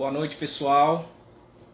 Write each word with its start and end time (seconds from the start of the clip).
boa 0.00 0.10
noite 0.10 0.34
pessoal. 0.36 1.12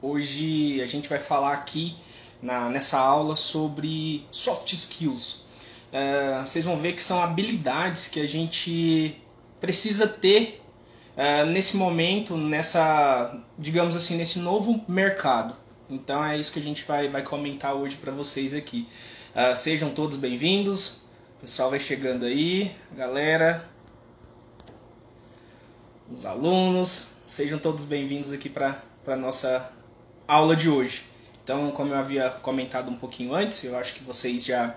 Hoje 0.02 0.82
a 0.82 0.86
gente 0.86 1.08
vai 1.08 1.20
falar 1.20 1.52
aqui 1.52 1.96
na, 2.42 2.68
nessa 2.68 2.98
aula 2.98 3.36
sobre 3.36 4.26
soft 4.32 4.72
skills. 4.72 5.44
É, 5.92 6.40
vocês 6.40 6.64
vão 6.64 6.76
ver 6.76 6.94
que 6.94 7.02
são 7.02 7.22
habilidades 7.22 8.08
que 8.08 8.18
a 8.18 8.26
gente 8.26 9.16
precisa 9.60 10.08
ter 10.08 10.60
é, 11.16 11.44
nesse 11.44 11.76
momento, 11.76 12.36
nessa, 12.36 13.32
digamos 13.56 13.94
assim, 13.94 14.16
nesse 14.16 14.40
novo 14.40 14.84
mercado. 14.88 15.54
Então 15.88 16.24
é 16.24 16.36
isso 16.36 16.52
que 16.52 16.58
a 16.58 16.62
gente 16.64 16.84
vai, 16.84 17.08
vai 17.08 17.22
comentar 17.22 17.74
hoje 17.74 17.94
para 17.94 18.10
vocês 18.10 18.52
aqui. 18.52 18.88
É, 19.36 19.54
sejam 19.54 19.90
todos 19.90 20.16
bem-vindos. 20.16 21.00
O 21.38 21.42
pessoal 21.42 21.70
vai 21.70 21.78
chegando 21.78 22.24
aí, 22.24 22.72
galera, 22.96 23.68
os 26.14 26.24
alunos, 26.24 27.12
sejam 27.26 27.58
todos 27.58 27.84
bem-vindos 27.84 28.32
aqui 28.32 28.48
para 28.48 28.80
a 29.06 29.16
nossa 29.16 29.70
aula 30.26 30.54
de 30.54 30.68
hoje. 30.68 31.04
Então, 31.42 31.70
como 31.70 31.92
eu 31.92 31.98
havia 31.98 32.30
comentado 32.30 32.90
um 32.90 32.94
pouquinho 32.94 33.34
antes, 33.34 33.62
eu 33.64 33.76
acho 33.76 33.94
que 33.94 34.04
vocês 34.04 34.44
já 34.44 34.76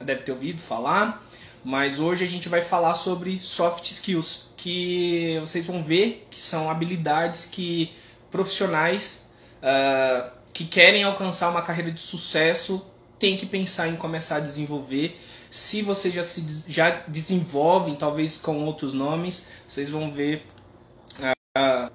devem 0.00 0.22
ter 0.24 0.32
ouvido 0.32 0.60
falar, 0.60 1.24
mas 1.64 1.98
hoje 1.98 2.24
a 2.24 2.26
gente 2.26 2.48
vai 2.48 2.60
falar 2.60 2.94
sobre 2.94 3.40
soft 3.40 3.90
skills, 3.90 4.50
que 4.56 5.38
vocês 5.40 5.66
vão 5.66 5.82
ver 5.82 6.26
que 6.30 6.40
são 6.40 6.70
habilidades 6.70 7.46
que 7.46 7.94
profissionais 8.30 9.30
uh, 9.62 10.30
que 10.52 10.64
querem 10.64 11.02
alcançar 11.04 11.50
uma 11.50 11.62
carreira 11.62 11.90
de 11.90 12.00
sucesso 12.00 12.84
têm 13.18 13.36
que 13.36 13.46
pensar 13.46 13.88
em 13.88 13.96
começar 13.96 14.36
a 14.36 14.40
desenvolver. 14.40 15.18
Se 15.56 15.80
vocês 15.80 16.12
já 16.12 16.22
se 16.22 16.64
já 16.68 16.90
desenvolvem, 17.08 17.94
talvez 17.94 18.36
com 18.36 18.66
outros 18.66 18.92
nomes, 18.92 19.46
vocês 19.66 19.88
vão 19.88 20.12
ver 20.12 20.44
uh, 21.18 21.90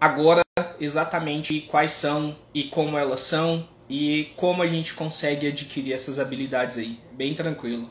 agora 0.00 0.40
exatamente 0.80 1.60
quais 1.60 1.92
são 1.92 2.34
e 2.54 2.64
como 2.64 2.96
elas 2.96 3.20
são 3.20 3.68
e 3.90 4.32
como 4.36 4.62
a 4.62 4.66
gente 4.66 4.94
consegue 4.94 5.46
adquirir 5.46 5.92
essas 5.92 6.18
habilidades 6.18 6.78
aí. 6.78 6.98
Bem 7.12 7.34
tranquilo. 7.34 7.90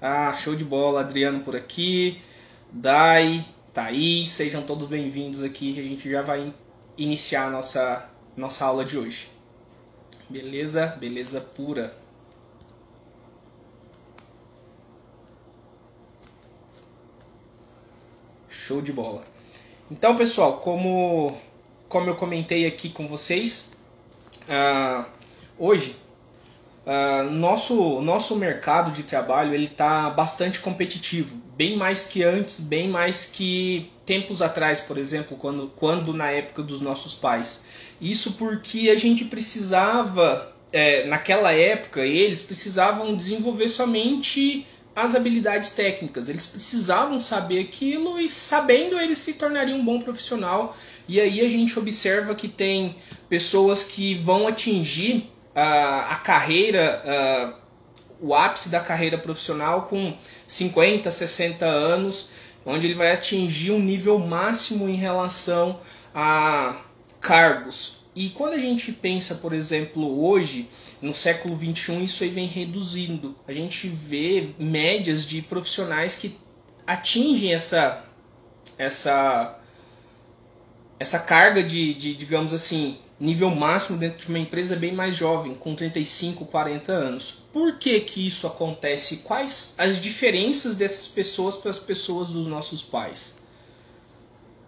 Ah, 0.00 0.32
show 0.32 0.54
de 0.54 0.64
bola, 0.64 1.00
Adriano 1.00 1.40
por 1.40 1.56
aqui, 1.56 2.22
Dai, 2.70 3.44
Thaís, 3.72 4.28
sejam 4.28 4.62
todos 4.62 4.86
bem-vindos 4.86 5.42
aqui. 5.42 5.76
A 5.76 5.82
gente 5.82 6.08
já 6.08 6.22
vai 6.22 6.54
iniciar 6.96 7.46
a 7.46 7.50
nossa, 7.50 8.08
nossa 8.36 8.64
aula 8.64 8.84
de 8.84 8.96
hoje. 8.96 9.28
Beleza? 10.30 10.86
Beleza 11.00 11.40
pura. 11.40 12.03
Show 18.74 18.82
de 18.82 18.92
bola. 18.92 19.22
Então, 19.90 20.16
pessoal, 20.16 20.54
como 20.58 21.36
como 21.88 22.10
eu 22.10 22.16
comentei 22.16 22.66
aqui 22.66 22.88
com 22.88 23.06
vocês, 23.06 23.72
uh, 24.48 25.04
hoje 25.56 25.94
uh, 26.84 27.30
nosso, 27.30 28.00
nosso 28.00 28.34
mercado 28.34 28.90
de 28.90 29.04
trabalho 29.04 29.54
ele 29.54 29.66
está 29.66 30.10
bastante 30.10 30.58
competitivo, 30.58 31.36
bem 31.56 31.76
mais 31.76 32.02
que 32.02 32.24
antes, 32.24 32.58
bem 32.58 32.88
mais 32.88 33.26
que 33.26 33.92
tempos 34.04 34.42
atrás, 34.42 34.80
por 34.80 34.98
exemplo, 34.98 35.36
quando, 35.36 35.70
quando 35.76 36.12
na 36.12 36.32
época 36.32 36.64
dos 36.64 36.80
nossos 36.80 37.14
pais. 37.14 37.66
Isso 38.00 38.32
porque 38.32 38.90
a 38.90 38.96
gente 38.96 39.24
precisava, 39.26 40.52
é, 40.72 41.06
naquela 41.06 41.52
época, 41.52 42.04
eles 42.04 42.42
precisavam 42.42 43.14
desenvolver 43.14 43.68
somente 43.68 44.66
as 44.94 45.14
habilidades 45.14 45.70
técnicas. 45.70 46.28
Eles 46.28 46.46
precisavam 46.46 47.20
saber 47.20 47.60
aquilo 47.60 48.20
e 48.20 48.28
sabendo 48.28 48.98
eles 48.98 49.18
se 49.18 49.34
tornariam 49.34 49.78
um 49.78 49.84
bom 49.84 50.00
profissional. 50.00 50.76
E 51.08 51.20
aí 51.20 51.40
a 51.40 51.48
gente 51.48 51.78
observa 51.78 52.34
que 52.34 52.48
tem 52.48 52.96
pessoas 53.28 53.82
que 53.82 54.14
vão 54.16 54.46
atingir 54.46 55.30
uh, 55.54 56.10
a 56.10 56.16
carreira, 56.16 57.02
uh, 57.04 57.54
o 58.20 58.34
ápice 58.34 58.68
da 58.68 58.80
carreira 58.80 59.18
profissional 59.18 59.82
com 59.82 60.16
50, 60.46 61.10
60 61.10 61.66
anos, 61.66 62.28
onde 62.64 62.86
ele 62.86 62.94
vai 62.94 63.12
atingir 63.12 63.72
um 63.72 63.80
nível 63.80 64.18
máximo 64.18 64.88
em 64.88 64.96
relação 64.96 65.80
a 66.14 66.76
cargos. 67.20 68.04
E 68.14 68.30
quando 68.30 68.54
a 68.54 68.58
gente 68.58 68.92
pensa, 68.92 69.34
por 69.36 69.52
exemplo, 69.52 70.24
hoje, 70.24 70.68
no 71.04 71.14
século 71.14 71.54
XXI 71.54 72.02
isso 72.02 72.24
aí 72.24 72.30
vem 72.30 72.46
reduzindo. 72.46 73.36
A 73.46 73.52
gente 73.52 73.86
vê 73.88 74.54
médias 74.58 75.26
de 75.26 75.42
profissionais 75.42 76.16
que 76.16 76.38
atingem 76.86 77.52
essa 77.52 78.04
essa 78.78 79.58
essa 80.98 81.18
carga 81.18 81.62
de, 81.62 81.92
de 81.92 82.14
digamos 82.14 82.54
assim 82.54 82.96
nível 83.20 83.50
máximo 83.50 83.98
dentro 83.98 84.18
de 84.18 84.28
uma 84.28 84.38
empresa 84.38 84.74
bem 84.74 84.92
mais 84.92 85.14
jovem, 85.14 85.54
com 85.54 85.74
35, 85.74 86.46
40 86.46 86.92
anos. 86.92 87.44
Por 87.52 87.78
que 87.78 88.00
que 88.00 88.26
isso 88.26 88.46
acontece? 88.46 89.18
Quais 89.18 89.74
as 89.78 90.00
diferenças 90.00 90.74
dessas 90.74 91.06
pessoas 91.06 91.56
para 91.56 91.70
as 91.70 91.78
pessoas 91.78 92.30
dos 92.30 92.46
nossos 92.46 92.82
pais? 92.82 93.36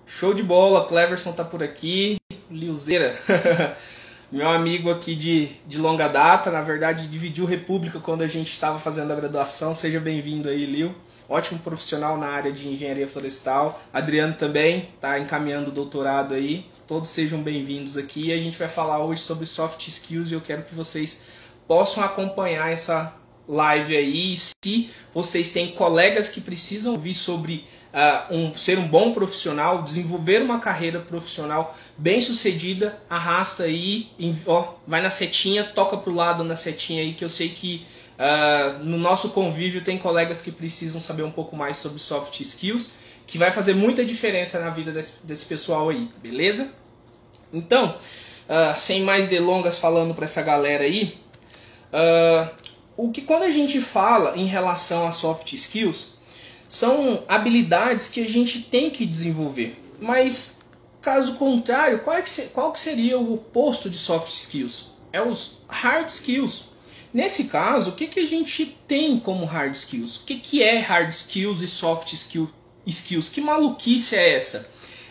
Show 0.06 0.32
de 0.32 0.42
bola, 0.42 0.86
Cleverson 0.86 1.32
tá 1.32 1.44
por 1.44 1.62
aqui, 1.62 2.16
Liuzeira. 2.50 3.18
meu 4.30 4.48
amigo 4.48 4.90
aqui 4.90 5.14
de, 5.14 5.48
de 5.66 5.78
longa 5.78 6.08
data, 6.08 6.50
na 6.50 6.60
verdade 6.60 7.06
dividiu 7.06 7.44
República 7.44 8.00
quando 8.00 8.22
a 8.22 8.26
gente 8.26 8.50
estava 8.50 8.78
fazendo 8.78 9.12
a 9.12 9.16
graduação. 9.16 9.74
Seja 9.74 10.00
bem-vindo 10.00 10.48
aí, 10.48 10.66
Lil. 10.66 10.94
Ótimo 11.28 11.60
profissional 11.60 12.16
na 12.18 12.26
área 12.28 12.52
de 12.52 12.68
engenharia 12.68 13.06
florestal. 13.06 13.80
Adriano 13.92 14.34
também 14.34 14.88
está 14.94 15.18
encaminhando 15.18 15.70
o 15.70 15.72
doutorado 15.72 16.34
aí. 16.34 16.66
Todos 16.86 17.10
sejam 17.10 17.40
bem-vindos 17.40 17.96
aqui. 17.96 18.32
A 18.32 18.36
gente 18.36 18.58
vai 18.58 18.68
falar 18.68 19.04
hoje 19.04 19.22
sobre 19.22 19.46
soft 19.46 19.86
skills 19.86 20.30
e 20.30 20.34
eu 20.34 20.40
quero 20.40 20.62
que 20.62 20.74
vocês 20.74 21.22
possam 21.66 22.02
acompanhar 22.02 22.72
essa 22.72 23.14
live 23.48 23.96
aí. 23.96 24.34
E 24.34 24.36
se 24.36 24.90
vocês 25.12 25.50
têm 25.50 25.72
colegas 25.72 26.28
que 26.28 26.40
precisam 26.40 26.92
ouvir 26.92 27.14
sobre 27.14 27.64
uh, 27.96 28.34
um, 28.34 28.54
ser 28.54 28.78
um 28.78 28.86
bom 28.86 29.12
profissional, 29.12 29.82
desenvolver 29.82 30.42
uma 30.42 30.60
carreira 30.60 31.00
profissional 31.00 31.74
bem 31.96 32.20
sucedida, 32.20 33.00
arrasta 33.08 33.64
aí, 33.64 34.10
ó, 34.46 34.74
vai 34.86 35.00
na 35.00 35.08
setinha, 35.08 35.64
toca 35.64 35.96
pro 35.96 36.14
lado 36.14 36.44
na 36.44 36.56
setinha 36.56 37.02
aí, 37.02 37.14
que 37.14 37.24
eu 37.24 37.28
sei 37.30 37.48
que 37.48 37.86
uh, 38.18 38.84
no 38.84 38.98
nosso 38.98 39.30
convívio 39.30 39.80
tem 39.80 39.96
colegas 39.96 40.42
que 40.42 40.52
precisam 40.52 41.00
saber 41.00 41.22
um 41.22 41.30
pouco 41.30 41.56
mais 41.56 41.78
sobre 41.78 41.98
soft 41.98 42.38
skills, 42.40 42.92
que 43.26 43.38
vai 43.38 43.50
fazer 43.50 43.74
muita 43.74 44.04
diferença 44.04 44.60
na 44.60 44.68
vida 44.68 44.92
desse, 44.92 45.14
desse 45.24 45.46
pessoal 45.46 45.88
aí, 45.88 46.08
beleza? 46.22 46.70
Então, 47.52 47.96
uh, 47.96 48.78
sem 48.78 49.02
mais 49.02 49.26
delongas 49.26 49.78
falando 49.78 50.14
para 50.14 50.26
essa 50.26 50.42
galera 50.42 50.84
aí, 50.84 51.18
uh, 51.92 52.50
o 52.94 53.10
que 53.10 53.22
quando 53.22 53.44
a 53.44 53.50
gente 53.50 53.80
fala 53.80 54.36
em 54.36 54.46
relação 54.46 55.06
a 55.06 55.12
soft 55.12 55.52
skills, 55.54 56.15
são 56.68 57.22
habilidades 57.28 58.08
que 58.08 58.24
a 58.24 58.28
gente 58.28 58.60
tem 58.60 58.90
que 58.90 59.06
desenvolver. 59.06 59.80
Mas, 60.00 60.60
caso 61.00 61.34
contrário, 61.34 62.00
qual, 62.00 62.16
é 62.16 62.22
que, 62.22 62.42
qual 62.48 62.72
que 62.72 62.80
seria 62.80 63.18
o 63.18 63.34
oposto 63.34 63.88
de 63.88 63.96
soft 63.96 64.32
skills? 64.32 64.90
É 65.12 65.22
os 65.22 65.58
hard 65.68 66.08
skills. 66.08 66.68
Nesse 67.12 67.44
caso, 67.44 67.90
o 67.90 67.92
que, 67.94 68.06
que 68.06 68.20
a 68.20 68.26
gente 68.26 68.76
tem 68.86 69.18
como 69.18 69.46
hard 69.46 69.74
skills? 69.74 70.18
O 70.18 70.24
que, 70.24 70.36
que 70.36 70.62
é 70.62 70.78
hard 70.78 71.10
skills 71.10 71.62
e 71.62 71.68
soft 71.68 72.12
skill, 72.12 72.50
skills? 72.86 73.28
Que 73.28 73.40
maluquice 73.40 74.16
é 74.16 74.34
essa? 74.34 74.68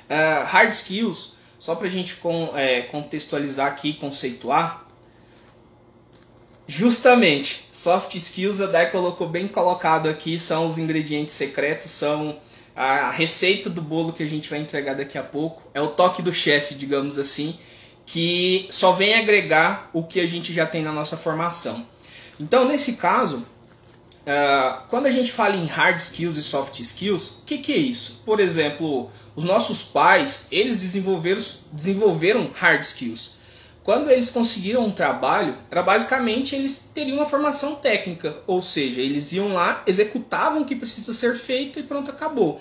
Uh, 0.07 0.45
hard 0.45 0.71
skills, 0.71 1.33
só 1.57 1.73
para 1.73 1.87
a 1.87 1.89
gente 1.89 2.15
é, 2.53 2.81
contextualizar 2.83 3.67
aqui, 3.67 3.93
conceituar, 3.93 4.84
Justamente, 6.67 7.67
soft 7.71 8.15
skills 8.15 8.59
a 8.59 8.65
Dai 8.65 8.89
colocou 8.89 9.29
bem 9.29 9.47
colocado 9.47 10.09
aqui, 10.09 10.39
são 10.39 10.65
os 10.65 10.79
ingredientes 10.79 11.35
secretos, 11.35 11.91
são 11.91 12.37
a 12.75 13.11
receita 13.11 13.69
do 13.69 13.81
bolo 13.81 14.11
que 14.11 14.23
a 14.23 14.27
gente 14.27 14.49
vai 14.49 14.59
entregar 14.59 14.95
daqui 14.95 15.17
a 15.17 15.23
pouco. 15.23 15.61
É 15.73 15.81
o 15.81 15.89
toque 15.89 16.21
do 16.21 16.33
chefe, 16.33 16.73
digamos 16.73 17.19
assim, 17.19 17.57
que 18.05 18.67
só 18.69 18.91
vem 18.91 19.13
agregar 19.13 19.89
o 19.93 20.03
que 20.03 20.19
a 20.19 20.27
gente 20.27 20.53
já 20.53 20.65
tem 20.65 20.81
na 20.81 20.91
nossa 20.91 21.15
formação. 21.15 21.85
Então, 22.39 22.65
nesse 22.67 22.93
caso, 22.93 23.37
uh, 23.37 24.81
quando 24.89 25.05
a 25.05 25.11
gente 25.11 25.31
fala 25.31 25.55
em 25.55 25.65
hard 25.65 25.99
skills 25.99 26.35
e 26.35 26.43
soft 26.43 26.79
skills, 26.79 27.41
o 27.41 27.45
que, 27.45 27.59
que, 27.59 27.73
é 27.73 27.77
isso? 27.77 28.21
Por 28.25 28.39
exemplo, 28.39 29.09
os 29.35 29.43
nossos 29.43 29.83
pais, 29.83 30.47
eles 30.51 30.81
desenvolveram, 30.81 31.41
desenvolveram 31.71 32.49
hard 32.53 32.81
skills. 32.81 33.34
Quando 33.85 34.09
eles 34.09 34.31
conseguiram 34.31 34.83
um 34.83 34.91
trabalho, 34.91 35.55
era 35.69 35.83
basicamente 35.83 36.55
eles 36.55 36.89
teriam 36.91 37.17
uma 37.17 37.25
formação 37.27 37.75
técnica, 37.75 38.35
ou 38.47 38.59
seja, 38.59 38.99
eles 38.99 39.31
iam 39.31 39.53
lá, 39.53 39.83
executavam 39.85 40.63
o 40.63 40.65
que 40.65 40.75
precisa 40.75 41.13
ser 41.13 41.35
feito 41.35 41.79
e 41.79 41.83
pronto, 41.83 42.09
acabou. 42.09 42.59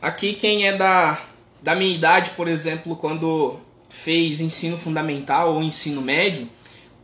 Aqui 0.00 0.32
quem 0.32 0.68
é 0.68 0.76
da, 0.76 1.20
da 1.60 1.74
minha 1.74 1.92
idade, 1.92 2.30
por 2.36 2.46
exemplo, 2.46 2.94
quando 2.94 3.58
fez 3.88 4.40
ensino 4.40 4.78
fundamental 4.78 5.56
ou 5.56 5.60
ensino 5.60 6.00
médio, 6.00 6.48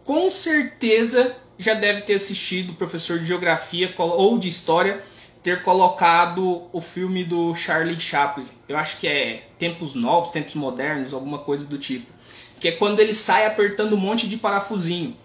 com 0.05 0.31
certeza 0.31 1.35
já 1.59 1.75
deve 1.75 2.03
ter 2.03 2.15
assistido 2.15 2.71
o 2.71 2.77
professor 2.77 3.19
de 3.19 3.27
geografia 3.27 3.93
ou 3.99 4.39
de 4.39 4.49
história 4.49 5.03
ter 5.43 5.62
colocado 5.62 6.69
o 6.73 6.81
filme 6.81 7.25
do 7.25 7.53
Charlie 7.57 7.99
Chaplin. 7.99 8.47
Eu 8.69 8.77
acho 8.77 8.99
que 9.01 9.09
é 9.09 9.49
Tempos 9.59 9.97
Novos, 9.97 10.31
Tempos 10.31 10.55
Modernos, 10.55 11.12
alguma 11.12 11.39
coisa 11.39 11.67
do 11.67 11.79
tipo. 11.79 12.16
Que 12.61 12.69
é 12.69 12.73
quando 12.73 13.00
ele 13.00 13.14
sai 13.14 13.47
apertando 13.47 13.94
um 13.94 13.99
monte 13.99 14.29
de 14.29 14.37
parafusinho. 14.37 15.17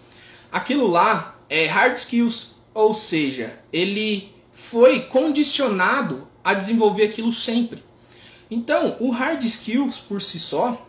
Aquilo 0.50 0.86
lá 0.86 1.36
é 1.48 1.66
hard 1.66 1.96
skills, 1.96 2.56
ou 2.74 2.92
seja, 2.94 3.58
ele 3.72 4.32
foi 4.52 5.04
condicionado 5.04 6.28
a 6.44 6.54
desenvolver 6.54 7.04
aquilo 7.04 7.32
sempre. 7.32 7.82
Então, 8.50 8.96
o 9.00 9.10
hard 9.10 9.42
skills 9.44 9.98
por 9.98 10.20
si 10.20 10.38
só, 10.38 10.86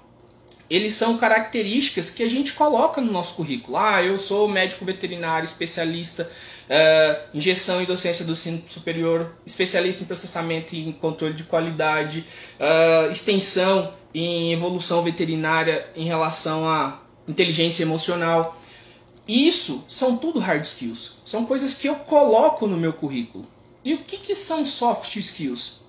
eles 0.70 0.96
são 0.96 1.18
características 1.18 2.10
que 2.10 2.24
a 2.24 2.30
gente 2.30 2.54
coloca 2.54 3.00
no 3.00 3.12
nosso 3.12 3.36
currículo. 3.36 3.78
Ah, 3.78 4.02
eu 4.02 4.18
sou 4.18 4.48
médico 4.48 4.84
veterinário, 4.84 5.46
especialista 5.46 6.30
uh, 6.64 7.38
em 7.38 7.40
gestão 7.40 7.82
e 7.82 7.86
docência 7.86 8.26
do 8.26 8.32
ensino 8.32 8.64
superior, 8.68 9.36
especialista 9.46 10.04
em 10.04 10.08
processamento 10.08 10.76
e 10.76 10.88
em 10.88 10.92
controle 10.92 11.34
de 11.34 11.44
qualidade, 11.44 12.26
uh, 12.60 13.12
extensão 13.12 13.94
em 14.14 14.54
evolução 14.54 15.02
veterinária 15.02 15.88
em 15.96 16.06
relação 16.06 16.68
à 16.68 17.02
inteligência 17.28 17.84
emocional. 17.84 18.60
Isso 19.28 19.84
são 19.88 20.18
tudo 20.18 20.40
hard 20.40 20.64
skills. 20.64 21.18
São 21.26 21.46
coisas 21.46 21.74
que 21.74 21.88
eu 21.88 21.96
coloco 21.96 22.68
no 22.68 22.78
meu 22.78 22.94
currículo. 22.94 23.48
E 23.84 23.94
o 23.94 24.00
que, 24.00 24.18
que 24.18 24.36
são 24.36 24.66
soft 24.66 25.16
skills? 25.16 25.82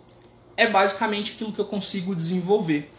É 0.56 0.68
basicamente 0.68 1.32
aquilo 1.32 1.52
que 1.52 1.60
eu 1.60 1.64
consigo 1.64 2.14
desenvolver. 2.14 2.90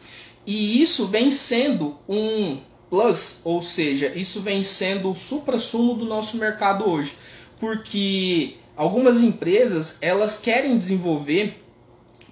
E 0.45 0.81
isso 0.81 1.07
vem 1.07 1.31
sendo 1.31 1.97
um 2.07 2.59
plus, 2.89 3.41
ou 3.43 3.61
seja, 3.61 4.11
isso 4.15 4.41
vem 4.41 4.63
sendo 4.63 5.11
o 5.11 5.15
supra-sumo 5.15 5.95
do 5.95 6.05
nosso 6.05 6.37
mercado 6.37 6.87
hoje. 6.89 7.13
Porque 7.59 8.55
algumas 8.75 9.21
empresas, 9.21 9.97
elas 10.01 10.37
querem 10.37 10.77
desenvolver 10.77 11.63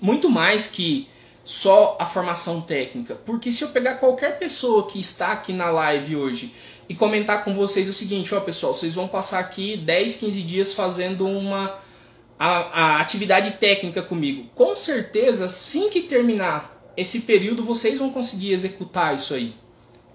muito 0.01 0.29
mais 0.29 0.67
que 0.67 1.07
só 1.43 1.97
a 1.99 2.05
formação 2.05 2.61
técnica. 2.61 3.15
Porque 3.15 3.51
se 3.51 3.63
eu 3.63 3.69
pegar 3.69 3.95
qualquer 3.95 4.39
pessoa 4.39 4.87
que 4.87 4.99
está 4.99 5.31
aqui 5.31 5.51
na 5.51 5.69
live 5.69 6.15
hoje 6.15 6.53
e 6.87 6.95
comentar 6.95 7.43
com 7.43 7.53
vocês 7.53 7.89
o 7.89 7.93
seguinte, 7.93 8.33
ó 8.33 8.39
pessoal, 8.39 8.73
vocês 8.73 8.93
vão 8.93 9.07
passar 9.07 9.39
aqui 9.39 9.77
10, 9.77 10.15
15 10.17 10.41
dias 10.41 10.73
fazendo 10.73 11.27
uma 11.27 11.77
a, 12.39 12.47
a 12.47 13.01
atividade 13.01 13.51
técnica 13.53 14.01
comigo. 14.01 14.49
Com 14.55 14.75
certeza, 14.75 15.45
assim 15.45 15.89
que 15.89 16.01
terminar 16.01 16.73
esse 16.95 17.21
período 17.21 17.63
vocês 17.63 17.99
vão 17.99 18.09
conseguir 18.09 18.53
executar 18.53 19.15
isso 19.15 19.33
aí. 19.33 19.55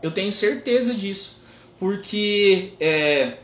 Eu 0.03 0.11
tenho 0.11 0.33
certeza 0.33 0.95
disso, 0.95 1.41
porque 1.79 2.75
é, 2.79 3.39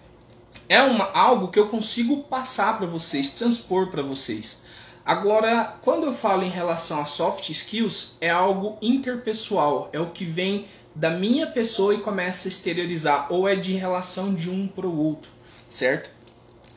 é 0.68 0.82
uma, 0.82 1.10
algo 1.12 1.48
que 1.48 1.58
eu 1.58 1.68
consigo 1.68 2.24
passar 2.24 2.78
para 2.78 2.86
vocês, 2.86 3.30
transpor 3.30 3.88
para 3.88 4.02
vocês. 4.02 4.62
Agora, 5.04 5.76
quando 5.82 6.06
eu 6.06 6.14
falo 6.14 6.42
em 6.44 6.48
relação 6.48 7.00
a 7.00 7.04
soft 7.04 7.50
skills, 7.50 8.16
é 8.20 8.30
algo 8.30 8.78
interpessoal, 8.80 9.90
é 9.92 10.00
o 10.00 10.10
que 10.10 10.24
vem 10.24 10.66
da 10.94 11.10
minha 11.10 11.46
pessoa 11.46 11.94
e 11.94 11.98
começa 11.98 12.48
a 12.48 12.50
exteriorizar, 12.50 13.26
ou 13.30 13.48
é 13.48 13.54
de 13.54 13.74
relação 13.74 14.34
de 14.34 14.48
um 14.48 14.66
para 14.66 14.86
o 14.86 14.96
outro, 14.96 15.30
certo? 15.68 16.08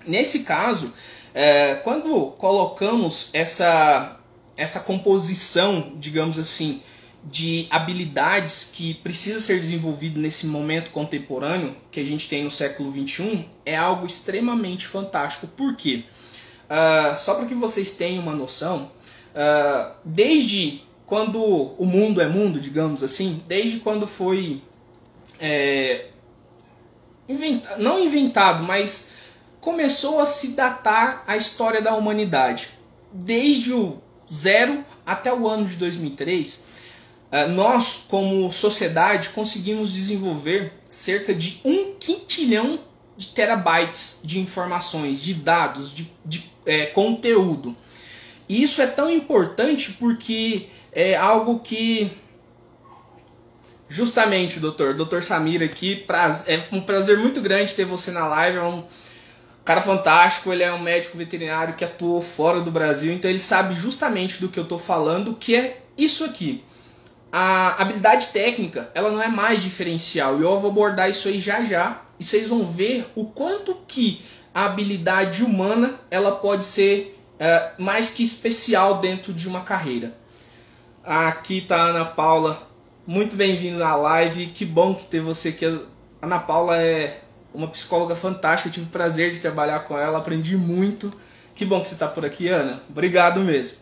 Nesse 0.05 0.39
caso, 0.39 0.91
é, 1.33 1.75
quando 1.75 2.31
colocamos 2.37 3.29
essa 3.33 4.13
essa 4.57 4.79
composição, 4.79 5.93
digamos 5.97 6.39
assim, 6.39 6.81
de 7.23 7.67
habilidades 7.69 8.71
que 8.73 8.95
precisa 8.95 9.39
ser 9.39 9.59
desenvolvido 9.59 10.19
nesse 10.19 10.47
momento 10.47 10.89
contemporâneo 10.89 11.75
que 11.91 11.99
a 11.99 12.03
gente 12.03 12.27
tem 12.27 12.43
no 12.43 12.49
século 12.49 12.89
21 12.89 13.45
é 13.65 13.75
algo 13.75 14.07
extremamente 14.07 14.87
fantástico. 14.87 15.45
Por 15.45 15.75
quê? 15.75 16.05
Uh, 16.69 17.17
só 17.17 17.35
para 17.35 17.45
que 17.45 17.55
vocês 17.55 17.91
tenham 17.91 18.21
uma 18.21 18.35
noção, 18.35 18.91
uh, 19.33 19.91
desde 20.03 20.83
quando 21.05 21.41
o 21.41 21.85
mundo 21.85 22.21
é 22.21 22.27
mundo, 22.27 22.59
digamos 22.59 23.01
assim, 23.01 23.41
desde 23.47 23.79
quando 23.79 24.05
foi 24.05 24.61
é, 25.39 26.07
inventa, 27.29 27.77
não 27.77 27.99
inventado, 27.99 28.63
mas 28.63 29.09
começou 29.59 30.19
a 30.19 30.25
se 30.25 30.49
datar 30.49 31.23
a 31.27 31.37
história 31.37 31.81
da 31.81 31.93
humanidade. 31.95 32.69
Desde 33.11 33.73
o 33.73 33.97
zero 34.31 34.83
até 35.05 35.33
o 35.33 35.47
ano 35.47 35.65
de 35.65 35.75
2003, 35.75 36.65
eh, 37.31 37.47
nós, 37.47 38.03
como 38.07 38.51
sociedade, 38.51 39.29
conseguimos 39.29 39.91
desenvolver 39.91 40.73
cerca 40.89 41.33
de 41.33 41.59
um 41.63 41.93
quintilhão 41.99 42.79
de 43.17 43.27
terabytes 43.27 44.21
de 44.23 44.39
informações, 44.39 45.19
de 45.21 45.33
dados, 45.33 45.93
de, 45.93 46.09
de 46.23 46.51
é, 46.65 46.85
conteúdo. 46.85 47.75
E 48.47 48.61
isso 48.61 48.81
é 48.81 48.87
tão 48.87 49.09
importante 49.09 49.93
porque 49.93 50.67
é 50.91 51.15
algo 51.15 51.59
que 51.59 52.11
justamente, 53.89 54.59
doutor, 54.59 54.93
doutor 54.93 55.23
Samir 55.23 55.63
aqui, 55.63 56.05
é 56.47 56.63
um 56.71 56.81
prazer 56.81 57.17
muito 57.17 57.41
grande 57.41 57.73
ter 57.73 57.85
você 57.85 58.11
na 58.11 58.27
live, 58.27 58.57
é 58.57 58.63
um 58.63 58.83
cara 59.63 59.81
fantástico, 59.81 60.51
ele 60.51 60.63
é 60.63 60.71
um 60.71 60.79
médico 60.79 61.17
veterinário 61.17 61.73
que 61.73 61.83
atuou 61.83 62.21
fora 62.21 62.61
do 62.61 62.71
Brasil, 62.71 63.13
então 63.13 63.29
ele 63.29 63.39
sabe 63.39 63.75
justamente 63.75 64.39
do 64.39 64.49
que 64.49 64.59
eu 64.59 64.63
estou 64.63 64.79
falando, 64.79 65.35
que 65.35 65.55
é 65.55 65.81
isso 65.97 66.23
aqui. 66.23 66.63
A 67.31 67.81
habilidade 67.81 68.27
técnica, 68.27 68.89
ela 68.93 69.11
não 69.11 69.21
é 69.21 69.27
mais 69.27 69.61
diferencial, 69.61 70.39
e 70.39 70.43
eu 70.43 70.59
vou 70.59 70.71
abordar 70.71 71.09
isso 71.09 71.27
aí 71.27 71.39
já 71.39 71.63
já, 71.63 72.01
e 72.19 72.23
vocês 72.23 72.47
vão 72.47 72.65
ver 72.65 73.09
o 73.15 73.25
quanto 73.25 73.75
que 73.87 74.21
a 74.53 74.65
habilidade 74.65 75.43
humana, 75.43 75.99
ela 76.09 76.31
pode 76.31 76.65
ser 76.65 77.19
é, 77.39 77.71
mais 77.77 78.09
que 78.09 78.23
especial 78.23 78.99
dentro 78.99 79.33
de 79.33 79.47
uma 79.47 79.61
carreira. 79.61 80.17
Aqui 81.03 81.59
está 81.59 81.77
a 81.77 81.89
Ana 81.89 82.05
Paula, 82.05 82.59
muito 83.05 83.35
bem-vindo 83.35 83.77
na 83.79 83.95
live, 83.95 84.47
que 84.47 84.65
bom 84.65 84.95
que 84.95 85.05
ter 85.05 85.21
você 85.21 85.49
aqui. 85.49 85.65
A 85.65 86.25
Ana 86.25 86.39
Paula 86.39 86.75
é 86.77 87.21
uma 87.53 87.67
psicóloga 87.67 88.15
fantástica, 88.15 88.69
tive 88.69 88.87
o 88.87 88.89
prazer 88.89 89.31
de 89.31 89.39
trabalhar 89.39 89.81
com 89.81 89.97
ela, 89.97 90.17
aprendi 90.17 90.57
muito. 90.57 91.11
Que 91.55 91.65
bom 91.65 91.81
que 91.81 91.87
você 91.87 91.93
está 91.93 92.07
por 92.07 92.25
aqui, 92.25 92.47
Ana. 92.47 92.81
Obrigado 92.89 93.39
mesmo. 93.41 93.77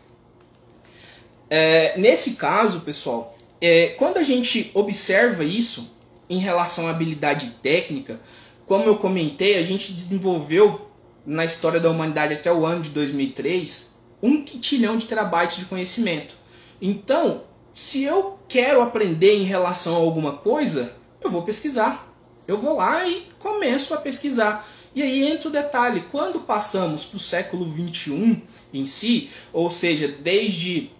É, 1.49 1.97
nesse 1.97 2.35
caso, 2.35 2.81
pessoal, 2.81 3.35
é, 3.59 3.95
quando 3.97 4.17
a 4.17 4.23
gente 4.23 4.71
observa 4.73 5.43
isso 5.43 5.94
em 6.29 6.39
relação 6.39 6.87
à 6.87 6.91
habilidade 6.91 7.51
técnica, 7.61 8.19
como 8.65 8.85
eu 8.85 8.97
comentei, 8.97 9.57
a 9.57 9.63
gente 9.63 9.93
desenvolveu 9.93 10.89
na 11.25 11.45
história 11.45 11.79
da 11.79 11.89
humanidade 11.89 12.33
até 12.33 12.51
o 12.51 12.65
ano 12.65 12.81
de 12.81 12.89
2003 12.89 13.93
um 14.21 14.43
quintilhão 14.43 14.97
de 14.97 15.05
terabytes 15.05 15.57
de 15.57 15.65
conhecimento. 15.65 16.35
Então, 16.81 17.43
se 17.73 18.03
eu 18.03 18.39
quero 18.47 18.81
aprender 18.81 19.35
em 19.35 19.43
relação 19.43 19.95
a 19.95 19.99
alguma 19.99 20.33
coisa, 20.33 20.95
eu 21.21 21.29
vou 21.29 21.43
pesquisar. 21.43 22.11
Eu 22.47 22.57
vou 22.57 22.75
lá 22.75 23.07
e 23.07 23.27
começo 23.37 23.93
a 23.93 23.97
pesquisar. 23.97 24.67
E 24.93 25.01
aí 25.01 25.23
entra 25.23 25.49
o 25.49 25.51
detalhe: 25.51 26.05
quando 26.11 26.39
passamos 26.39 27.03
para 27.03 27.17
o 27.17 27.19
século 27.19 27.65
21 27.65 28.41
em 28.73 28.87
si, 28.87 29.29
ou 29.51 29.69
seja, 29.69 30.07
desde 30.07 30.91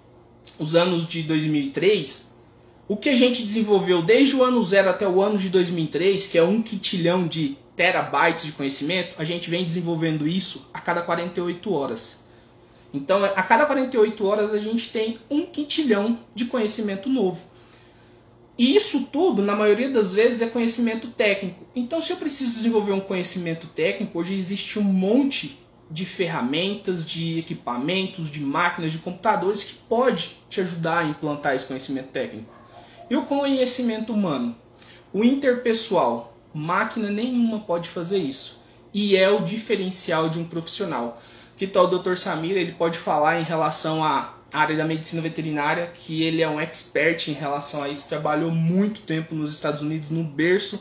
os 0.59 0.75
anos 0.75 1.07
de 1.07 1.23
2003, 1.23 2.34
o 2.87 2.95
que 2.95 3.09
a 3.09 3.15
gente 3.15 3.41
desenvolveu 3.41 4.01
desde 4.01 4.35
o 4.35 4.43
ano 4.43 4.61
zero 4.61 4.89
até 4.89 5.07
o 5.07 5.21
ano 5.21 5.37
de 5.37 5.49
2003, 5.49 6.27
que 6.27 6.37
é 6.37 6.43
um 6.43 6.61
quintilhão 6.61 7.27
de 7.27 7.57
terabytes 7.75 8.45
de 8.45 8.51
conhecimento, 8.51 9.15
a 9.17 9.23
gente 9.23 9.49
vem 9.49 9.65
desenvolvendo 9.65 10.27
isso 10.27 10.69
a 10.73 10.79
cada 10.79 11.01
48 11.01 11.73
horas. 11.73 12.23
Então, 12.93 13.23
a 13.25 13.43
cada 13.43 13.65
48 13.65 14.25
horas 14.25 14.53
a 14.53 14.59
gente 14.59 14.89
tem 14.89 15.19
um 15.29 15.45
quintilhão 15.45 16.19
de 16.33 16.45
conhecimento 16.45 17.09
novo. 17.09 17.43
E 18.57 18.75
isso 18.75 19.09
tudo, 19.11 19.41
na 19.41 19.53
maioria 19.55 19.89
das 19.89 20.13
vezes, 20.13 20.41
é 20.41 20.47
conhecimento 20.47 21.09
técnico. 21.09 21.65
Então, 21.75 21.99
se 21.99 22.13
eu 22.13 22.17
preciso 22.17 22.51
desenvolver 22.51 22.93
um 22.93 23.01
conhecimento 23.01 23.67
técnico, 23.67 24.17
hoje 24.17 24.33
existe 24.33 24.79
um 24.79 24.83
monte 24.83 25.59
de 25.91 26.05
ferramentas, 26.05 27.05
de 27.05 27.37
equipamentos, 27.37 28.31
de 28.31 28.39
máquinas, 28.39 28.93
de 28.93 28.99
computadores 28.99 29.63
que 29.63 29.73
pode 29.89 30.37
te 30.49 30.61
ajudar 30.61 30.99
a 30.99 31.03
implantar 31.03 31.53
esse 31.53 31.65
conhecimento 31.65 32.07
técnico. 32.09 32.49
E 33.09 33.15
o 33.15 33.23
conhecimento 33.23 34.13
humano, 34.13 34.55
o 35.13 35.23
interpessoal, 35.23 36.35
máquina 36.53 37.09
nenhuma 37.09 37.59
pode 37.59 37.89
fazer 37.89 38.17
isso. 38.17 38.59
E 38.93 39.15
é 39.15 39.29
o 39.29 39.41
diferencial 39.41 40.29
de 40.29 40.39
um 40.39 40.45
profissional. 40.45 41.21
Que 41.57 41.67
tal 41.67 41.85
o 41.85 41.99
Dr. 41.99 42.15
Samir, 42.15 42.57
ele 42.57 42.71
pode 42.73 42.97
falar 42.97 43.39
em 43.39 43.43
relação 43.43 44.03
a 44.03 44.33
área 44.51 44.75
da 44.75 44.85
medicina 44.85 45.21
veterinária, 45.21 45.91
que 45.93 46.23
ele 46.23 46.41
é 46.41 46.49
um 46.49 46.59
expert 46.59 47.27
em 47.27 47.33
relação 47.33 47.83
a 47.83 47.89
isso, 47.89 48.07
trabalhou 48.07 48.51
muito 48.51 49.01
tempo 49.01 49.35
nos 49.35 49.51
Estados 49.51 49.81
Unidos, 49.81 50.09
no 50.09 50.23
berço 50.23 50.77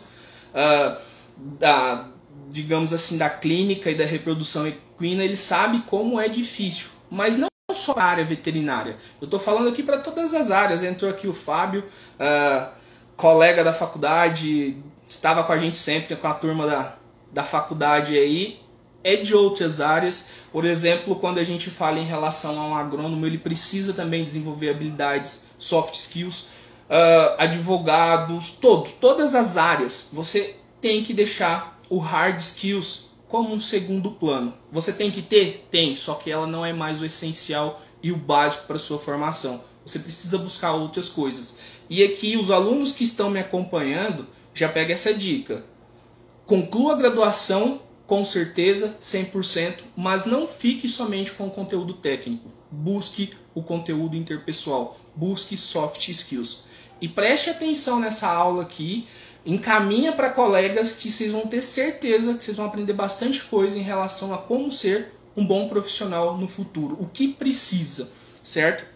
uh, 0.55 1.01
da, 1.37 2.09
digamos 2.51 2.93
assim, 2.93 3.19
da 3.19 3.29
clínica 3.29 3.91
e 3.91 3.95
da 3.95 4.05
reprodução 4.05 4.67
equina, 4.67 5.25
ele 5.25 5.37
sabe 5.37 5.83
como 5.87 6.21
é 6.21 6.29
difícil, 6.29 6.89
mas 7.11 7.37
não 7.37 7.49
só 7.73 7.95
a 7.97 8.05
área 8.05 8.25
veterinária. 8.25 8.99
Eu 9.21 9.25
estou 9.25 9.41
falando 9.41 9.69
aqui 9.69 9.83
para 9.83 9.99
todas 9.99 10.35
as 10.35 10.51
áreas. 10.51 10.83
Entrou 10.83 11.11
aqui 11.11 11.27
o 11.27 11.33
Fábio, 11.33 11.83
uh, 12.21 12.69
colega 13.17 13.65
da 13.65 13.73
faculdade, 13.73 14.77
estava 15.09 15.43
com 15.45 15.53
a 15.53 15.57
gente 15.57 15.79
sempre 15.79 16.15
com 16.15 16.27
a 16.27 16.35
turma 16.35 16.67
da, 16.67 16.97
da 17.33 17.43
faculdade 17.43 18.19
aí. 18.19 18.61
é 19.03 19.17
de 19.17 19.35
outras 19.35 19.81
áreas. 19.81 20.29
Por 20.53 20.67
exemplo, 20.67 21.17
quando 21.17 21.39
a 21.39 21.45
gente 21.45 21.71
fala 21.71 21.99
em 21.99 22.05
relação 22.05 22.61
a 22.61 22.69
um 22.69 22.75
agrônomo, 22.75 23.25
ele 23.27 23.39
precisa 23.39 23.95
também 23.95 24.25
desenvolver 24.25 24.71
habilidades, 24.71 25.49
soft 25.59 25.95
skills, 25.95 26.49
uh, 26.91 27.35
advogados, 27.39 28.51
todos, 28.51 28.93
todas 28.93 29.35
as 29.35 29.57
áreas. 29.57 30.11
Você 30.13 30.57
tem 30.83 31.03
que 31.03 31.15
deixar 31.15 31.79
o 31.89 31.99
hard 31.99 32.39
skills 32.41 33.04
como 33.35 33.53
um 33.53 33.61
segundo 33.61 34.13
plano. 34.13 34.55
Você 34.71 34.93
tem 34.93 35.11
que 35.11 35.21
ter? 35.21 35.67
Tem, 35.69 35.97
só 35.97 36.15
que 36.15 36.31
ela 36.31 36.47
não 36.47 36.65
é 36.65 36.73
mais 36.73 37.01
o 37.01 37.05
essencial 37.05 37.83
e 38.01 38.13
o 38.13 38.17
básico 38.17 38.69
para 38.69 38.79
sua 38.79 38.97
formação. 38.97 39.61
Você 39.85 39.99
precisa 39.99 40.39
buscar 40.39 40.73
outras 40.73 41.09
coisas. 41.09 41.59
E 41.91 42.05
aqui 42.05 42.37
os 42.37 42.49
alunos 42.53 42.93
que 42.93 43.03
estão 43.03 43.29
me 43.31 43.41
acompanhando 43.41 44.29
já 44.55 44.69
pega 44.69 44.95
essa 44.95 45.13
dica. 45.13 45.65
Conclua 46.47 46.93
a 46.93 46.97
graduação 46.97 47.81
com 48.07 48.25
certeza 48.25 48.97
100%, 49.03 49.79
mas 49.97 50.25
não 50.25 50.47
fique 50.47 50.89
somente 50.89 51.33
com 51.33 51.49
o 51.49 51.51
conteúdo 51.51 51.95
técnico. 51.95 52.49
Busque 52.71 53.31
o 53.53 53.65
conteúdo 53.65 54.17
interpessoal, 54.17 54.97
busque 55.17 55.57
soft 55.57 56.09
skills. 56.09 56.67
E 57.01 57.09
preste 57.09 57.51
atenção 57.51 57.99
nessa 57.99 58.29
aula 58.29 58.63
aqui, 58.63 59.09
encaminha 59.45 60.13
para 60.13 60.31
colegas 60.31 60.93
que 60.93 61.11
vocês 61.11 61.33
vão 61.33 61.47
ter 61.47 61.61
certeza 61.61 62.35
que 62.35 62.45
vocês 62.45 62.57
vão 62.57 62.67
aprender 62.67 62.95
bastante 62.95 63.43
coisa 63.45 63.79
em 63.79 63.83
relação 63.83 64.33
a 64.33 64.39
como 64.39 64.73
ser 64.73 65.13
um 65.37 65.45
bom 65.45 65.69
profissional 65.69 66.39
no 66.39 66.47
futuro, 66.47 66.97
o 67.01 67.07
que 67.07 67.29
precisa, 67.29 68.11
certo? 68.43 68.87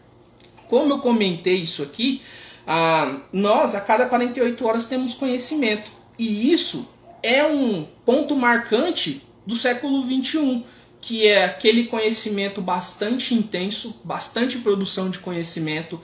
Como 0.69 0.95
eu 0.95 0.99
comentei 1.01 1.57
isso 1.57 1.83
aqui, 1.83 2.23
ah, 2.67 3.21
nós 3.33 3.75
a 3.75 3.81
cada 3.81 4.07
48 4.07 4.67
horas 4.67 4.87
temos 4.87 5.15
conhecimento 5.15 5.91
e 6.19 6.53
isso 6.53 6.89
é 7.23 7.45
um 7.45 7.87
ponto 8.05 8.37
marcante 8.37 9.23
do 9.47 9.57
século 9.57 10.05
21, 10.05 10.63
que 11.01 11.27
é 11.27 11.45
aquele 11.45 11.85
conhecimento 11.85 12.61
bastante 12.61 13.35
intenso, 13.35 13.99
bastante 14.05 14.59
produção 14.59 15.11
de 15.11 15.19
conhecimento, 15.19 16.01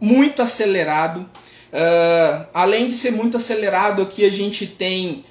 muito 0.00 0.42
acelerado. 0.42 1.28
Uh, 1.76 2.46
além 2.54 2.88
de 2.88 2.94
ser 2.94 3.10
muito 3.10 3.36
acelerado, 3.36 4.00
aqui 4.00 4.24
a 4.24 4.32
gente 4.32 4.66
tem 4.66 5.26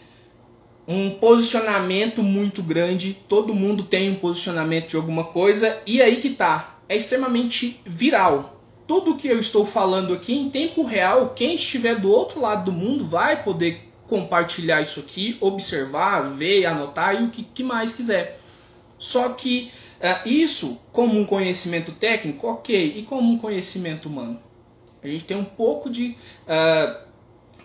um 0.87 1.09
posicionamento 1.09 2.21
muito 2.21 2.61
grande. 2.61 3.17
Todo 3.27 3.55
mundo 3.55 3.83
tem 3.83 4.11
um 4.11 4.15
posicionamento 4.15 4.89
de 4.89 4.95
alguma 4.95 5.23
coisa 5.23 5.81
e 5.87 6.03
aí 6.03 6.17
que 6.17 6.29
tá. 6.29 6.77
É 6.87 6.95
extremamente 6.95 7.81
viral. 7.83 8.61
Tudo 8.85 9.15
que 9.15 9.27
eu 9.27 9.39
estou 9.39 9.65
falando 9.65 10.13
aqui 10.13 10.35
em 10.35 10.51
tempo 10.51 10.83
real, 10.83 11.33
quem 11.35 11.55
estiver 11.55 11.99
do 11.99 12.11
outro 12.11 12.39
lado 12.39 12.65
do 12.65 12.71
mundo 12.71 13.07
vai 13.07 13.41
poder 13.41 13.89
compartilhar 14.07 14.83
isso 14.83 14.99
aqui, 14.99 15.35
observar, 15.41 16.21
ver, 16.29 16.67
anotar 16.67 17.19
e 17.19 17.25
o 17.25 17.31
que, 17.31 17.41
que 17.41 17.63
mais 17.63 17.91
quiser. 17.91 18.39
Só 18.99 19.29
que 19.29 19.71
uh, 19.99 20.29
isso, 20.29 20.79
como 20.91 21.19
um 21.19 21.25
conhecimento 21.25 21.91
técnico, 21.91 22.45
ok, 22.45 22.93
e 22.97 23.01
como 23.01 23.33
um 23.33 23.39
conhecimento 23.39 24.07
humano? 24.07 24.44
A 25.05 25.12
gente 25.12 25.25
tem 25.25 25.38
um 25.38 25.45
pouco 25.45 25.89
de 25.89 26.15
uh, 26.47 27.05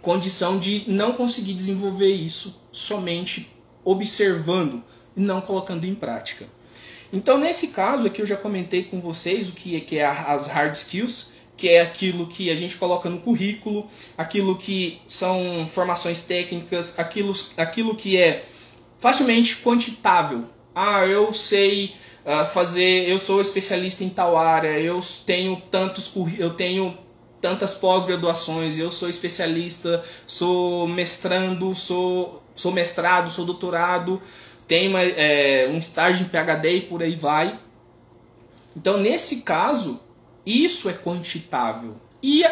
condição 0.00 0.58
de 0.58 0.84
não 0.86 1.12
conseguir 1.12 1.54
desenvolver 1.54 2.10
isso 2.10 2.60
somente 2.72 3.50
observando 3.84 4.82
e 5.16 5.20
não 5.20 5.40
colocando 5.40 5.86
em 5.86 5.94
prática. 5.94 6.46
Então, 7.12 7.38
nesse 7.38 7.68
caso 7.68 8.06
aqui, 8.06 8.22
eu 8.22 8.26
já 8.26 8.36
comentei 8.36 8.84
com 8.84 9.00
vocês 9.00 9.48
o 9.48 9.52
que 9.52 9.76
é, 9.76 9.80
que 9.80 9.98
é 9.98 10.06
as 10.06 10.46
hard 10.46 10.74
skills, 10.76 11.32
que 11.56 11.68
é 11.68 11.80
aquilo 11.80 12.26
que 12.26 12.50
a 12.50 12.56
gente 12.56 12.76
coloca 12.76 13.10
no 13.10 13.20
currículo, 13.20 13.86
aquilo 14.16 14.56
que 14.56 15.00
são 15.08 15.66
formações 15.68 16.20
técnicas, 16.22 16.98
aquilo, 16.98 17.34
aquilo 17.56 17.94
que 17.94 18.16
é 18.16 18.44
facilmente 18.98 19.56
quantitável. 19.56 20.44
Ah, 20.74 21.04
eu 21.04 21.32
sei 21.34 21.94
uh, 22.24 22.46
fazer, 22.46 23.08
eu 23.08 23.18
sou 23.18 23.40
especialista 23.40 24.04
em 24.04 24.08
tal 24.08 24.36
área, 24.36 24.78
eu 24.78 25.00
tenho 25.26 25.60
tantos 25.70 26.12
eu 26.38 26.50
tenho 26.50 26.96
tantas 27.40 27.74
pós-graduações, 27.74 28.78
eu 28.78 28.90
sou 28.90 29.08
especialista, 29.08 30.04
sou 30.26 30.86
mestrando, 30.86 31.74
sou, 31.74 32.42
sou 32.54 32.72
mestrado, 32.72 33.30
sou 33.30 33.44
doutorado, 33.44 34.20
tenho 34.66 34.96
é, 34.96 35.68
um 35.68 35.78
estágio 35.78 36.26
em 36.26 36.28
PhD 36.28 36.76
e 36.76 36.80
por 36.82 37.02
aí 37.02 37.16
vai. 37.16 37.58
Então, 38.76 38.98
nesse 38.98 39.40
caso, 39.40 39.98
isso 40.44 40.88
é 40.88 40.92
quantitável. 40.92 41.96
E 42.22 42.44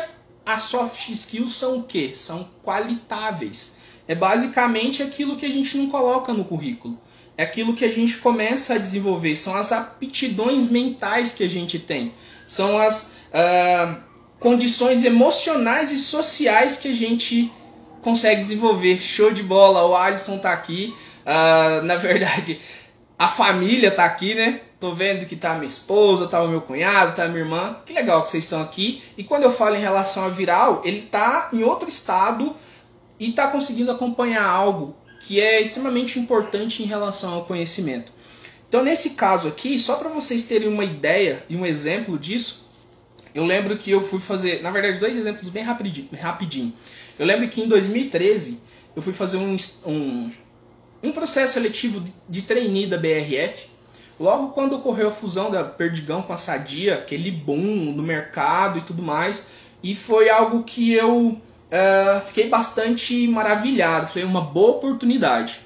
as 0.44 0.62
soft 0.64 1.08
skills 1.10 1.52
são 1.52 1.78
o 1.78 1.82
que? 1.82 2.16
São 2.16 2.48
qualitáveis. 2.64 3.76
É 4.06 4.14
basicamente 4.14 5.02
aquilo 5.02 5.36
que 5.36 5.46
a 5.46 5.50
gente 5.50 5.76
não 5.76 5.88
coloca 5.90 6.32
no 6.32 6.44
currículo. 6.44 6.98
É 7.36 7.44
aquilo 7.44 7.74
que 7.74 7.84
a 7.84 7.92
gente 7.92 8.18
começa 8.18 8.74
a 8.74 8.78
desenvolver. 8.78 9.36
São 9.36 9.54
as 9.54 9.70
aptidões 9.70 10.68
mentais 10.68 11.32
que 11.32 11.44
a 11.44 11.48
gente 11.48 11.78
tem. 11.78 12.12
São 12.44 12.78
as 12.78 13.12
uh, 13.28 14.07
condições 14.38 15.04
emocionais 15.04 15.92
e 15.92 15.98
sociais 15.98 16.76
que 16.76 16.88
a 16.88 16.94
gente 16.94 17.52
consegue 18.02 18.40
desenvolver. 18.40 19.00
Show 19.00 19.32
de 19.32 19.42
bola, 19.42 19.86
o 19.86 19.96
Alisson 19.96 20.36
está 20.36 20.52
aqui. 20.52 20.94
Uh, 21.24 21.84
na 21.84 21.96
verdade, 21.96 22.58
a 23.18 23.28
família 23.28 23.88
está 23.88 24.04
aqui, 24.04 24.34
né? 24.34 24.60
Tô 24.80 24.94
vendo 24.94 25.26
que 25.26 25.34
tá 25.34 25.54
minha 25.54 25.66
esposa, 25.66 26.28
tá 26.28 26.40
o 26.40 26.48
meu 26.48 26.60
cunhado, 26.60 27.16
tá 27.16 27.26
minha 27.26 27.40
irmã. 27.40 27.76
Que 27.84 27.92
legal 27.92 28.22
que 28.22 28.30
vocês 28.30 28.44
estão 28.44 28.62
aqui. 28.62 29.02
E 29.16 29.24
quando 29.24 29.42
eu 29.42 29.50
falo 29.50 29.74
em 29.74 29.80
relação 29.80 30.24
a 30.24 30.28
viral, 30.28 30.82
ele 30.84 31.02
tá 31.02 31.48
em 31.52 31.64
outro 31.64 31.88
estado 31.88 32.54
e 33.18 33.32
tá 33.32 33.48
conseguindo 33.48 33.90
acompanhar 33.90 34.44
algo 34.44 34.96
que 35.20 35.40
é 35.40 35.60
extremamente 35.60 36.18
importante 36.18 36.82
em 36.82 36.86
relação 36.86 37.34
ao 37.34 37.44
conhecimento. 37.44 38.12
Então, 38.68 38.84
nesse 38.84 39.10
caso 39.10 39.48
aqui, 39.48 39.78
só 39.78 39.96
para 39.96 40.10
vocês 40.10 40.44
terem 40.44 40.68
uma 40.68 40.84
ideia 40.84 41.42
e 41.48 41.56
um 41.56 41.66
exemplo 41.66 42.16
disso, 42.16 42.67
eu 43.34 43.44
lembro 43.44 43.76
que 43.76 43.90
eu 43.90 44.02
fui 44.02 44.20
fazer, 44.20 44.62
na 44.62 44.70
verdade, 44.70 44.98
dois 44.98 45.16
exemplos 45.16 45.48
bem 45.48 45.62
rapidinho. 45.62 46.08
rapidinho. 46.20 46.72
Eu 47.18 47.26
lembro 47.26 47.48
que 47.48 47.60
em 47.60 47.68
2013 47.68 48.60
eu 48.94 49.02
fui 49.02 49.12
fazer 49.12 49.36
um, 49.36 49.56
um, 49.86 50.30
um 51.02 51.12
processo 51.12 51.54
seletivo 51.54 52.02
de 52.28 52.42
trainee 52.42 52.86
da 52.86 52.96
BRF 52.96 53.68
Logo 54.18 54.48
quando 54.48 54.74
ocorreu 54.74 55.08
a 55.08 55.12
fusão 55.12 55.50
da 55.50 55.62
Perdigão 55.62 56.22
com 56.22 56.32
a 56.32 56.36
Sadia, 56.36 56.94
aquele 56.94 57.30
boom 57.30 57.92
no 57.92 58.02
mercado 58.02 58.78
e 58.78 58.82
tudo 58.82 59.00
mais, 59.00 59.46
e 59.80 59.94
foi 59.94 60.28
algo 60.28 60.64
que 60.64 60.92
eu 60.92 61.28
uh, 61.28 62.20
fiquei 62.26 62.48
bastante 62.48 63.28
maravilhado, 63.28 64.08
foi 64.08 64.24
uma 64.24 64.40
boa 64.40 64.72
oportunidade. 64.72 65.60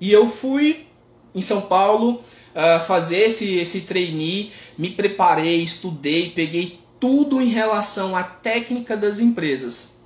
E 0.00 0.10
eu 0.10 0.28
fui 0.28 0.84
em 1.32 1.40
São 1.40 1.60
Paulo 1.60 2.14
uh, 2.14 2.80
fazer 2.84 3.18
esse, 3.18 3.58
esse 3.58 3.82
trainee, 3.82 4.50
me 4.76 4.90
preparei, 4.90 5.62
estudei, 5.62 6.30
peguei 6.30 6.80
tudo 7.02 7.42
em 7.42 7.48
relação 7.48 8.14
à 8.14 8.22
técnica 8.22 8.96
das 8.96 9.18
empresas. 9.18 9.98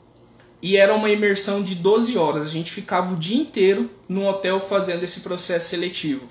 E 0.63 0.79
era 0.79 0.95
uma 0.95 1.11
imersão 1.11 1.63
de 1.63 1.75
12 1.75 2.17
horas, 2.17 2.47
a 2.47 2.49
gente 2.49 2.73
ficava 2.73 3.13
o 3.13 3.19
dia 3.19 3.37
inteiro 3.37 3.91
no 4.09 4.27
hotel 4.27 4.63
fazendo 4.63 5.05
esse 5.05 5.21
processo 5.21 5.69
seletivo. 5.69 6.27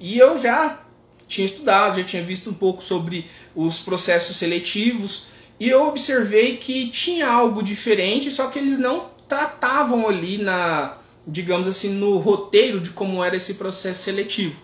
E 0.00 0.18
eu 0.18 0.36
já 0.36 0.82
tinha 1.28 1.46
estudado, 1.46 2.00
já 2.00 2.04
tinha 2.04 2.20
visto 2.20 2.50
um 2.50 2.52
pouco 2.52 2.82
sobre 2.82 3.30
os 3.54 3.78
processos 3.78 4.36
seletivos 4.36 5.28
e 5.60 5.68
eu 5.68 5.86
observei 5.86 6.56
que 6.56 6.88
tinha 6.88 7.28
algo 7.28 7.62
diferente, 7.62 8.28
só 8.28 8.48
que 8.48 8.58
eles 8.58 8.76
não 8.76 9.10
tratavam 9.28 10.08
ali 10.08 10.36
na, 10.38 10.98
digamos 11.24 11.68
assim, 11.68 11.90
no 11.90 12.18
roteiro 12.18 12.80
de 12.80 12.90
como 12.90 13.22
era 13.22 13.36
esse 13.36 13.54
processo 13.54 14.02
seletivo. 14.02 14.60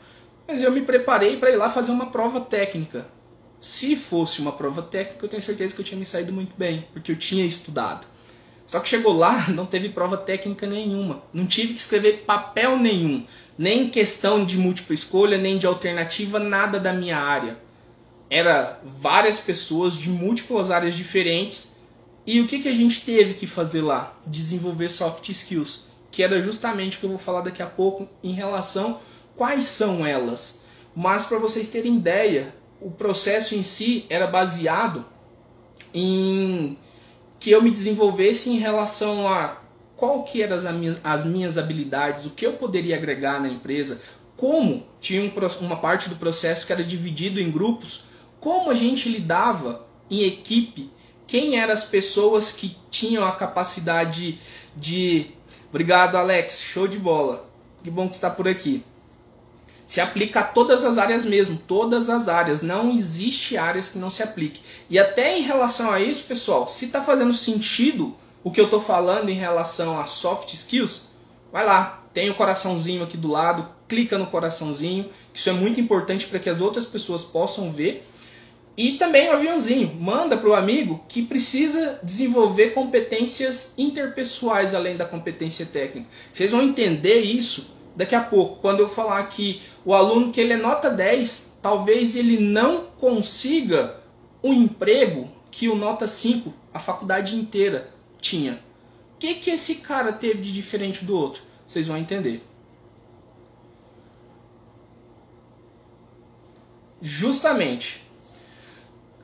Mas 0.49 0.63
eu 0.63 0.73
me 0.73 0.83
preparei 0.83 1.37
para 1.37 1.53
ir 1.53 1.57
lá 1.57 1.71
fazer 1.71 1.93
uma 1.93 2.07
prova 2.07 2.41
técnica. 2.41 3.14
Se 3.65 3.97
fosse 3.97 4.43
uma 4.43 4.53
prova 4.53 4.83
técnica, 4.83 5.25
eu 5.25 5.29
tenho 5.31 5.43
certeza 5.43 5.75
que 5.75 5.81
eu 5.81 5.85
tinha 5.87 5.99
me 5.99 6.05
saído 6.05 6.35
muito 6.35 6.53
bem, 6.55 6.87
porque 6.93 7.11
eu 7.11 7.17
tinha 7.17 7.43
estudado. 7.47 8.07
Só 8.67 8.79
que 8.79 8.91
chegou 8.91 9.15
lá, 9.15 9.49
não 9.57 9.65
teve 9.65 9.89
prova 9.89 10.19
técnica 10.19 10.67
nenhuma. 10.67 11.23
Não 11.33 11.47
tive 11.47 11.73
que 11.73 11.81
escrever 11.81 12.25
papel 12.27 12.79
nenhum. 12.79 13.25
Nem 13.57 13.89
questão 13.89 14.45
de 14.45 14.59
múltipla 14.59 14.95
escolha, 14.95 15.39
nem 15.39 15.57
de 15.57 15.67
alternativa, 15.67 16.39
nada 16.39 16.79
da 16.79 16.93
minha 16.93 17.17
área. 17.17 17.59
Era 18.29 18.79
várias 18.85 19.39
pessoas 19.39 19.95
de 19.95 20.11
múltiplas 20.11 20.71
áreas 20.71 20.95
diferentes. 20.95 21.75
E 22.27 22.43
o 22.43 22.47
que, 22.47 22.59
que 22.59 22.69
a 22.69 22.75
gente 22.75 23.01
teve 23.01 23.33
que 23.33 23.47
fazer 23.47 23.81
lá? 23.81 24.15
Desenvolver 24.27 24.91
soft 24.91 25.27
skills. 25.31 25.85
Que 26.11 26.23
era 26.23 26.43
justamente 26.43 26.99
o 26.99 27.01
que 27.01 27.07
eu 27.07 27.11
vou 27.11 27.19
falar 27.19 27.41
daqui 27.41 27.63
a 27.63 27.67
pouco 27.67 28.07
em 28.23 28.35
relação 28.35 29.01
quais 29.35 29.65
são 29.65 30.05
elas. 30.05 30.61
Mas 30.95 31.25
para 31.25 31.39
vocês 31.39 31.71
terem 31.71 31.97
ideia, 31.97 32.55
o 32.81 32.91
processo 32.91 33.55
em 33.55 33.63
si 33.63 34.05
era 34.09 34.27
baseado 34.27 35.05
em 35.93 36.77
que 37.39 37.51
eu 37.51 37.63
me 37.63 37.71
desenvolvesse 37.71 38.51
em 38.51 38.59
relação 38.59 39.29
a 39.29 39.59
qual 39.97 40.25
que 40.25 40.43
eram 40.43 40.57
as 40.57 40.65
minhas, 40.75 41.01
as 41.05 41.25
minhas 41.25 41.59
habilidades, 41.59 42.27
o 42.27 42.31
que 42.31 42.47
eu 42.47 42.55
poderia 42.55 42.97
agregar 42.97 43.41
na 43.41 43.49
empresa, 43.49 44.01
como 44.37 44.87
tinha 45.01 45.23
um, 45.23 45.33
uma 45.65 45.77
parte 45.77 46.09
do 46.09 46.17
processo 46.17 46.67
que 46.67 46.73
era 46.73 46.83
dividido 46.83 47.41
em 47.41 47.51
grupos, 47.51 48.05
como 48.41 48.71
a 48.71 48.75
gente 48.75 49.09
lidava 49.09 49.87
em 50.11 50.23
equipe, 50.23 50.91
quem 51.27 51.59
eram 51.59 51.73
as 51.73 51.85
pessoas 51.85 52.53
que 52.53 52.77
tinham 52.91 53.25
a 53.25 53.33
capacidade 53.33 54.39
de. 54.77 55.27
Obrigado, 55.71 56.17
Alex, 56.17 56.61
show 56.61 56.87
de 56.87 56.99
bola. 56.99 57.49
Que 57.83 57.91
bom 57.91 58.09
que 58.09 58.15
está 58.15 58.31
por 58.31 58.47
aqui. 58.47 58.85
Se 59.87 60.01
aplica 60.01 60.41
a 60.41 60.45
todas 60.45 60.85
as 60.85 60.97
áreas 60.97 61.25
mesmo, 61.25 61.61
todas 61.67 62.09
as 62.09 62.29
áreas. 62.29 62.63
Não 62.63 62.91
existe 62.91 63.57
áreas 63.57 63.89
que 63.89 63.99
não 63.99 64.11
se 64.11 64.23
aplique. 64.23 64.63
E 64.89 64.99
até 64.99 65.39
em 65.39 65.43
relação 65.43 65.91
a 65.91 66.01
isso, 66.01 66.25
pessoal, 66.25 66.69
se 66.69 66.87
está 66.87 67.03
fazendo 67.03 67.35
sentido 67.35 68.15
o 68.43 68.51
que 68.51 68.61
eu 68.61 68.67
estou 68.67 68.81
falando 68.81 69.29
em 69.29 69.35
relação 69.35 69.99
a 69.99 70.07
soft 70.07 70.53
skills, 70.53 71.09
vai 71.53 71.65
lá, 71.65 72.03
tem 72.13 72.31
o 72.31 72.35
coraçãozinho 72.35 73.03
aqui 73.03 73.17
do 73.17 73.29
lado, 73.29 73.69
clica 73.89 74.19
no 74.19 74.27
coraçãozinho, 74.27 75.09
isso 75.33 75.49
é 75.49 75.53
muito 75.53 75.81
importante 75.81 76.27
para 76.27 76.39
que 76.39 76.51
as 76.51 76.61
outras 76.61 76.87
pessoas 76.87 77.23
possam 77.23 77.73
ver. 77.73 78.07
E 78.77 78.93
também 78.93 79.29
o 79.29 79.33
aviãozinho, 79.33 79.95
manda 80.01 80.37
para 80.37 80.49
o 80.49 80.55
amigo 80.55 81.05
que 81.09 81.23
precisa 81.23 81.99
desenvolver 82.03 82.71
competências 82.71 83.73
interpessoais 83.79 84.75
além 84.75 84.97
da 84.97 85.05
competência 85.05 85.65
técnica. 85.65 86.09
Vocês 86.33 86.51
vão 86.51 86.61
entender 86.61 87.21
isso 87.21 87.74
daqui 87.95 88.15
a 88.15 88.23
pouco, 88.23 88.61
quando 88.61 88.81
eu 88.81 88.89
falar 88.89 89.23
que 89.25 89.63
o 89.85 89.95
aluno 89.95 90.33
que 90.33 90.41
ele 90.41 90.53
é 90.53 90.57
nota 90.57 90.91
10, 90.91 91.59
talvez 91.63 92.17
ele 92.17 92.39
não 92.39 92.87
consiga 92.99 93.97
um 94.43 94.53
emprego 94.53 95.31
que 95.51 95.69
o 95.69 95.77
nota 95.77 96.07
5, 96.07 96.53
a 96.73 96.79
faculdade 96.79 97.37
inteira, 97.37 97.91
tinha. 98.21 98.55
O 99.15 99.19
que, 99.19 99.35
que 99.37 99.51
esse 99.51 99.77
cara 99.77 100.13
teve 100.13 100.41
de 100.41 100.53
diferente 100.53 101.05
do 101.05 101.17
outro? 101.17 101.43
Vocês 101.67 101.87
vão 101.87 101.97
entender. 101.97 102.43
Justamente. 107.01 108.03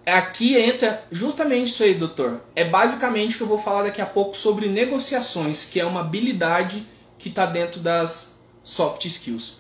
Aqui 0.07 0.57
entra 0.57 1.05
justamente 1.11 1.69
isso 1.69 1.83
aí, 1.83 1.95
doutor. 1.95 2.41
É 2.55 2.65
basicamente 2.65 3.35
o 3.35 3.39
que 3.39 3.43
eu 3.43 3.49
vou 3.49 3.59
falar 3.59 3.85
daqui 3.85 4.01
a 4.01 4.07
pouco 4.07 4.37
sobre 4.37 4.69
negociações, 4.69 5.67
que 5.67 5.81
é 5.81 5.85
uma 5.85 6.01
habilidade 6.01 6.87
que 7.19 7.29
está 7.29 7.47
dentro 7.47 7.81
das 7.81 8.30
soft 8.63 9.05
skills. 9.07 9.59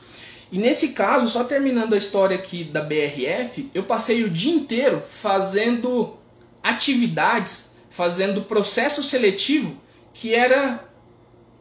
E 0.53 0.59
nesse 0.59 0.89
caso, 0.89 1.29
só 1.29 1.45
terminando 1.45 1.95
a 1.95 1.99
história 1.99 2.37
aqui 2.37 2.65
da 2.65 2.83
BRF, 2.83 3.71
eu 3.73 3.85
passei 3.85 4.25
o 4.25 4.31
dia 4.31 4.53
inteiro 4.53 5.01
fazendo 5.01 6.17
atividades, 6.63 7.73
fazendo 7.89 8.43
processo 8.43 9.03
seletivo 9.03 9.81
que 10.13 10.35
era 10.35 10.85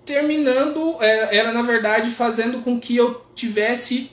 terminando, 0.06 0.96
era, 1.00 1.36
é, 1.36 1.38
era 1.38 1.52
na 1.52 1.62
verdade 1.62 2.10
fazendo 2.10 2.64
com 2.64 2.80
que 2.80 2.96
eu 2.96 3.24
tivesse 3.36 4.12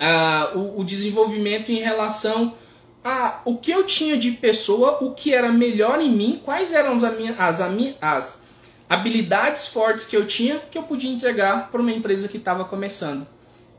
uh, 0.00 0.56
o, 0.58 0.80
o, 0.80 0.84
desenvolvimento 0.84 1.72
em 1.72 1.80
relação 1.80 2.54
a 3.04 3.40
o 3.44 3.56
que 3.58 3.72
eu 3.72 3.84
tinha 3.84 4.16
de 4.16 4.30
pessoa, 4.30 4.98
o 5.02 5.14
que 5.14 5.34
era 5.34 5.50
melhor 5.50 6.00
em 6.00 6.10
mim, 6.10 6.40
quais 6.44 6.72
eram 6.72 6.96
as, 6.96 7.02
as, 7.60 7.60
as 8.00 8.42
habilidades 8.88 9.68
fortes 9.68 10.06
que 10.06 10.16
eu 10.16 10.26
tinha 10.26 10.58
que 10.58 10.78
eu 10.78 10.82
podia 10.82 11.10
entregar 11.10 11.70
para 11.70 11.80
uma 11.80 11.92
empresa 11.92 12.28
que 12.28 12.36
estava 12.36 12.64
começando. 12.64 13.26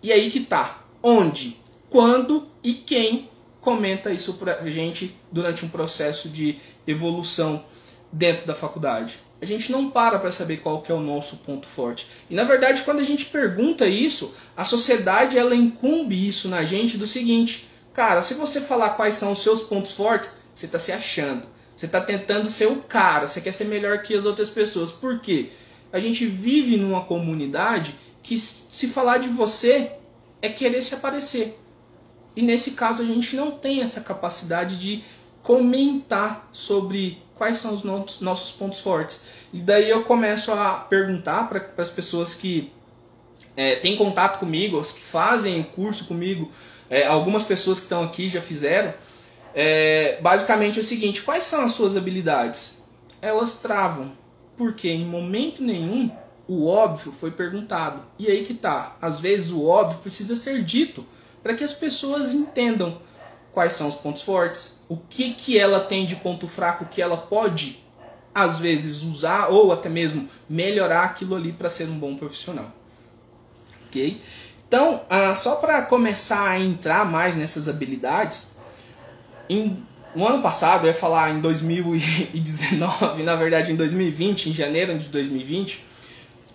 E 0.01 0.11
aí 0.11 0.29
que 0.29 0.41
tá, 0.41 0.83
onde, 1.01 1.57
quando 1.89 2.47
e 2.63 2.73
quem 2.73 3.29
comenta 3.61 4.11
isso 4.11 4.35
para 4.35 4.69
gente 4.69 5.15
durante 5.31 5.65
um 5.65 5.69
processo 5.69 6.29
de 6.29 6.59
evolução 6.85 7.65
dentro 8.11 8.45
da 8.45 8.55
faculdade. 8.55 9.19
A 9.41 9.45
gente 9.45 9.71
não 9.71 9.91
para 9.91 10.17
para 10.17 10.31
saber 10.31 10.57
qual 10.57 10.81
que 10.81 10.91
é 10.91 10.95
o 10.95 10.99
nosso 10.99 11.37
ponto 11.37 11.67
forte. 11.67 12.07
E 12.29 12.33
na 12.33 12.43
verdade, 12.43 12.81
quando 12.83 12.99
a 12.99 13.03
gente 13.03 13.25
pergunta 13.25 13.85
isso, 13.85 14.33
a 14.55 14.63
sociedade 14.63 15.37
ela 15.37 15.55
incumbe 15.55 16.27
isso 16.27 16.47
na 16.47 16.63
gente 16.63 16.97
do 16.97 17.05
seguinte: 17.05 17.67
cara, 17.93 18.21
se 18.21 18.33
você 18.33 18.61
falar 18.61 18.91
quais 18.91 19.15
são 19.15 19.31
os 19.31 19.43
seus 19.43 19.61
pontos 19.61 19.91
fortes, 19.91 20.39
você 20.53 20.65
está 20.65 20.79
se 20.79 20.91
achando. 20.91 21.47
Você 21.77 21.86
está 21.86 22.01
tentando 22.01 22.50
ser 22.50 22.65
o 22.65 22.77
cara, 22.77 23.27
você 23.27 23.39
quer 23.39 23.51
ser 23.51 23.65
melhor 23.65 24.01
que 24.01 24.15
as 24.15 24.25
outras 24.25 24.50
pessoas. 24.50 24.91
Por 24.91 25.19
quê? 25.19 25.51
A 25.93 26.00
gente 26.00 26.25
vive 26.25 26.75
numa 26.75 27.01
comunidade 27.01 27.93
que 28.24 28.36
se 28.36 28.88
falar 28.88 29.19
de 29.19 29.29
você 29.29 29.91
é 30.41 30.50
querer 30.50 30.81
se 30.81 30.96
aparecer. 30.96 31.58
E 32.36 32.41
nesse 32.41 32.71
caso 32.71 33.04
a 33.04 33.06
gente 33.06 33.36
não 33.36 33.51
tem 33.51 33.82
essa 33.82 34.01
capacidade 34.01 34.80
de 34.80 35.04
comentar 35.43 36.49
sobre 36.51 37.21
quais 37.36 37.58
são 37.58 37.75
os 37.75 37.84
nossos 38.21 38.51
pontos 38.51 38.80
fortes. 38.80 39.25
E 39.54 39.60
daí 39.60 39.88
eu 39.88 40.04
começo 40.04 40.51
a 40.51 40.73
perguntar 40.73 41.47
para 41.47 41.63
as 41.78 41.91
pessoas 41.91 42.34
que 42.34 42.73
é, 43.56 43.75
têm 43.75 43.95
contato 43.95 44.39
comigo, 44.39 44.80
as 44.80 44.91
que 44.91 45.01
fazem 45.01 45.62
curso 45.62 46.06
comigo, 46.06 46.51
é, 46.89 47.06
algumas 47.06 47.43
pessoas 47.43 47.78
que 47.78 47.86
estão 47.86 48.04
aqui 48.04 48.30
já 48.30 48.41
fizeram, 48.41 48.95
é, 49.60 50.20
basicamente 50.22 50.78
é 50.78 50.82
o 50.84 50.86
seguinte: 50.86 51.24
quais 51.24 51.46
são 51.46 51.63
as 51.63 51.72
suas 51.72 51.98
habilidades? 51.98 52.84
Elas 53.20 53.56
travam, 53.56 54.12
porque 54.56 54.88
em 54.88 55.04
momento 55.04 55.63
nenhum 55.63 56.12
o 56.48 56.67
óbvio 56.67 57.12
foi 57.12 57.32
perguntado. 57.32 58.04
E 58.20 58.28
aí 58.28 58.46
que 58.46 58.54
tá. 58.54 58.96
Às 59.02 59.20
vezes 59.20 59.50
o 59.50 59.65
óbvio 59.65 59.98
precisa 59.98 60.36
ser 60.36 60.63
dito 60.63 61.04
para 61.41 61.56
que 61.56 61.63
as 61.63 61.74
pessoas 61.74 62.36
entendam 62.36 63.02
quais 63.52 63.74
são 63.74 63.88
os 63.88 63.96
pontos 63.96 64.22
fortes, 64.22 64.80
o 64.88 64.96
que, 64.96 65.34
que 65.34 65.58
ela 65.58 65.80
tem 65.80 66.06
de 66.06 66.15
ponto 66.15 66.48
fraco 66.48 66.86
que 66.86 67.02
ela 67.02 67.17
pode 67.17 67.84
às 68.36 68.60
vezes 68.60 69.02
usar 69.02 69.48
ou 69.48 69.74
até 69.74 69.89
mesmo 69.89 70.30
melhorar 70.48 71.06
aquilo 71.06 71.36
ali 71.36 71.52
para 71.52 71.72
ser 71.72 71.89
um 71.89 71.98
bom 71.98 72.15
profissional. 72.15 72.72
Ok? 73.88 74.22
Então, 74.67 75.02
ah, 75.10 75.34
só 75.34 75.56
para 75.56 75.82
começar 75.82 76.48
a 76.48 76.60
entrar 76.60 77.10
mais 77.10 77.36
nessas 77.36 77.67
habilidades, 77.67 78.56
em, 79.49 79.77
no 80.15 80.27
ano 80.27 80.41
passado, 80.41 80.86
eu 80.86 80.88
ia 80.88 80.93
falar 80.93 81.31
em 81.31 81.39
2019, 81.39 83.21
na 83.23 83.36
verdade 83.36 83.71
em 83.71 83.75
2020, 83.75 84.49
em 84.49 84.53
janeiro 84.53 84.97
de 84.97 85.10
2020, 85.10 85.86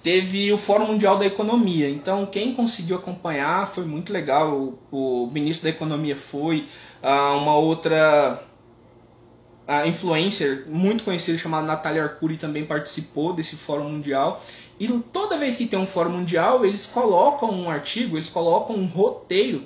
teve 0.02 0.52
o 0.52 0.58
Fórum 0.58 0.86
Mundial 0.86 1.16
da 1.16 1.24
Economia. 1.24 1.88
Então, 1.88 2.26
quem 2.26 2.52
conseguiu 2.52 2.96
acompanhar 2.96 3.68
foi 3.68 3.84
muito 3.84 4.12
legal. 4.12 4.52
O, 4.90 5.24
o 5.24 5.30
ministro 5.32 5.64
da 5.64 5.70
Economia 5.70 6.16
foi, 6.16 6.66
uh, 7.02 7.36
uma 7.38 7.54
outra 7.54 8.42
uh, 9.68 9.86
influencer 9.86 10.64
muito 10.68 11.04
conhecida 11.04 11.38
chamada 11.38 11.66
Natália 11.66 12.02
Arcuri 12.02 12.36
também 12.36 12.64
participou 12.64 13.32
desse 13.32 13.56
Fórum 13.56 13.88
Mundial. 13.88 14.42
E 14.78 14.88
toda 15.12 15.36
vez 15.36 15.56
que 15.56 15.66
tem 15.66 15.78
um 15.78 15.86
Fórum 15.86 16.10
Mundial, 16.10 16.64
eles 16.64 16.86
colocam 16.86 17.50
um 17.50 17.70
artigo, 17.70 18.16
eles 18.16 18.28
colocam 18.28 18.74
um 18.74 18.86
roteiro. 18.86 19.64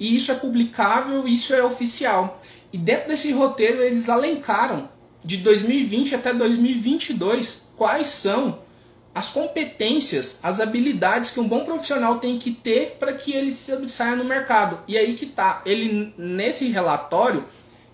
E 0.00 0.14
isso 0.14 0.30
é 0.30 0.34
publicável, 0.34 1.26
isso 1.26 1.54
é 1.54 1.62
oficial. 1.62 2.40
E 2.72 2.78
dentro 2.78 3.08
desse 3.08 3.32
roteiro 3.32 3.82
eles 3.82 4.08
alencaram 4.08 4.88
de 5.24 5.38
2020 5.38 6.14
até 6.14 6.32
2022 6.32 7.68
quais 7.76 8.08
são 8.08 8.60
as 9.14 9.30
competências, 9.30 10.38
as 10.42 10.60
habilidades 10.60 11.30
que 11.30 11.40
um 11.40 11.48
bom 11.48 11.64
profissional 11.64 12.18
tem 12.18 12.38
que 12.38 12.52
ter 12.52 12.96
para 13.00 13.12
que 13.12 13.32
ele 13.32 13.50
se 13.50 13.88
saia 13.88 14.14
no 14.14 14.24
mercado. 14.24 14.80
E 14.86 14.96
aí 14.96 15.14
que 15.14 15.26
tá, 15.26 15.62
ele 15.66 16.14
nesse 16.16 16.68
relatório, 16.68 17.44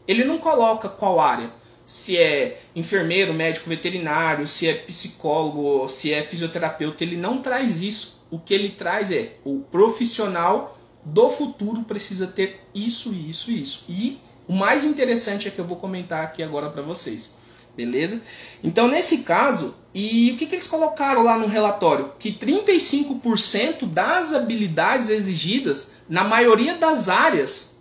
ele 0.07 0.25
não 0.25 0.39
coloca 0.39 0.89
qual 0.89 1.19
área, 1.19 1.51
se 1.87 2.19
é 2.19 2.61
enfermeiro, 2.75 3.33
médico 3.33 3.69
veterinário, 3.69 4.47
se 4.47 4.69
é 4.69 4.75
psicólogo, 4.75 5.89
se 5.89 6.13
é 6.13 6.23
fisioterapeuta, 6.23 7.05
ele 7.05 7.17
não 7.17 7.39
traz 7.39 7.83
isso. 7.83 8.23
O 8.31 8.39
que 8.39 8.53
ele 8.53 8.71
traz 8.71 9.11
é 9.11 9.37
o 9.45 9.61
profissional 9.61 10.79
do 11.05 11.29
futuro 11.31 11.83
precisa 11.83 12.27
ter 12.27 12.61
isso, 12.75 13.15
isso 13.15 13.51
isso. 13.51 13.85
E 13.89 14.19
o 14.47 14.53
mais 14.53 14.85
interessante 14.85 15.49
é 15.49 15.51
que 15.51 15.59
eu 15.59 15.65
vou 15.65 15.77
comentar 15.77 16.25
aqui 16.25 16.43
agora 16.43 16.71
para 16.71 16.83
vocês. 16.83 17.35
Beleza? 17.77 18.23
Então, 18.63 18.87
nesse 18.87 19.19
caso, 19.19 19.75
e 19.93 20.31
o 20.31 20.37
que, 20.37 20.47
que 20.47 20.55
eles 20.55 20.67
colocaram 20.67 21.23
lá 21.23 21.37
no 21.37 21.47
relatório? 21.47 22.13
Que 22.19 22.33
35% 22.33 23.87
das 23.87 24.33
habilidades 24.33 25.11
exigidas, 25.11 25.93
na 26.09 26.23
maioria 26.23 26.77
das 26.77 27.09
áreas, 27.09 27.81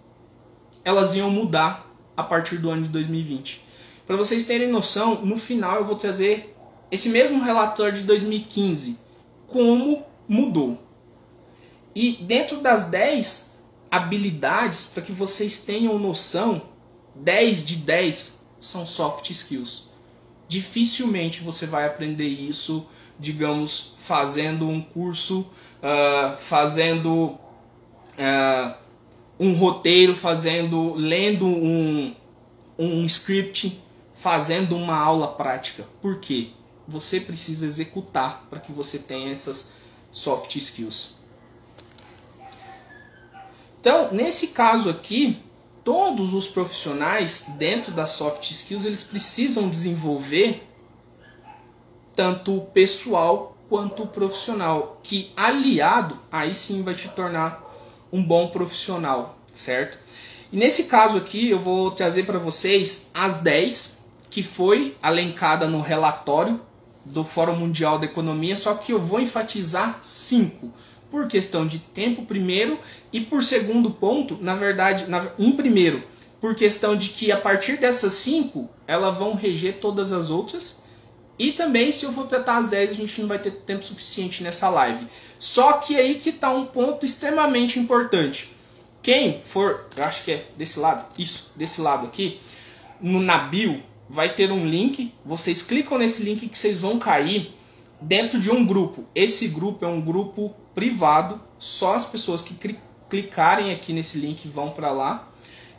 elas 0.83 1.15
iam 1.15 1.29
mudar 1.29 1.87
a 2.17 2.23
partir 2.23 2.57
do 2.57 2.71
ano 2.71 2.83
de 2.83 2.89
2020. 2.89 3.61
Para 4.05 4.15
vocês 4.15 4.43
terem 4.43 4.69
noção, 4.69 5.21
no 5.23 5.37
final 5.37 5.77
eu 5.77 5.85
vou 5.85 5.95
trazer 5.95 6.55
esse 6.91 7.09
mesmo 7.09 7.43
relatório 7.43 7.93
de 7.93 8.03
2015. 8.03 8.99
Como 9.47 10.03
mudou. 10.27 10.81
E 11.95 12.13
dentro 12.13 12.57
das 12.57 12.85
10 12.85 13.52
habilidades, 13.93 14.87
para 14.87 15.03
que 15.03 15.11
vocês 15.11 15.59
tenham 15.59 15.99
noção, 15.99 16.63
10 17.13 17.63
de 17.63 17.75
10 17.75 18.43
são 18.59 18.87
soft 18.87 19.29
skills. 19.29 19.87
Dificilmente 20.47 21.41
você 21.43 21.67
vai 21.67 21.85
aprender 21.85 22.25
isso, 22.25 22.87
digamos, 23.19 23.93
fazendo 23.99 24.67
um 24.67 24.81
curso, 24.81 25.41
uh, 25.41 26.35
fazendo 26.39 27.37
uh, 28.17 28.75
um 29.39 29.53
roteiro, 29.53 30.15
fazendo, 30.15 30.95
lendo 30.95 31.45
um, 31.45 32.15
um 32.79 33.05
script, 33.05 33.79
fazendo 34.11 34.75
uma 34.75 34.97
aula 34.97 35.27
prática. 35.27 35.85
Por 36.01 36.19
quê? 36.19 36.47
Você 36.87 37.19
precisa 37.19 37.67
executar 37.67 38.47
para 38.49 38.59
que 38.59 38.71
você 38.71 38.97
tenha 38.97 39.31
essas 39.31 39.73
soft 40.11 40.55
skills. 40.55 41.21
Então, 43.83 44.13
nesse 44.13 44.47
caso 44.47 44.89
aqui, 44.89 45.43
todos 45.83 46.33
os 46.33 46.47
profissionais 46.47 47.47
dentro 47.57 47.91
das 47.91 48.11
soft 48.11 48.49
skills 48.49 48.85
eles 48.85 49.03
precisam 49.03 49.67
desenvolver 49.67 50.65
tanto 52.15 52.55
o 52.55 52.61
pessoal 52.61 53.57
quanto 53.67 54.03
o 54.03 54.07
profissional, 54.07 55.01
que 55.03 55.33
aliado 55.35 56.17
aí 56.31 56.55
sim 56.55 56.81
vai 56.81 56.95
te 56.95 57.09
tornar 57.09 57.61
um 58.09 58.23
bom 58.23 58.47
profissional, 58.47 59.37
certo? 59.53 59.99
E 60.49 60.55
nesse 60.55 60.85
caso 60.85 61.17
aqui 61.17 61.49
eu 61.49 61.59
vou 61.59 61.91
trazer 61.91 62.23
para 62.23 62.39
vocês 62.39 63.11
as 63.13 63.41
10 63.41 63.99
que 64.29 64.41
foi 64.41 64.95
alencada 65.01 65.67
no 65.67 65.81
relatório 65.81 66.61
do 67.05 67.25
Fórum 67.25 67.57
Mundial 67.57 67.99
da 67.99 68.05
Economia, 68.05 68.55
só 68.55 68.75
que 68.75 68.93
eu 68.93 69.01
vou 69.01 69.19
enfatizar 69.19 69.99
cinco 70.01 70.71
por 71.13 71.27
questão 71.27 71.67
de 71.67 71.77
tempo 71.77 72.25
primeiro 72.25 72.79
e 73.11 73.21
por 73.21 73.43
segundo 73.43 73.91
ponto, 73.91 74.35
na 74.41 74.55
verdade, 74.55 75.07
na, 75.07 75.31
em 75.37 75.51
primeiro, 75.51 76.03
por 76.41 76.55
questão 76.55 76.95
de 76.95 77.09
que 77.09 77.31
a 77.31 77.39
partir 77.39 77.77
dessas 77.77 78.13
cinco, 78.13 78.67
elas 78.87 79.15
vão 79.15 79.35
reger 79.35 79.75
todas 79.75 80.11
as 80.11 80.31
outras. 80.31 80.83
E 81.37 81.51
também, 81.51 81.91
se 81.91 82.03
eu 82.05 82.11
for 82.11 82.25
tratar 82.25 82.57
as 82.57 82.67
10, 82.67 82.89
a 82.89 82.93
gente 82.95 83.21
não 83.21 83.27
vai 83.27 83.37
ter 83.37 83.51
tempo 83.51 83.85
suficiente 83.85 84.41
nessa 84.41 84.69
live. 84.69 85.05
Só 85.37 85.73
que 85.73 85.97
aí 85.97 86.15
que 86.15 86.31
está 86.31 86.49
um 86.49 86.65
ponto 86.65 87.05
extremamente 87.05 87.77
importante. 87.77 88.49
Quem 89.03 89.39
for, 89.43 89.85
acho 89.97 90.23
que 90.23 90.31
é 90.31 90.47
desse 90.57 90.79
lado, 90.79 91.05
isso, 91.15 91.51
desse 91.55 91.79
lado 91.79 92.07
aqui, 92.07 92.39
no 92.99 93.19
Nabil, 93.19 93.83
vai 94.09 94.33
ter 94.33 94.51
um 94.51 94.65
link. 94.65 95.13
Vocês 95.23 95.61
clicam 95.61 95.99
nesse 95.99 96.23
link 96.23 96.49
que 96.49 96.57
vocês 96.57 96.79
vão 96.79 96.97
cair 96.97 97.53
dentro 98.01 98.39
de 98.39 98.49
um 98.49 98.65
grupo. 98.65 99.05
Esse 99.13 99.47
grupo 99.47 99.85
é 99.85 99.87
um 99.87 100.01
grupo 100.01 100.55
privado, 100.73 101.39
só 101.59 101.95
as 101.95 102.05
pessoas 102.05 102.41
que 102.41 102.55
clicarem 103.09 103.71
aqui 103.71 103.93
nesse 103.93 104.17
link 104.17 104.47
vão 104.47 104.71
para 104.71 104.91
lá. 104.91 105.27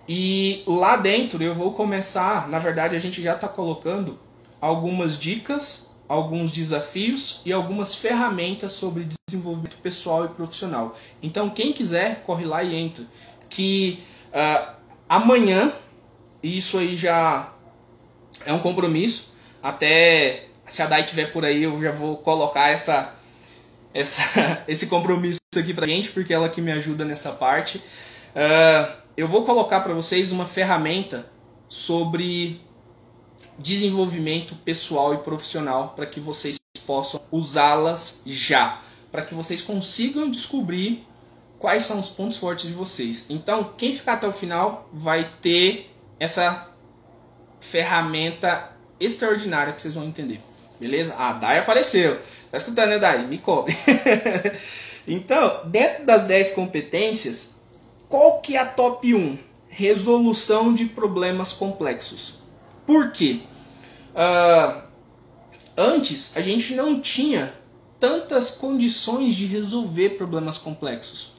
E 0.08 0.62
lá 0.66 0.96
dentro 0.96 1.42
eu 1.42 1.54
vou 1.54 1.72
começar, 1.72 2.48
na 2.48 2.58
verdade 2.58 2.94
a 2.94 2.98
gente 2.98 3.22
já 3.22 3.34
está 3.34 3.48
colocando 3.48 4.18
algumas 4.60 5.18
dicas, 5.18 5.90
alguns 6.06 6.52
desafios 6.52 7.40
e 7.44 7.52
algumas 7.52 7.94
ferramentas 7.94 8.72
sobre 8.72 9.08
desenvolvimento 9.26 9.76
pessoal 9.78 10.26
e 10.26 10.28
profissional. 10.28 10.94
Então 11.22 11.48
quem 11.48 11.72
quiser 11.72 12.22
corre 12.26 12.44
lá 12.44 12.62
e 12.62 12.74
entra. 12.74 13.04
Que 13.48 14.02
uh, 14.28 14.74
amanhã, 15.08 15.72
isso 16.42 16.78
aí 16.78 16.96
já 16.96 17.52
é 18.44 18.52
um 18.52 18.58
compromisso, 18.58 19.32
até 19.62 20.48
se 20.66 20.82
a 20.82 20.86
Dai 20.86 21.04
tiver 21.04 21.32
por 21.32 21.44
aí 21.44 21.62
eu 21.62 21.80
já 21.80 21.92
vou 21.92 22.16
colocar 22.18 22.68
essa 22.70 23.14
essa, 23.94 24.64
esse 24.66 24.88
compromisso 24.88 25.38
aqui 25.56 25.72
pra 25.72 25.86
gente, 25.86 26.10
porque 26.10 26.34
ela 26.34 26.48
que 26.48 26.60
me 26.60 26.72
ajuda 26.72 27.04
nessa 27.04 27.32
parte. 27.32 27.78
Uh, 27.78 28.92
eu 29.16 29.28
vou 29.28 29.44
colocar 29.44 29.80
para 29.80 29.94
vocês 29.94 30.32
uma 30.32 30.44
ferramenta 30.44 31.30
sobre 31.68 32.60
desenvolvimento 33.56 34.56
pessoal 34.56 35.14
e 35.14 35.18
profissional 35.18 35.92
para 35.94 36.06
que 36.06 36.18
vocês 36.18 36.56
possam 36.84 37.20
usá-las 37.30 38.22
já, 38.26 38.80
para 39.12 39.22
que 39.22 39.34
vocês 39.34 39.62
consigam 39.62 40.28
descobrir 40.28 41.06
quais 41.58 41.84
são 41.84 42.00
os 42.00 42.08
pontos 42.08 42.36
fortes 42.36 42.66
de 42.66 42.74
vocês. 42.74 43.26
Então, 43.30 43.72
quem 43.76 43.92
ficar 43.92 44.14
até 44.14 44.26
o 44.26 44.32
final 44.32 44.88
vai 44.92 45.30
ter 45.40 45.94
essa 46.18 46.68
ferramenta 47.60 48.72
extraordinária 48.98 49.72
que 49.72 49.80
vocês 49.80 49.94
vão 49.94 50.04
entender. 50.04 50.40
Beleza? 50.84 51.14
A 51.16 51.32
Dai 51.32 51.60
apareceu. 51.60 52.18
Tá 52.50 52.58
escutando, 52.58 52.90
né, 52.90 52.98
Dai? 52.98 53.26
Me 53.26 53.38
cobre. 53.38 53.74
então, 55.08 55.62
dentro 55.64 56.04
das 56.04 56.24
10 56.24 56.50
competências, 56.50 57.54
qual 58.06 58.42
que 58.42 58.54
é 58.54 58.60
a 58.60 58.66
top 58.66 59.14
1? 59.14 59.38
Resolução 59.66 60.74
de 60.74 60.84
problemas 60.84 61.54
complexos. 61.54 62.34
Por 62.86 63.12
quê? 63.12 63.40
Uh, 64.14 64.82
antes, 65.74 66.36
a 66.36 66.42
gente 66.42 66.74
não 66.74 67.00
tinha 67.00 67.54
tantas 67.98 68.50
condições 68.50 69.34
de 69.34 69.46
resolver 69.46 70.10
problemas 70.10 70.58
complexos. 70.58 71.32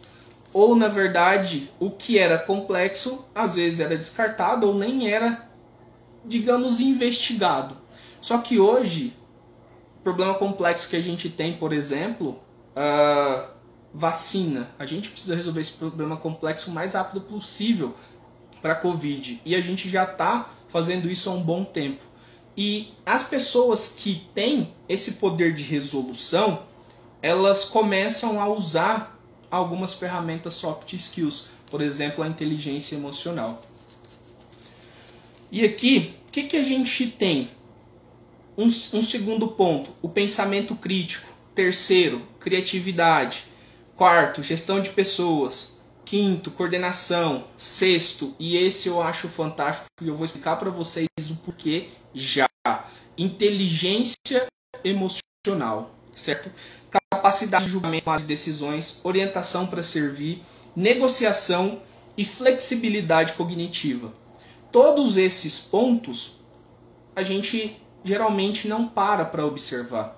Ou, 0.51 0.75
na 0.75 0.87
verdade, 0.87 1.69
o 1.79 1.91
que 1.91 2.17
era 2.17 2.39
complexo, 2.39 3.23
às 3.35 3.53
vezes 3.53 3.79
era 3.79 3.95
descartado 3.95 4.67
ou 4.67 4.73
nem 4.73 5.07
era, 5.07 5.47
digamos, 6.25 6.81
investigado. 6.81 7.77
Só 8.19 8.39
que 8.39 8.59
hoje 8.59 9.13
problema 10.05 10.35
complexo 10.35 10.87
que 10.87 10.95
a 10.95 11.01
gente 11.01 11.29
tem, 11.29 11.53
por 11.53 11.73
exemplo, 11.73 12.39
uh, 12.77 13.49
vacina. 13.91 14.69
A 14.77 14.85
gente 14.85 15.09
precisa 15.09 15.35
resolver 15.35 15.61
esse 15.61 15.73
problema 15.73 16.15
complexo 16.15 16.69
o 16.69 16.73
mais 16.73 16.93
rápido 16.93 17.21
possível 17.21 17.95
para 18.61 18.73
a 18.73 18.75
Covid. 18.75 19.41
E 19.43 19.55
a 19.55 19.61
gente 19.61 19.89
já 19.89 20.03
está 20.03 20.47
fazendo 20.69 21.09
isso 21.09 21.27
há 21.27 21.33
um 21.33 21.41
bom 21.41 21.63
tempo. 21.63 22.03
E 22.55 22.93
as 23.03 23.23
pessoas 23.23 23.95
que 23.97 24.27
têm 24.33 24.73
esse 24.87 25.13
poder 25.13 25.55
de 25.55 25.63
resolução, 25.63 26.61
elas 27.19 27.65
começam 27.65 28.39
a 28.39 28.47
usar 28.47 29.19
algumas 29.49 29.95
ferramentas 29.95 30.53
soft 30.53 30.93
skills, 30.93 31.47
por 31.65 31.81
exemplo, 31.81 32.23
a 32.23 32.27
inteligência 32.27 32.95
emocional. 32.95 33.59
E 35.51 35.65
aqui, 35.65 36.13
o 36.27 36.31
que, 36.31 36.43
que 36.43 36.57
a 36.57 36.63
gente 36.63 37.07
tem? 37.07 37.49
Um, 38.57 38.67
um 38.67 39.01
segundo 39.01 39.49
ponto, 39.49 39.91
o 40.01 40.07
pensamento 40.07 40.75
crítico. 40.75 41.33
Terceiro, 41.53 42.25
criatividade. 42.39 43.43
Quarto, 43.95 44.43
gestão 44.43 44.81
de 44.81 44.89
pessoas. 44.89 45.77
Quinto, 46.05 46.51
coordenação. 46.51 47.45
Sexto, 47.57 48.33
e 48.39 48.57
esse 48.57 48.87
eu 48.87 49.01
acho 49.01 49.27
fantástico 49.27 49.87
e 50.01 50.07
eu 50.07 50.15
vou 50.15 50.25
explicar 50.25 50.55
para 50.55 50.69
vocês 50.69 51.07
o 51.29 51.35
porquê 51.37 51.89
já. 52.13 52.47
Inteligência 53.17 54.47
emocional, 54.83 55.95
certo? 56.13 56.51
Capacidade 57.11 57.65
de 57.65 57.71
julgamento 57.71 58.17
de 58.17 58.23
decisões, 58.23 58.99
orientação 59.03 59.67
para 59.67 59.83
servir, 59.83 60.43
negociação 60.75 61.81
e 62.17 62.23
flexibilidade 62.23 63.33
cognitiva. 63.33 64.13
Todos 64.71 65.17
esses 65.17 65.59
pontos 65.59 66.33
a 67.15 67.23
gente 67.23 67.77
geralmente 68.05 68.67
não 68.67 68.87
para 68.87 69.25
para 69.25 69.45
observar. 69.45 70.17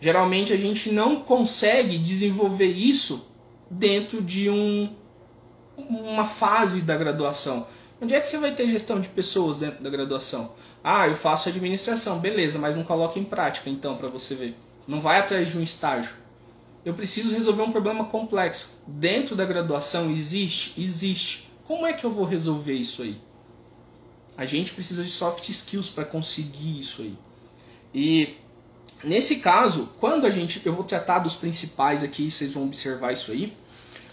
Geralmente 0.00 0.52
a 0.52 0.56
gente 0.56 0.92
não 0.92 1.20
consegue 1.20 1.96
desenvolver 1.96 2.66
isso 2.66 3.26
dentro 3.70 4.20
de 4.20 4.50
um, 4.50 4.92
uma 5.76 6.24
fase 6.24 6.82
da 6.82 6.96
graduação. 6.96 7.66
Onde 8.00 8.14
é 8.14 8.20
que 8.20 8.28
você 8.28 8.38
vai 8.38 8.54
ter 8.54 8.68
gestão 8.68 9.00
de 9.00 9.08
pessoas 9.08 9.58
dentro 9.58 9.82
da 9.82 9.90
graduação? 9.90 10.52
Ah, 10.84 11.08
eu 11.08 11.16
faço 11.16 11.48
administração, 11.48 12.18
beleza, 12.18 12.58
mas 12.58 12.76
não 12.76 12.84
coloca 12.84 13.18
em 13.18 13.24
prática 13.24 13.70
então 13.70 13.96
para 13.96 14.08
você 14.08 14.34
ver. 14.34 14.56
Não 14.86 15.00
vai 15.00 15.18
atrás 15.18 15.50
de 15.50 15.58
um 15.58 15.62
estágio. 15.62 16.14
Eu 16.84 16.94
preciso 16.94 17.34
resolver 17.34 17.62
um 17.62 17.72
problema 17.72 18.04
complexo. 18.04 18.78
Dentro 18.86 19.34
da 19.34 19.44
graduação 19.44 20.10
existe? 20.10 20.80
Existe. 20.80 21.50
Como 21.64 21.86
é 21.86 21.92
que 21.92 22.04
eu 22.04 22.12
vou 22.12 22.24
resolver 22.24 22.72
isso 22.72 23.02
aí? 23.02 23.20
A 24.36 24.46
gente 24.46 24.72
precisa 24.72 25.02
de 25.02 25.10
soft 25.10 25.48
skills 25.48 25.88
para 25.88 26.04
conseguir 26.04 26.80
isso 26.80 27.02
aí. 27.02 27.18
E 27.98 28.36
nesse 29.02 29.36
caso, 29.36 29.88
quando 29.98 30.24
a 30.24 30.30
gente. 30.30 30.62
Eu 30.64 30.72
vou 30.72 30.84
tratar 30.84 31.18
dos 31.18 31.34
principais 31.34 32.04
aqui, 32.04 32.30
vocês 32.30 32.52
vão 32.52 32.62
observar 32.62 33.12
isso 33.12 33.32
aí. 33.32 33.52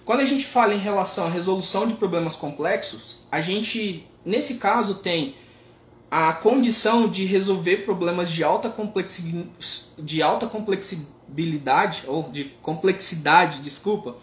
Quando 0.04 0.22
a 0.22 0.26
gente 0.26 0.44
fala 0.44 0.74
em 0.74 0.80
relação 0.80 1.28
à 1.28 1.30
resolução 1.30 1.86
de 1.86 1.94
problemas 1.94 2.36
complexos, 2.36 3.20
a 3.32 3.42
gente, 3.42 4.08
nesse 4.26 4.56
caso, 4.56 4.96
tem 4.96 5.36
a 6.10 6.34
condição 6.34 7.08
de 7.08 7.26
resolver 7.26 7.78
problemas 7.78 8.32
de 8.32 8.44
alta, 8.44 8.70
complexi 8.70 9.48
de 10.00 10.22
alta 10.24 10.48
complexibilidade, 10.48 12.04
ou 12.08 12.24
de 12.32 12.46
complexidade, 12.62 13.62
desculpa, 13.62 14.16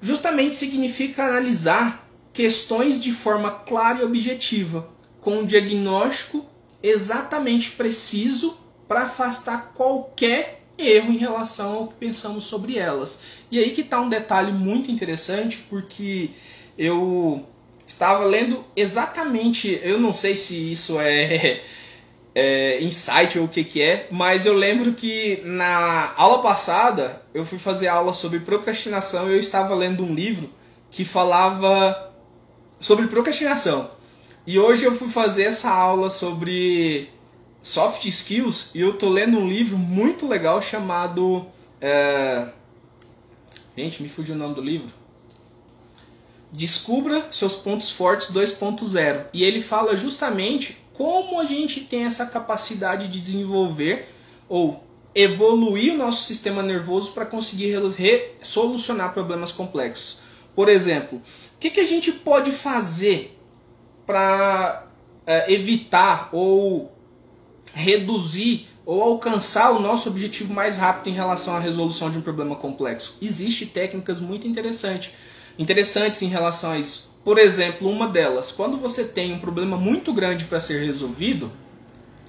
justamente 0.00 0.56
significa 0.56 1.24
analisar 1.24 2.08
questões 2.32 2.98
de 2.98 3.12
forma 3.12 3.50
clara 3.50 4.00
e 4.00 4.04
objetiva, 4.04 4.88
com 5.20 5.40
um 5.40 5.46
diagnóstico 5.46 6.47
exatamente 6.82 7.72
preciso 7.72 8.58
para 8.86 9.02
afastar 9.02 9.72
qualquer 9.74 10.62
erro 10.78 11.12
em 11.12 11.16
relação 11.16 11.74
ao 11.74 11.88
que 11.88 11.94
pensamos 11.94 12.44
sobre 12.44 12.78
elas. 12.78 13.20
E 13.50 13.58
aí 13.58 13.70
que 13.70 13.80
está 13.80 14.00
um 14.00 14.08
detalhe 14.08 14.52
muito 14.52 14.90
interessante, 14.90 15.58
porque 15.68 16.30
eu 16.76 17.44
estava 17.86 18.24
lendo 18.24 18.64
exatamente, 18.76 19.80
eu 19.82 19.98
não 19.98 20.12
sei 20.12 20.36
se 20.36 20.72
isso 20.72 21.00
é, 21.00 21.60
é 22.34 22.82
insight 22.82 23.38
ou 23.38 23.46
o 23.46 23.48
que, 23.48 23.64
que 23.64 23.82
é, 23.82 24.06
mas 24.10 24.46
eu 24.46 24.54
lembro 24.54 24.92
que 24.92 25.40
na 25.44 26.12
aula 26.16 26.40
passada 26.40 27.22
eu 27.34 27.44
fui 27.44 27.58
fazer 27.58 27.88
aula 27.88 28.12
sobre 28.12 28.40
procrastinação 28.40 29.28
e 29.28 29.32
eu 29.32 29.40
estava 29.40 29.74
lendo 29.74 30.04
um 30.04 30.14
livro 30.14 30.48
que 30.90 31.04
falava 31.04 32.12
sobre 32.78 33.08
procrastinação. 33.08 33.97
E 34.48 34.58
hoje 34.58 34.86
eu 34.86 34.96
fui 34.96 35.10
fazer 35.10 35.42
essa 35.42 35.68
aula 35.68 36.08
sobre 36.08 37.10
soft 37.60 38.06
skills 38.06 38.70
e 38.74 38.80
eu 38.80 38.96
tô 38.96 39.10
lendo 39.10 39.36
um 39.36 39.46
livro 39.46 39.76
muito 39.76 40.26
legal 40.26 40.62
chamado. 40.62 41.44
É... 41.82 42.48
Gente, 43.76 44.02
me 44.02 44.08
fugiu 44.08 44.34
o 44.34 44.38
nome 44.38 44.54
do 44.54 44.62
livro. 44.62 44.88
Descubra 46.50 47.28
seus 47.30 47.56
pontos 47.56 47.90
fortes 47.90 48.32
2.0. 48.32 49.26
E 49.34 49.44
ele 49.44 49.60
fala 49.60 49.94
justamente 49.98 50.78
como 50.94 51.38
a 51.38 51.44
gente 51.44 51.82
tem 51.82 52.04
essa 52.04 52.24
capacidade 52.24 53.06
de 53.08 53.20
desenvolver 53.20 54.08
ou 54.48 54.82
evoluir 55.14 55.92
o 55.92 55.98
nosso 55.98 56.24
sistema 56.24 56.62
nervoso 56.62 57.12
para 57.12 57.26
conseguir 57.26 57.74
solucionar 58.40 59.12
problemas 59.12 59.52
complexos. 59.52 60.20
Por 60.54 60.70
exemplo, 60.70 61.18
o 61.18 61.58
que, 61.60 61.68
que 61.68 61.80
a 61.80 61.86
gente 61.86 62.10
pode 62.10 62.50
fazer 62.50 63.37
para 64.08 64.86
é, 65.26 65.52
evitar 65.52 66.30
ou 66.32 66.90
reduzir 67.74 68.66
ou 68.86 69.02
alcançar 69.02 69.70
o 69.72 69.78
nosso 69.78 70.08
objetivo 70.08 70.54
mais 70.54 70.78
rápido 70.78 71.08
em 71.08 71.12
relação 71.12 71.54
à 71.54 71.60
resolução 71.60 72.10
de 72.10 72.16
um 72.16 72.22
problema 72.22 72.56
complexo. 72.56 73.18
Existem 73.20 73.68
técnicas 73.68 74.18
muito 74.18 74.48
interessantes, 74.48 75.12
interessantes 75.58 76.22
em 76.22 76.28
relação 76.28 76.70
a 76.70 76.78
isso. 76.78 77.14
Por 77.22 77.36
exemplo, 77.36 77.86
uma 77.86 78.08
delas, 78.08 78.50
quando 78.50 78.78
você 78.78 79.04
tem 79.04 79.34
um 79.34 79.38
problema 79.38 79.76
muito 79.76 80.10
grande 80.10 80.46
para 80.46 80.58
ser 80.58 80.82
resolvido, 80.82 81.52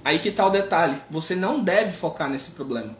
aí 0.03 0.19
que 0.19 0.27
está 0.27 0.45
o 0.45 0.49
detalhe, 0.49 1.01
você 1.09 1.33
não 1.33 1.63
deve 1.63 1.93
focar 1.93 2.29
nesse 2.29 2.51
problema. 2.51 2.97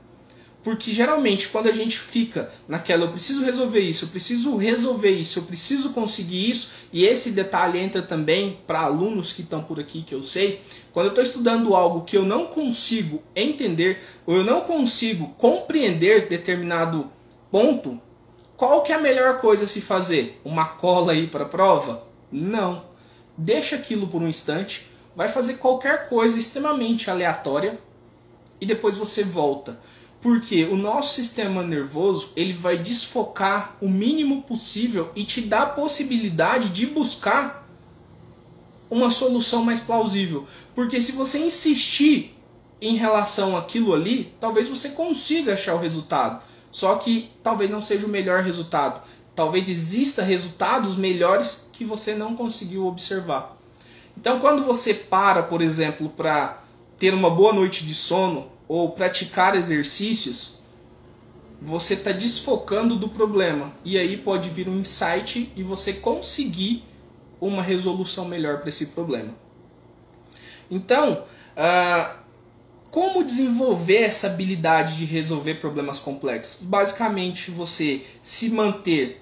Porque 0.63 0.93
geralmente 0.93 1.47
quando 1.47 1.67
a 1.67 1.71
gente 1.71 1.97
fica 1.97 2.51
naquela, 2.67 3.05
eu 3.05 3.09
preciso 3.09 3.43
resolver 3.43 3.79
isso, 3.79 4.05
eu 4.05 4.09
preciso 4.09 4.57
resolver 4.57 5.11
isso, 5.11 5.39
eu 5.39 5.43
preciso 5.43 5.91
conseguir 5.91 6.49
isso, 6.49 6.71
e 6.91 7.05
esse 7.05 7.31
detalhe 7.31 7.79
entra 7.79 8.01
também 8.01 8.59
para 8.67 8.81
alunos 8.81 9.31
que 9.31 9.41
estão 9.41 9.63
por 9.63 9.79
aqui, 9.79 10.01
que 10.01 10.13
eu 10.13 10.21
sei, 10.21 10.61
quando 10.91 11.05
eu 11.05 11.11
estou 11.11 11.23
estudando 11.23 11.75
algo 11.75 12.03
que 12.03 12.17
eu 12.17 12.23
não 12.23 12.47
consigo 12.47 13.23
entender, 13.33 14.03
ou 14.25 14.35
eu 14.35 14.43
não 14.43 14.61
consigo 14.61 15.33
compreender 15.37 16.27
determinado 16.27 17.09
ponto, 17.49 17.99
qual 18.57 18.83
que 18.83 18.91
é 18.91 18.95
a 18.95 18.99
melhor 18.99 19.37
coisa 19.37 19.63
a 19.63 19.67
se 19.67 19.79
fazer? 19.79 20.41
Uma 20.43 20.65
cola 20.65 21.13
aí 21.13 21.27
para 21.27 21.45
a 21.45 21.47
prova? 21.47 22.03
Não. 22.29 22.83
Deixa 23.37 23.77
aquilo 23.77 24.05
por 24.07 24.21
um 24.21 24.27
instante, 24.27 24.91
vai 25.15 25.29
fazer 25.29 25.53
qualquer 25.53 26.09
coisa 26.09 26.37
extremamente 26.37 27.09
aleatória 27.09 27.79
e 28.59 28.65
depois 28.65 28.97
você 28.97 29.23
volta. 29.23 29.79
Porque 30.21 30.65
o 30.65 30.75
nosso 30.75 31.15
sistema 31.15 31.63
nervoso 31.63 32.31
ele 32.35 32.51
vai 32.51 32.77
desfocar 32.77 33.77
o 33.79 33.87
mínimo 33.87 34.43
possível 34.43 35.11
e 35.15 35.23
te 35.23 35.41
dá 35.41 35.61
a 35.61 35.69
possibilidade 35.69 36.69
de 36.69 36.85
buscar 36.85 37.67
uma 38.89 39.09
solução 39.09 39.63
mais 39.63 39.79
plausível. 39.79 40.45
Porque 40.75 40.99
se 40.99 41.13
você 41.13 41.39
insistir 41.39 42.35
em 42.81 42.95
relação 42.95 43.55
àquilo 43.55 43.93
ali, 43.93 44.33
talvez 44.39 44.67
você 44.67 44.89
consiga 44.89 45.53
achar 45.53 45.75
o 45.75 45.79
resultado. 45.79 46.43
Só 46.71 46.95
que 46.95 47.31
talvez 47.43 47.69
não 47.69 47.81
seja 47.81 48.05
o 48.05 48.09
melhor 48.09 48.43
resultado. 48.43 49.01
Talvez 49.35 49.69
exista 49.69 50.21
resultados 50.21 50.95
melhores 50.95 51.69
que 51.71 51.85
você 51.85 52.13
não 52.13 52.35
conseguiu 52.35 52.85
observar. 52.85 53.57
Então, 54.17 54.39
quando 54.39 54.63
você 54.63 54.93
para, 54.93 55.43
por 55.43 55.61
exemplo, 55.61 56.09
para 56.09 56.61
ter 56.97 57.13
uma 57.13 57.29
boa 57.29 57.53
noite 57.53 57.85
de 57.85 57.95
sono, 57.95 58.51
ou 58.69 58.91
praticar 58.91 59.55
exercícios, 59.55 60.59
você 61.59 61.95
está 61.95 62.11
desfocando 62.11 62.95
do 62.95 63.09
problema. 63.09 63.73
E 63.83 63.97
aí 63.97 64.15
pode 64.15 64.49
vir 64.49 64.69
um 64.69 64.77
insight 64.77 65.51
e 65.55 65.63
você 65.63 65.91
conseguir 65.91 66.85
uma 67.41 67.63
resolução 67.63 68.25
melhor 68.25 68.59
para 68.59 68.69
esse 68.69 68.85
problema. 68.87 69.33
Então, 70.69 71.23
uh, 71.57 72.15
como 72.91 73.23
desenvolver 73.23 74.03
essa 74.03 74.27
habilidade 74.27 74.97
de 74.97 75.05
resolver 75.05 75.55
problemas 75.55 75.97
complexos? 75.97 76.63
Basicamente, 76.63 77.49
você 77.49 78.03
se 78.21 78.49
manter 78.49 79.19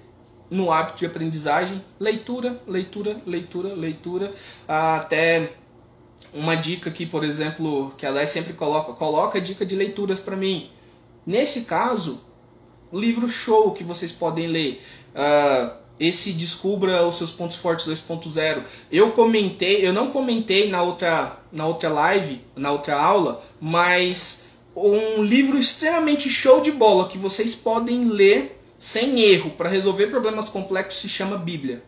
no 0.50 0.70
hábito 0.70 0.98
de 0.98 1.06
aprendizagem, 1.06 1.82
leitura, 1.98 2.60
leitura, 2.66 3.20
leitura, 3.26 3.74
leitura, 3.74 4.32
até 4.66 5.52
uma 6.32 6.54
dica 6.54 6.90
aqui, 6.90 7.06
por 7.06 7.24
exemplo, 7.24 7.92
que 7.96 8.06
a 8.06 8.10
Lé 8.10 8.26
sempre 8.26 8.52
coloca, 8.52 8.92
coloca 8.92 9.40
dica 9.40 9.64
de 9.64 9.74
leituras 9.74 10.20
para 10.20 10.36
mim. 10.36 10.70
Nesse 11.26 11.62
caso, 11.62 12.20
livro 12.92 13.28
show 13.28 13.72
que 13.72 13.84
vocês 13.84 14.12
podem 14.12 14.46
ler. 14.46 14.82
Uh, 15.14 15.88
esse 16.00 16.32
Descubra 16.32 17.06
os 17.06 17.16
seus 17.16 17.30
pontos 17.30 17.56
fortes 17.56 17.86
2.0. 17.86 18.62
Eu 18.90 19.12
comentei, 19.12 19.86
eu 19.86 19.92
não 19.92 20.10
comentei 20.10 20.70
na 20.70 20.82
outra, 20.82 21.38
na 21.52 21.66
outra 21.66 21.88
live, 21.88 22.40
na 22.54 22.70
outra 22.70 22.96
aula, 22.96 23.44
mas 23.60 24.46
um 24.76 25.22
livro 25.22 25.58
extremamente 25.58 26.30
show 26.30 26.60
de 26.60 26.70
bola 26.70 27.08
que 27.08 27.18
vocês 27.18 27.54
podem 27.54 28.04
ler 28.04 28.60
sem 28.78 29.20
erro 29.20 29.50
para 29.50 29.68
resolver 29.68 30.06
problemas 30.06 30.48
complexos 30.48 31.02
se 31.02 31.08
chama 31.08 31.36
Bíblia. 31.36 31.82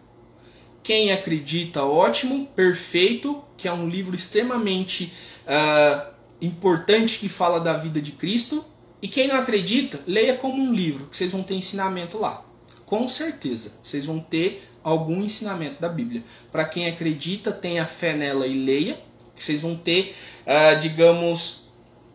Quem 0.83 1.13
acredita, 1.13 1.85
ótimo, 1.85 2.47
perfeito, 2.57 3.43
que 3.57 3.69
é 3.69 3.73
um 3.73 3.89
livro 3.89 4.17
extremamente 4.17 5.13
uh, 5.47 6.11
importante 6.41 7.19
que 7.19 7.29
fala 7.29 7.61
da 7.61 7.75
vida 7.75 8.01
de 8.01 8.13
Cristo. 8.13 8.65
E 9.03 9.09
quem 9.09 9.29
não 9.29 9.37
acredita, 9.37 10.01
leia 10.07 10.37
como 10.37 10.63
um 10.63 10.73
livro, 10.73 11.07
que 11.07 11.17
vocês 11.17 11.33
vão 11.33 11.43
ter 11.43 11.55
ensinamento 11.55 12.19
lá. 12.19 12.45
Com 12.85 13.09
certeza, 13.09 13.73
vocês 13.83 14.05
vão 14.05 14.19
ter 14.19 14.69
algum 14.83 15.23
ensinamento 15.23 15.81
da 15.81 15.89
Bíblia. 15.89 16.25
Para 16.51 16.65
quem 16.65 16.87
acredita, 16.87 17.53
tenha 17.53 17.87
fé 17.87 18.15
nela 18.15 18.47
e 18.47 18.65
leia, 18.65 19.01
que 19.35 19.43
vocês 19.43 19.61
vão 19.61 19.77
ter, 19.77 20.15
uh, 20.47 20.79
digamos, 20.81 21.69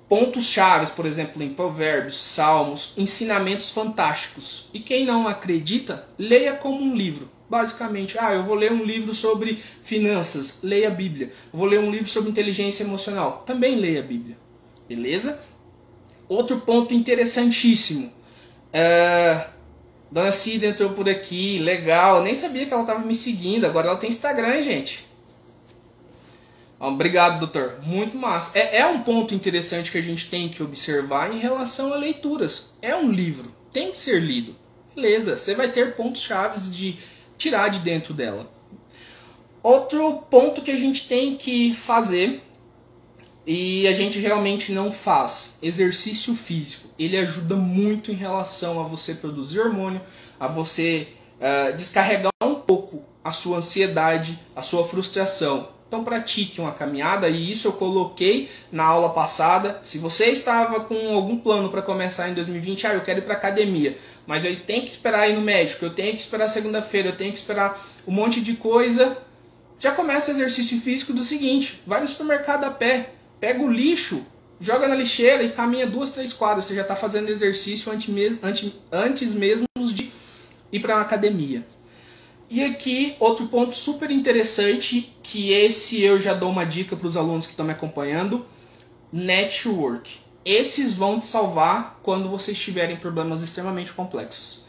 pontos 0.08 0.46
chaves, 0.46 0.90
por 0.90 1.06
exemplo, 1.06 1.42
em 1.42 1.50
Provérbios, 1.50 2.18
Salmos, 2.18 2.94
ensinamentos 2.98 3.72
fantásticos. 3.72 4.70
E 4.74 4.80
quem 4.80 5.06
não 5.06 5.28
acredita, 5.28 6.08
leia 6.18 6.54
como 6.54 6.82
um 6.82 6.96
livro. 6.96 7.30
Basicamente, 7.50 8.18
ah, 8.18 8.34
eu 8.34 8.44
vou 8.44 8.56
ler 8.56 8.72
um 8.72 8.84
livro 8.84 9.14
sobre 9.14 9.62
finanças, 9.82 10.60
leia 10.64 10.88
a 10.88 10.92
Bíblia. 10.92 11.32
Eu 11.54 11.60
vou 11.60 11.68
ler 11.68 11.80
um 11.80 11.92
livro 11.92 12.10
sobre 12.10 12.30
inteligência 12.30 12.84
emocional, 12.84 13.44
também 13.46 13.76
leia 13.76 14.00
a 14.00 14.04
Bíblia. 14.04 14.38
Beleza? 14.88 15.40
Outro 16.28 16.60
ponto 16.62 16.94
interessantíssimo. 16.94 18.12
Uh, 18.74 19.56
Dona 20.12 20.32
Cida 20.32 20.68
entrou 20.68 20.92
por 20.92 21.08
aqui, 21.08 21.60
legal. 21.60 22.24
Nem 22.24 22.34
sabia 22.34 22.66
que 22.66 22.74
ela 22.74 22.82
estava 22.84 23.00
me 23.00 23.16
seguindo. 23.16 23.66
Agora 23.66 23.90
ela 23.90 23.98
tem 23.98 24.10
Instagram, 24.10 24.62
gente. 24.62 25.06
Obrigado, 26.80 27.40
doutor. 27.40 27.80
Muito 27.84 28.18
massa. 28.18 28.58
É, 28.58 28.80
é 28.80 28.86
um 28.86 29.02
ponto 29.02 29.34
interessante 29.34 29.92
que 29.92 29.98
a 29.98 30.04
gente 30.04 30.30
tem 30.30 30.50
que 30.50 30.62
observar 30.62 31.32
em 31.34 31.40
relação 31.40 31.94
a 31.94 31.98
leituras. 31.98 32.74
É 32.82 32.96
um 32.96 33.12
livro, 33.12 33.54
tem 33.72 33.92
que 33.92 34.00
ser 34.00 34.22
lido. 34.22 34.56
Beleza, 34.96 35.38
você 35.38 35.56
vai 35.56 35.72
ter 35.72 35.96
pontos 35.96 36.22
chaves 36.22 36.74
de 36.74 36.98
tirar 37.46 37.70
de 37.70 37.80
dentro 37.80 38.12
dela. 38.12 38.50
Outro 39.62 40.24
ponto 40.32 40.64
que 40.64 40.72
a 40.72 40.78
gente 40.78 41.08
tem 41.08 41.36
que 41.36 41.76
fazer 41.76 42.42
e 43.46 43.88
a 43.88 43.94
gente 43.94 44.20
geralmente 44.20 44.72
não 44.72 44.92
faz 44.92 45.60
exercício 45.62 46.34
físico. 46.34 46.90
Ele 46.98 47.16
ajuda 47.18 47.56
muito 47.56 48.12
em 48.12 48.16
relação 48.16 48.80
a 48.80 48.84
você 48.84 49.14
produzir 49.14 49.60
hormônio, 49.60 50.02
a 50.40 50.48
você 50.48 51.10
uh, 51.38 51.76
descarregar 51.76 52.32
um 52.42 52.56
pouco 52.56 53.04
a 53.24 53.32
sua 53.32 53.58
ansiedade, 53.58 54.40
a 54.56 54.64
sua 54.64 54.88
frustração. 54.88 55.70
Então 55.88 56.04
pratique 56.04 56.60
uma 56.60 56.72
caminhada 56.72 57.30
e 57.30 57.52
isso 57.52 57.68
eu 57.68 57.74
coloquei 57.74 58.50
na 58.72 58.84
aula 58.84 59.10
passada. 59.10 59.80
Se 59.84 60.00
você 60.00 60.26
estava 60.26 60.80
com 60.80 61.16
algum 61.16 61.38
plano 61.38 61.70
para 61.70 61.84
começar 61.84 62.28
em 62.28 62.34
2020, 62.34 62.88
ah, 62.88 62.94
eu 62.96 63.02
quero 63.02 63.20
ir 63.20 63.22
para 63.22 63.36
academia, 63.36 63.96
mas 64.28 64.44
eu 64.46 64.56
tenho 64.56 64.84
que 64.84 64.90
esperar 64.90 65.30
ir 65.30 65.34
no 65.34 65.42
médico, 65.42 65.86
eu 65.86 65.94
tenho 65.94 66.14
que 66.14 66.20
esperar 66.20 66.50
segunda-feira, 66.50 67.10
eu 67.10 67.18
tenho 67.18 67.32
que 67.32 67.38
esperar 67.38 67.80
um 68.08 68.12
monte 68.12 68.42
de 68.42 68.54
coisa. 68.54 69.18
Já 69.80 69.92
começa 69.92 70.32
o 70.32 70.34
exercício 70.34 70.80
físico 70.82 71.14
do 71.14 71.24
seguinte: 71.24 71.82
vai 71.86 72.02
no 72.02 72.08
supermercado 72.08 72.64
a 72.64 72.72
pé, 72.72 73.12
pega 73.40 73.62
o 73.62 73.72
lixo, 73.72 74.26
joga 74.60 74.88
na 74.88 74.96
lixeira 74.96 75.44
e 75.44 75.52
caminha 75.52 75.86
duas, 75.86 76.10
três 76.10 76.34
quadras. 76.34 76.66
Você 76.66 76.76
já 76.76 76.82
está 76.82 76.96
fazendo 76.96 77.30
exercício 77.30 77.92
antes 77.92 78.08
mesmo, 78.14 78.40
antes, 78.42 78.72
antes 78.92 79.34
mesmo 79.34 79.66
de 79.78 80.12
ir 80.72 80.80
para 80.80 80.96
uma 80.96 81.02
academia. 81.02 81.66
E 82.50 82.64
aqui, 82.64 83.16
outro 83.20 83.48
ponto 83.48 83.76
super 83.76 84.12
interessante, 84.12 85.14
que 85.24 85.52
esse 85.52 86.04
eu 86.04 86.20
já 86.20 86.34
dou 86.34 86.50
uma 86.50 86.66
dica 86.66 86.96
para 86.96 87.08
os 87.08 87.18
alunos 87.18 87.48
que 87.48 87.54
estão 87.54 87.66
me 87.66 87.72
acompanhando, 87.72 88.46
network. 89.12 90.20
Esses 90.46 90.94
vão 90.94 91.20
te 91.20 91.26
salvar 91.26 92.00
quando 92.04 92.30
vocês 92.30 92.58
tiverem 92.58 92.96
problemas 92.96 93.42
extremamente 93.42 93.92
complexos. 93.92 94.64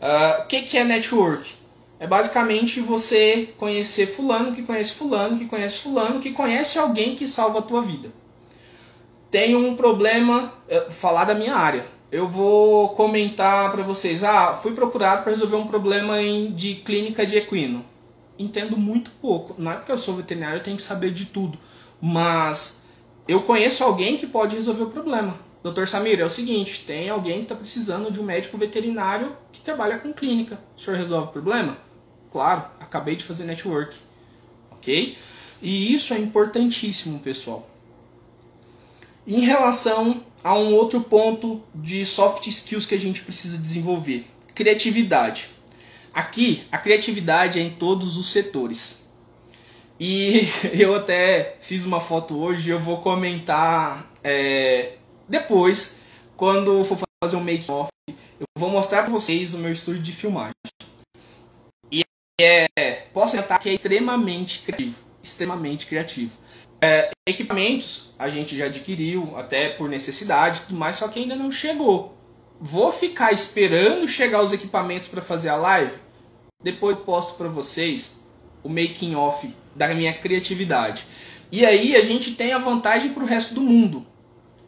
Ah, 0.00 0.38
o 0.38 0.42
uh, 0.42 0.46
que, 0.46 0.62
que 0.62 0.78
é 0.78 0.84
network? 0.84 1.54
É 1.98 2.06
basicamente 2.06 2.80
você 2.80 3.54
conhecer 3.56 4.06
fulano, 4.06 4.54
que 4.54 4.62
conhece 4.62 4.94
fulano, 4.94 5.36
que 5.36 5.46
conhece 5.46 5.78
fulano, 5.80 6.20
que 6.20 6.30
conhece 6.30 6.78
alguém 6.78 7.16
que 7.16 7.26
salva 7.26 7.58
a 7.58 7.62
tua 7.62 7.82
vida. 7.82 8.12
Tenho 9.30 9.58
um 9.58 9.74
problema, 9.74 10.52
eh, 10.68 10.88
falar 10.90 11.24
da 11.24 11.34
minha 11.34 11.54
área 11.54 11.84
eu 12.10 12.28
vou 12.28 12.90
comentar 12.90 13.70
para 13.72 13.82
vocês. 13.82 14.22
Ah, 14.22 14.54
fui 14.54 14.72
procurado 14.72 15.22
para 15.22 15.32
resolver 15.32 15.56
um 15.56 15.66
problema 15.66 16.20
em, 16.22 16.52
de 16.52 16.76
clínica 16.76 17.26
de 17.26 17.36
equino. 17.36 17.84
Entendo 18.38 18.76
muito 18.76 19.10
pouco. 19.20 19.54
Não 19.58 19.72
é 19.72 19.76
porque 19.76 19.92
eu 19.92 19.98
sou 19.98 20.14
veterinário, 20.14 20.58
eu 20.58 20.62
tenho 20.62 20.76
que 20.76 20.82
saber 20.82 21.10
de 21.12 21.26
tudo. 21.26 21.58
Mas 22.00 22.82
eu 23.28 23.42
conheço 23.42 23.82
alguém 23.82 24.16
que 24.16 24.26
pode 24.26 24.54
resolver 24.54 24.84
o 24.84 24.90
problema. 24.90 25.36
Doutor 25.62 25.88
Samir, 25.88 26.20
é 26.20 26.24
o 26.24 26.30
seguinte: 26.30 26.84
tem 26.86 27.08
alguém 27.08 27.38
que 27.38 27.42
está 27.42 27.54
precisando 27.56 28.10
de 28.10 28.20
um 28.20 28.22
médico 28.22 28.56
veterinário 28.56 29.36
que 29.50 29.60
trabalha 29.60 29.98
com 29.98 30.12
clínica. 30.12 30.60
O 30.76 30.80
senhor 30.80 30.96
resolve 30.96 31.28
o 31.28 31.32
problema? 31.32 31.76
Claro, 32.30 32.64
acabei 32.78 33.16
de 33.16 33.24
fazer 33.24 33.44
network. 33.44 33.96
Ok? 34.70 35.16
E 35.60 35.92
isso 35.92 36.14
é 36.14 36.18
importantíssimo, 36.18 37.18
pessoal. 37.18 37.68
Em 39.26 39.40
relação 39.40 40.22
a 40.44 40.56
um 40.56 40.72
outro 40.72 41.00
ponto 41.00 41.60
de 41.74 42.06
soft 42.06 42.46
skills 42.46 42.86
que 42.86 42.94
a 42.94 43.00
gente 43.00 43.22
precisa 43.22 43.58
desenvolver: 43.58 44.30
criatividade. 44.54 45.48
aqui 46.14 46.64
a 46.70 46.78
criatividade 46.78 47.58
é 47.58 47.62
em 47.62 47.70
todos 47.70 48.16
os 48.16 48.30
setores. 48.30 49.05
E 49.98 50.42
eu 50.78 50.94
até 50.94 51.56
fiz 51.60 51.84
uma 51.84 52.00
foto 52.00 52.38
hoje, 52.38 52.70
eu 52.70 52.78
vou 52.78 53.00
comentar 53.00 54.10
é, 54.22 54.94
depois, 55.28 56.00
quando 56.36 56.84
for 56.84 56.98
fazer 57.22 57.36
um 57.36 57.42
make-off, 57.42 57.90
eu 58.08 58.46
vou 58.58 58.70
mostrar 58.70 59.02
para 59.02 59.10
vocês 59.10 59.54
o 59.54 59.58
meu 59.58 59.72
estúdio 59.72 60.02
de 60.02 60.12
filmagem. 60.12 60.52
E 61.90 62.02
é, 62.40 62.66
posso 63.12 63.36
notar 63.36 63.58
que 63.58 63.68
é 63.68 63.74
extremamente 63.74 64.60
criativo, 64.60 64.98
extremamente 65.22 65.86
criativo. 65.86 66.32
É, 66.80 67.10
equipamentos 67.26 68.12
a 68.18 68.28
gente 68.28 68.56
já 68.56 68.66
adquiriu, 68.66 69.36
até 69.36 69.70
por 69.70 69.88
necessidade, 69.88 70.62
tudo 70.62 70.76
mais, 70.76 70.96
só 70.96 71.08
que 71.08 71.20
ainda 71.20 71.34
não 71.34 71.50
chegou. 71.50 72.14
Vou 72.60 72.92
ficar 72.92 73.32
esperando 73.32 74.06
chegar 74.06 74.42
os 74.42 74.52
equipamentos 74.52 75.08
para 75.08 75.22
fazer 75.22 75.48
a 75.48 75.56
live? 75.56 75.92
Depois 76.62 76.98
posto 76.98 77.34
para 77.34 77.48
vocês 77.48 78.20
o 78.66 78.68
making 78.68 79.14
off 79.14 79.48
da 79.76 79.94
minha 79.94 80.12
criatividade. 80.12 81.06
E 81.52 81.64
aí 81.64 81.94
a 81.94 82.02
gente 82.02 82.32
tem 82.32 82.52
a 82.52 82.58
vantagem 82.58 83.12
para 83.12 83.22
o 83.22 83.26
resto 83.26 83.54
do 83.54 83.60
mundo. 83.60 84.04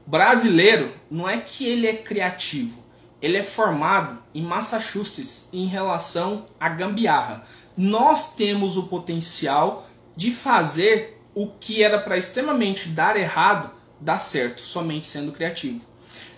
Brasileiro 0.07 0.95
não 1.11 1.29
é 1.29 1.39
que 1.39 1.67
ele 1.67 1.89
é 1.89 1.95
criativo, 1.95 2.83
ele 3.21 3.37
é 3.37 3.43
formado 3.43 4.23
em 4.33 4.41
Massachusetts 4.41 5.49
em 5.53 5.67
relação 5.67 6.47
à 6.61 6.69
gambiarra. 6.69 7.43
Nós 7.77 8.37
temos 8.37 8.77
o 8.77 8.85
potencial 8.85 9.87
de 10.15 10.31
fazer 10.31 11.21
o 11.35 11.49
que 11.49 11.83
era 11.83 11.99
para 11.99 12.17
extremamente 12.17 12.89
dar 12.89 13.17
errado, 13.17 13.73
dar 14.01 14.21
certo, 14.21 14.61
somente 14.61 15.09
sendo 15.09 15.33
criativo. 15.33 15.81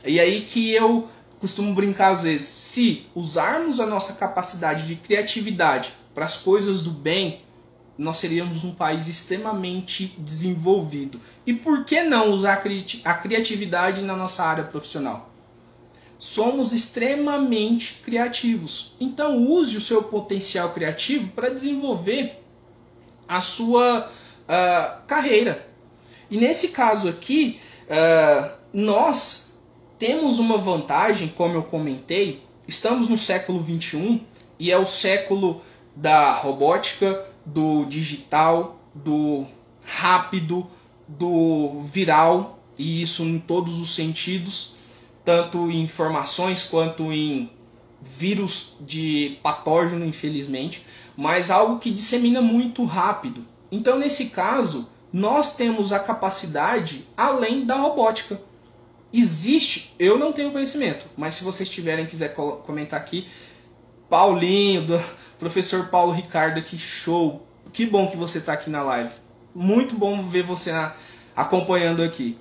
E 0.04 0.18
aí 0.18 0.40
que 0.40 0.72
eu 0.72 1.08
costumo 1.38 1.74
brincar 1.74 2.12
às 2.12 2.22
vezes, 2.22 2.48
se 2.48 3.06
usarmos 3.14 3.80
a 3.80 3.86
nossa 3.86 4.14
capacidade 4.14 4.86
de 4.86 4.96
criatividade 4.96 5.92
para 6.14 6.24
as 6.24 6.38
coisas 6.38 6.82
do 6.82 6.90
bem, 6.90 7.42
nós 8.00 8.16
seríamos 8.16 8.64
um 8.64 8.72
país 8.72 9.08
extremamente 9.08 10.16
desenvolvido. 10.16 11.20
E 11.46 11.52
por 11.52 11.84
que 11.84 12.02
não 12.02 12.30
usar 12.30 12.62
a 13.04 13.14
criatividade 13.14 14.00
na 14.00 14.16
nossa 14.16 14.42
área 14.42 14.64
profissional? 14.64 15.28
Somos 16.18 16.72
extremamente 16.72 18.00
criativos. 18.02 18.96
Então 18.98 19.46
use 19.46 19.76
o 19.76 19.82
seu 19.82 20.02
potencial 20.02 20.70
criativo 20.70 21.28
para 21.32 21.50
desenvolver 21.50 22.42
a 23.28 23.42
sua 23.42 24.08
uh, 24.08 25.06
carreira. 25.06 25.68
E 26.30 26.38
nesse 26.38 26.68
caso 26.68 27.06
aqui, 27.06 27.60
uh, 27.84 28.50
nós 28.72 29.52
temos 29.98 30.38
uma 30.38 30.56
vantagem, 30.56 31.28
como 31.28 31.54
eu 31.54 31.64
comentei, 31.64 32.42
estamos 32.66 33.08
no 33.08 33.18
século 33.18 33.62
21 33.62 34.24
e 34.58 34.72
é 34.72 34.78
o 34.78 34.86
século 34.86 35.60
da 35.94 36.32
robótica, 36.32 37.29
do 37.44 37.84
digital, 37.84 38.80
do 38.94 39.46
rápido, 39.84 40.68
do 41.06 41.82
viral, 41.82 42.58
e 42.78 43.02
isso 43.02 43.22
em 43.24 43.38
todos 43.38 43.78
os 43.78 43.94
sentidos, 43.94 44.74
tanto 45.24 45.70
em 45.70 45.82
informações 45.82 46.64
quanto 46.64 47.12
em 47.12 47.50
vírus 48.00 48.74
de 48.80 49.38
patógeno, 49.42 50.04
infelizmente, 50.04 50.84
mas 51.16 51.50
algo 51.50 51.78
que 51.78 51.90
dissemina 51.90 52.40
muito 52.40 52.84
rápido. 52.84 53.44
Então, 53.70 53.98
nesse 53.98 54.26
caso, 54.26 54.88
nós 55.12 55.54
temos 55.54 55.92
a 55.92 55.98
capacidade 55.98 57.06
além 57.16 57.64
da 57.64 57.76
robótica. 57.76 58.40
Existe, 59.12 59.92
eu 59.98 60.18
não 60.18 60.32
tenho 60.32 60.52
conhecimento, 60.52 61.06
mas 61.16 61.34
se 61.34 61.44
vocês 61.44 61.68
tiverem 61.68 62.06
quiser 62.06 62.32
comentar 62.32 62.98
aqui, 62.98 63.26
Paulinho, 64.10 64.82
do 64.82 65.00
professor 65.38 65.86
Paulo 65.86 66.12
Ricardo, 66.12 66.60
que 66.60 66.76
show! 66.76 67.46
Que 67.72 67.86
bom 67.86 68.08
que 68.08 68.16
você 68.16 68.38
está 68.38 68.52
aqui 68.52 68.68
na 68.68 68.82
live. 68.82 69.12
Muito 69.54 69.94
bom 69.94 70.22
ver 70.26 70.42
você 70.42 70.72
na, 70.72 70.92
acompanhando 71.34 72.02
aqui. 72.02 72.36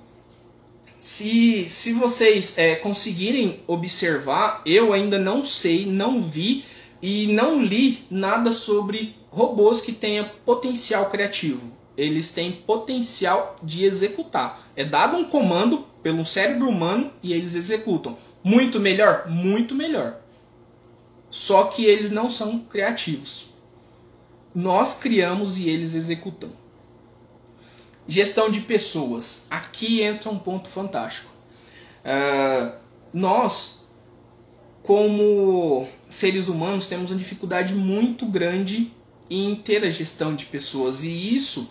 Se, 0.98 1.70
se 1.70 1.92
vocês 1.92 2.58
é, 2.58 2.74
conseguirem 2.74 3.60
observar, 3.66 4.60
eu 4.66 4.92
ainda 4.92 5.18
não 5.18 5.44
sei, 5.44 5.86
não 5.86 6.20
vi 6.20 6.64
e 7.00 7.28
não 7.28 7.62
li 7.62 8.04
nada 8.10 8.52
sobre 8.52 9.16
robôs 9.30 9.80
que 9.80 9.92
tenham 9.92 10.28
potencial 10.44 11.08
criativo 11.08 11.80
eles 12.00 12.30
têm 12.30 12.52
potencial 12.52 13.56
de 13.62 13.84
executar. 13.84 14.60
É 14.74 14.84
dado 14.84 15.16
um 15.16 15.24
comando 15.24 15.86
pelo 16.02 16.24
cérebro 16.24 16.68
humano 16.68 17.12
e 17.22 17.32
eles 17.32 17.54
executam. 17.54 18.16
Muito 18.42 18.80
melhor? 18.80 19.28
Muito 19.28 19.74
melhor. 19.74 20.19
Só 21.30 21.64
que 21.64 21.84
eles 21.84 22.10
não 22.10 22.28
são 22.28 22.58
criativos. 22.58 23.50
Nós 24.52 24.96
criamos 24.96 25.58
e 25.58 25.68
eles 25.68 25.94
executam. 25.94 26.50
Gestão 28.08 28.50
de 28.50 28.60
pessoas. 28.60 29.46
Aqui 29.48 30.02
entra 30.02 30.28
um 30.28 30.38
ponto 30.38 30.68
fantástico. 30.68 31.30
Uh, 32.04 32.72
nós, 33.12 33.80
como 34.82 35.88
seres 36.08 36.48
humanos, 36.48 36.88
temos 36.88 37.12
uma 37.12 37.18
dificuldade 37.18 37.74
muito 37.74 38.26
grande 38.26 38.92
em 39.30 39.54
ter 39.54 39.84
a 39.84 39.90
gestão 39.90 40.34
de 40.34 40.46
pessoas. 40.46 41.04
E 41.04 41.34
isso 41.34 41.70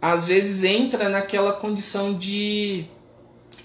às 0.00 0.26
vezes 0.26 0.62
entra 0.62 1.08
naquela 1.08 1.52
condição 1.52 2.14
de 2.14 2.84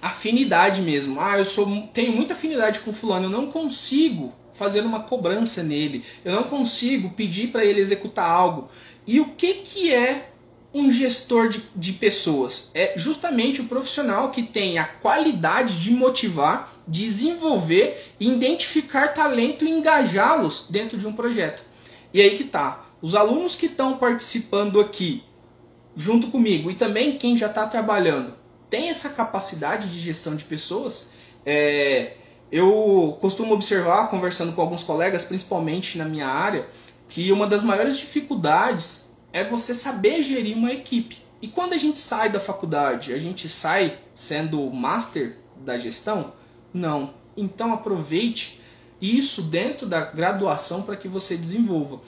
afinidade 0.01 0.81
mesmo. 0.81 1.19
Ah, 1.21 1.37
eu 1.37 1.45
sou 1.45 1.87
tenho 1.93 2.13
muita 2.13 2.33
afinidade 2.33 2.79
com 2.79 2.91
fulano, 2.91 3.25
eu 3.25 3.29
não 3.29 3.47
consigo 3.47 4.33
fazer 4.59 4.81
uma 4.81 5.03
cobrança 5.03 5.63
nele. 5.63 6.03
Eu 6.23 6.33
não 6.33 6.43
consigo 6.43 7.11
pedir 7.11 7.47
para 7.47 7.63
ele 7.63 7.79
executar 7.79 8.29
algo. 8.29 8.67
E 9.07 9.21
o 9.21 9.29
que 9.29 9.53
que 9.55 9.93
é 9.93 10.31
um 10.73 10.91
gestor 10.91 11.47
de, 11.47 11.63
de 11.73 11.93
pessoas? 11.93 12.69
É 12.73 12.93
justamente 12.97 13.61
o 13.61 13.65
profissional 13.65 14.29
que 14.29 14.43
tem 14.43 14.77
a 14.77 14.83
qualidade 14.83 15.81
de 15.81 15.91
motivar, 15.91 16.71
desenvolver, 16.85 17.97
identificar 18.19 19.13
talento 19.13 19.63
e 19.63 19.71
engajá-los 19.71 20.65
dentro 20.69 20.97
de 20.97 21.07
um 21.07 21.13
projeto. 21.13 21.63
E 22.13 22.21
aí 22.21 22.37
que 22.37 22.43
tá. 22.43 22.85
Os 23.01 23.15
alunos 23.15 23.55
que 23.55 23.67
estão 23.67 23.97
participando 23.97 24.81
aqui 24.81 25.23
junto 25.95 26.27
comigo 26.27 26.69
e 26.69 26.75
também 26.75 27.17
quem 27.17 27.37
já 27.37 27.47
está 27.47 27.65
trabalhando 27.65 28.33
tem 28.69 28.89
essa 28.89 29.11
capacidade 29.11 29.87
de 29.87 29.99
gestão 29.99 30.35
de 30.35 30.43
pessoas. 30.43 31.07
É, 31.45 32.13
eu 32.51 33.17
costumo 33.21 33.53
observar, 33.53 34.09
conversando 34.09 34.53
com 34.53 34.61
alguns 34.61 34.83
colegas, 34.83 35.23
principalmente 35.23 35.97
na 35.97 36.05
minha 36.05 36.27
área, 36.27 36.67
que 37.07 37.31
uma 37.31 37.47
das 37.47 37.63
maiores 37.63 37.97
dificuldades 37.97 39.09
é 39.31 39.43
você 39.43 39.73
saber 39.73 40.23
gerir 40.23 40.57
uma 40.57 40.71
equipe. 40.71 41.17
E 41.41 41.47
quando 41.47 41.73
a 41.73 41.77
gente 41.77 41.99
sai 41.99 42.29
da 42.29 42.39
faculdade, 42.39 43.13
a 43.13 43.19
gente 43.19 43.47
sai 43.47 43.97
sendo 44.13 44.69
master 44.71 45.37
da 45.57 45.77
gestão? 45.77 46.33
Não. 46.73 47.13
Então 47.37 47.73
aproveite 47.73 48.59
isso 49.01 49.43
dentro 49.43 49.87
da 49.87 50.01
graduação 50.01 50.81
para 50.81 50.97
que 50.97 51.07
você 51.07 51.37
desenvolva. 51.37 52.01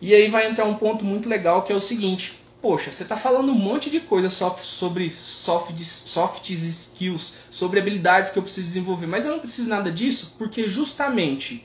E 0.00 0.14
aí 0.14 0.28
vai 0.28 0.48
entrar 0.48 0.64
um 0.64 0.74
ponto 0.74 1.04
muito 1.04 1.28
legal 1.28 1.62
que 1.62 1.72
é 1.72 1.76
o 1.76 1.80
seguinte: 1.80 2.37
Poxa, 2.60 2.90
você 2.90 3.04
está 3.04 3.16
falando 3.16 3.52
um 3.52 3.54
monte 3.54 3.88
de 3.88 4.00
coisa 4.00 4.28
soft, 4.28 4.64
sobre 4.64 5.10
soft, 5.10 5.78
soft 5.78 6.50
skills, 6.50 7.34
sobre 7.48 7.78
habilidades 7.78 8.30
que 8.30 8.38
eu 8.38 8.42
preciso 8.42 8.66
desenvolver, 8.66 9.06
mas 9.06 9.24
eu 9.24 9.30
não 9.30 9.38
preciso 9.38 9.68
nada 9.68 9.92
disso 9.92 10.34
porque 10.36 10.68
justamente 10.68 11.64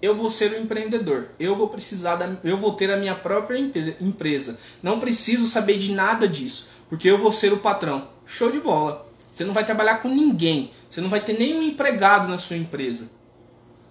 eu 0.00 0.16
vou 0.16 0.30
ser 0.30 0.58
um 0.58 0.62
empreendedor. 0.62 1.28
Eu 1.38 1.54
vou 1.54 1.68
precisar 1.68 2.16
da, 2.16 2.34
eu 2.42 2.56
vou 2.56 2.72
ter 2.72 2.90
a 2.90 2.96
minha 2.96 3.14
própria 3.14 3.58
empresa. 4.00 4.58
Não 4.82 4.98
preciso 4.98 5.46
saber 5.46 5.78
de 5.78 5.92
nada 5.92 6.26
disso, 6.26 6.70
porque 6.88 7.08
eu 7.08 7.18
vou 7.18 7.30
ser 7.30 7.52
o 7.52 7.58
patrão. 7.58 8.08
Show 8.24 8.50
de 8.50 8.58
bola. 8.58 9.06
Você 9.30 9.44
não 9.44 9.52
vai 9.52 9.64
trabalhar 9.66 9.96
com 9.96 10.08
ninguém. 10.08 10.72
Você 10.88 11.00
não 11.00 11.10
vai 11.10 11.20
ter 11.20 11.38
nenhum 11.38 11.62
empregado 11.62 12.26
na 12.26 12.38
sua 12.38 12.56
empresa. 12.56 13.10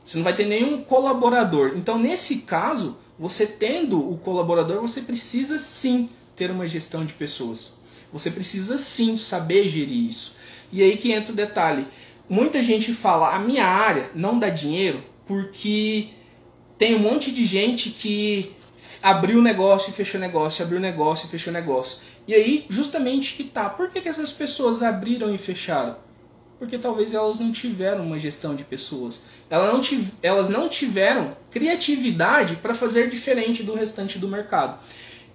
Você 0.04 0.18
não 0.18 0.24
vai 0.24 0.36
ter 0.36 0.46
nenhum 0.46 0.82
colaborador. 0.82 1.74
Então, 1.76 1.98
nesse 1.98 2.40
caso, 2.40 2.98
você 3.18 3.46
tendo 3.46 4.00
o 4.00 4.18
colaborador, 4.18 4.82
você 4.82 5.02
precisa 5.02 5.60
sim 5.60 6.10
ter 6.42 6.50
uma 6.50 6.68
gestão 6.68 7.06
de 7.06 7.14
pessoas. 7.14 7.74
Você 8.12 8.32
precisa 8.32 8.76
sim 8.76 9.16
saber 9.16 9.70
gerir 9.70 10.10
isso. 10.10 10.36
E 10.72 10.82
aí 10.82 10.98
que 10.98 11.12
entra 11.12 11.32
o 11.32 11.36
detalhe. 11.36 11.86
Muita 12.28 12.64
gente 12.64 12.94
fala, 12.94 13.36
a 13.36 13.38
minha 13.38 13.64
área 13.64 14.10
não 14.16 14.40
dá 14.40 14.50
dinheiro 14.50 15.04
porque 15.28 16.10
tem 16.80 16.96
um 16.96 17.00
monte 17.00 17.32
de 17.32 17.46
gente 17.46 17.92
que 17.92 18.54
abriu 19.04 19.40
negócio 19.40 19.92
e 19.92 19.94
fechou 19.94 20.20
negócio, 20.20 20.66
abriu 20.66 20.80
negócio 20.80 21.28
e 21.28 21.30
fechou 21.30 21.54
negócio. 21.54 22.00
E 22.28 22.34
aí, 22.34 22.66
justamente 22.70 23.36
que 23.36 23.44
tá. 23.44 23.70
Por 23.70 23.92
que, 23.92 24.02
que 24.02 24.10
essas 24.10 24.32
pessoas 24.32 24.82
abriram 24.82 25.36
e 25.36 25.38
fecharam? 25.38 25.96
Porque 26.58 26.80
talvez 26.80 27.14
elas 27.14 27.40
não 27.40 27.52
tiveram 27.52 28.04
uma 28.04 28.18
gestão 28.18 28.56
de 28.56 28.64
pessoas. 28.64 29.22
Elas 29.48 29.72
não, 29.72 29.82
elas 30.24 30.50
não 30.50 30.68
tiveram 30.68 31.38
criatividade 31.52 32.56
para 32.56 32.74
fazer 32.74 33.10
diferente 33.10 33.62
do 33.62 33.76
restante 33.76 34.18
do 34.18 34.28
mercado. 34.28 34.80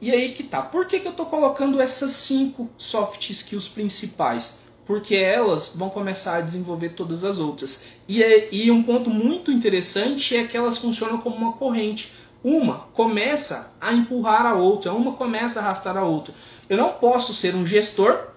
E 0.00 0.10
aí 0.10 0.32
que 0.32 0.42
tá. 0.42 0.62
Por 0.62 0.86
que, 0.86 1.00
que 1.00 1.06
eu 1.06 1.12
estou 1.12 1.26
colocando 1.26 1.80
essas 1.80 2.10
cinco 2.10 2.68
soft 2.76 3.30
skills 3.30 3.68
principais? 3.68 4.58
Porque 4.84 5.16
elas 5.16 5.72
vão 5.74 5.88
começar 5.88 6.36
a 6.36 6.40
desenvolver 6.40 6.90
todas 6.90 7.24
as 7.24 7.38
outras. 7.38 7.82
E, 8.06 8.22
é, 8.22 8.48
e 8.52 8.70
um 8.70 8.82
ponto 8.82 9.10
muito 9.10 9.50
interessante 9.50 10.36
é 10.36 10.44
que 10.44 10.56
elas 10.56 10.78
funcionam 10.78 11.18
como 11.18 11.36
uma 11.36 11.52
corrente. 11.52 12.12
uma 12.44 12.86
começa 12.92 13.72
a 13.80 13.92
empurrar 13.92 14.46
a 14.46 14.54
outra, 14.54 14.92
uma 14.92 15.12
começa 15.12 15.58
a 15.58 15.64
arrastar 15.64 15.96
a 15.96 16.04
outra. 16.04 16.32
Eu 16.68 16.76
não 16.76 16.90
posso 16.90 17.34
ser 17.34 17.54
um 17.56 17.66
gestor 17.66 18.28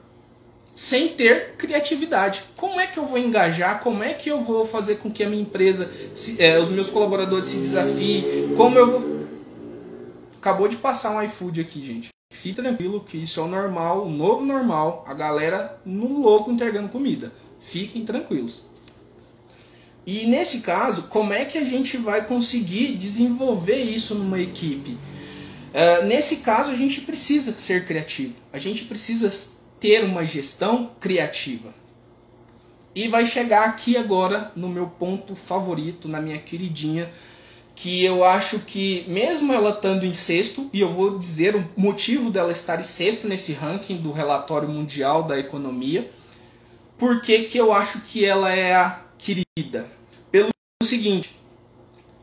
sem 0.80 1.10
ter 1.10 1.55
criatividade. 1.57 2.41
Como 2.55 2.80
é 2.80 2.88
que 2.88 2.97
eu 2.97 3.05
vou 3.05 3.18
engajar? 3.18 3.82
Como 3.82 4.01
é 4.01 4.14
que 4.14 4.32
eu 4.32 4.41
vou 4.41 4.66
fazer 4.66 4.95
com 4.95 5.12
que 5.12 5.22
a 5.22 5.30
minha 5.30 5.41
empresa, 5.41 5.91
se, 6.14 6.41
é, 6.41 6.57
os 6.57 6.70
meus 6.70 6.89
colaboradores 6.89 7.49
se 7.49 7.57
desafiem? 7.57 8.55
Como 8.55 8.78
eu 8.78 8.89
vou. 8.89 9.18
Acabou 10.40 10.70
de 10.70 10.78
passar 10.78 11.12
um 11.12 11.22
iFood 11.22 11.60
aqui, 11.60 11.86
gente. 11.86 12.10
Fique 12.32 12.62
tranquilo 12.62 13.04
que 13.04 13.18
isso 13.18 13.42
é 13.42 13.44
o 13.44 13.48
normal, 13.48 14.06
o 14.06 14.10
novo 14.10 14.46
normal. 14.46 15.04
A 15.06 15.14
galera 15.14 15.78
no 15.86 16.22
louco 16.22 16.50
entregando 16.50 16.88
comida. 16.88 17.34
Fiquem 17.60 18.06
tranquilos. 18.06 18.62
E 20.06 20.26
nesse 20.28 20.62
caso, 20.62 21.04
como 21.04 21.34
é 21.34 21.44
que 21.44 21.58
a 21.58 21.66
gente 21.66 21.98
vai 21.98 22.26
conseguir 22.26 22.96
desenvolver 22.96 23.84
isso 23.84 24.16
numa 24.16 24.40
equipe? 24.40 24.92
Uh, 24.92 26.06
nesse 26.06 26.38
caso, 26.38 26.72
a 26.72 26.76
gente 26.76 27.02
precisa 27.02 27.54
ser 27.60 27.86
criativo. 27.86 28.36
A 28.54 28.58
gente 28.58 28.86
precisa 28.86 29.30
ter 29.78 30.06
uma 30.06 30.26
gestão 30.26 30.92
criativa. 31.02 31.76
E 32.96 33.10
vai 33.10 33.28
chegar 33.28 33.66
aqui 33.66 33.98
agora 33.98 34.54
no 34.56 34.70
meu 34.70 34.88
ponto 34.88 35.36
favorito, 35.36 36.08
na 36.08 36.22
minha 36.22 36.38
queridinha, 36.38 37.12
que 37.82 38.03
eu 38.03 38.25
acho 38.25 38.59
que, 38.59 39.05
mesmo 39.07 39.53
ela 39.53 39.69
estando 39.69 40.05
em 40.05 40.13
sexto, 40.13 40.69
e 40.73 40.82
eu 40.82 40.91
vou 40.91 41.17
dizer 41.17 41.55
o 41.55 41.65
motivo 41.77 42.30
dela 42.30 42.51
estar 42.51 42.77
em 42.77 42.84
sexto 42.84 43.25
nesse 43.25 43.53
ranking 43.53 43.95
do 43.95 44.11
relatório 44.11 44.67
mundial 44.67 45.23
da 45.23 45.39
economia, 45.39 46.11
por 46.97 47.21
que, 47.21 47.49
eu 47.53 47.71
acho 47.71 48.01
que 48.01 48.25
ela 48.25 48.53
é 48.53 48.75
a 48.75 49.01
querida? 49.17 49.89
Pelo 50.30 50.49
seguinte, 50.84 51.39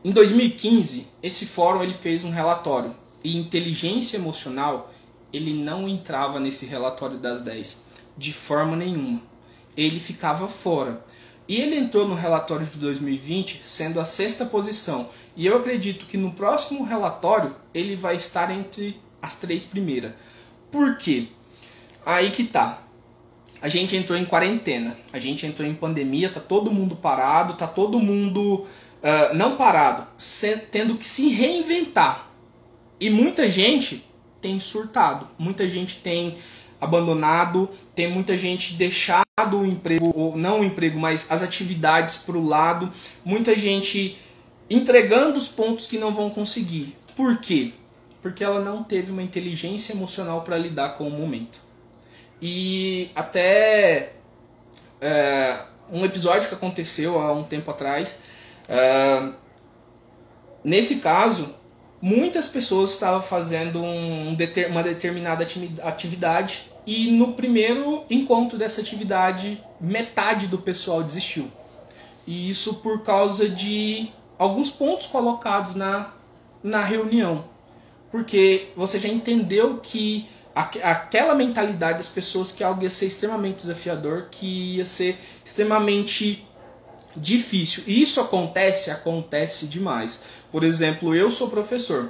em 0.05 0.11
2015, 0.11 1.07
esse 1.23 1.47
fórum 1.47 1.81
ele 1.81 1.93
fez 1.93 2.23
um 2.23 2.29
relatório, 2.29 2.95
e 3.23 3.35
inteligência 3.35 4.17
emocional 4.17 4.93
ele 5.33 5.55
não 5.55 5.89
entrava 5.89 6.39
nesse 6.39 6.67
relatório 6.67 7.17
das 7.17 7.41
10 7.41 7.81
de 8.15 8.31
forma 8.31 8.75
nenhuma. 8.75 9.23
Ele 9.75 9.99
ficava 9.99 10.47
fora. 10.47 11.03
E 11.47 11.61
ele 11.61 11.77
entrou 11.77 12.07
no 12.07 12.15
relatório 12.15 12.65
de 12.65 12.77
2020 12.77 13.61
sendo 13.63 14.01
a 14.01 14.05
sexta 14.05 14.45
posição. 14.45 15.09
E 15.35 15.45
eu 15.45 15.57
acredito 15.57 16.05
que 16.05 16.17
no 16.17 16.31
próximo 16.31 16.83
relatório 16.83 17.55
ele 17.73 17.95
vai 17.95 18.17
estar 18.17 18.51
entre 18.51 18.99
as 19.21 19.35
três 19.35 19.63
primeiras. 19.63 20.11
Por 20.71 20.97
quê? 20.97 21.27
Aí 22.05 22.31
que 22.31 22.43
tá. 22.43 22.83
A 23.61 23.69
gente 23.69 23.95
entrou 23.95 24.17
em 24.17 24.25
quarentena, 24.25 24.95
a 25.11 25.17
gente 25.17 25.45
entrou 25.45 25.67
em 25.67 25.73
pandemia, 25.73 26.29
tá 26.29 26.39
todo 26.39 26.71
mundo 26.71 26.95
parado, 26.95 27.55
tá 27.55 27.65
todo 27.65 27.99
mundo 27.99 28.67
uh, 29.01 29.33
não 29.33 29.55
parado, 29.55 30.05
tendo 30.69 30.95
que 30.95 31.05
se 31.05 31.29
reinventar. 31.29 32.29
E 32.99 33.09
muita 33.09 33.49
gente 33.49 34.05
tem 34.41 34.59
surtado. 34.59 35.27
Muita 35.37 35.67
gente 35.67 35.97
tem 35.97 36.37
abandonado, 36.79 37.69
tem 37.95 38.11
muita 38.11 38.37
gente 38.37 38.73
deixado 38.73 39.26
o 39.45 39.63
emprego, 39.63 40.11
ou 40.15 40.35
não 40.35 40.61
o 40.61 40.63
emprego, 40.63 40.97
mas 40.97 41.31
as 41.31 41.43
atividades 41.43 42.17
para 42.17 42.35
o 42.35 42.43
lado, 42.43 42.91
muita 43.23 43.55
gente 43.55 44.17
entregando 44.67 45.37
os 45.37 45.47
pontos 45.47 45.85
que 45.85 45.99
não 45.99 46.11
vão 46.11 46.27
conseguir. 46.27 46.97
Por 47.15 47.37
quê? 47.37 47.73
Porque 48.19 48.43
ela 48.43 48.59
não 48.59 48.83
teve 48.83 49.11
uma 49.11 49.21
inteligência 49.21 49.93
emocional 49.93 50.41
para 50.41 50.57
lidar 50.57 50.95
com 50.95 51.07
o 51.07 51.11
momento. 51.11 51.59
E 52.41 53.11
até 53.15 54.13
é, 54.99 55.59
um 55.91 56.03
episódio 56.03 56.49
que 56.49 56.55
aconteceu 56.55 57.19
há 57.19 57.31
um 57.31 57.43
tempo 57.43 57.69
atrás, 57.69 58.23
é, 58.67 59.29
nesse 60.63 60.95
caso, 60.95 61.53
muitas 62.01 62.47
pessoas 62.47 62.89
estavam 62.89 63.21
fazendo 63.21 63.83
um, 63.83 64.35
uma 64.69 64.81
determinada 64.81 65.45
atividade 65.83 66.71
e 66.87 67.11
no 67.11 67.33
primeiro 67.33 68.05
encontro 68.09 68.57
dessa 68.57 68.79
atividade 68.79 69.61
metade 69.79 70.47
do 70.47 70.57
pessoal 70.57 71.03
desistiu. 71.03 71.51
E 72.25 72.49
isso 72.49 72.75
por 72.75 73.03
causa 73.03 73.49
de 73.49 74.09
alguns 74.39 74.71
pontos 74.71 75.05
colocados 75.05 75.75
na, 75.75 76.13
na 76.63 76.81
reunião. 76.81 77.43
Porque 78.09 78.69
você 78.75 78.97
já 78.97 79.09
entendeu 79.09 79.79
que 79.83 80.29
aquela 80.55 81.35
mentalidade 81.35 81.97
das 81.97 82.07
pessoas 82.07 82.53
que 82.53 82.63
algo 82.63 82.81
ia 82.81 82.89
ser 82.89 83.07
extremamente 83.07 83.57
desafiador, 83.57 84.27
que 84.31 84.77
ia 84.77 84.85
ser 84.85 85.19
extremamente 85.43 86.47
difícil. 87.17 87.83
E 87.85 88.01
isso 88.01 88.21
acontece, 88.21 88.89
acontece 88.89 89.67
demais. 89.67 90.23
Por 90.51 90.63
exemplo, 90.63 91.13
eu 91.13 91.29
sou 91.29 91.49
professor. 91.49 92.09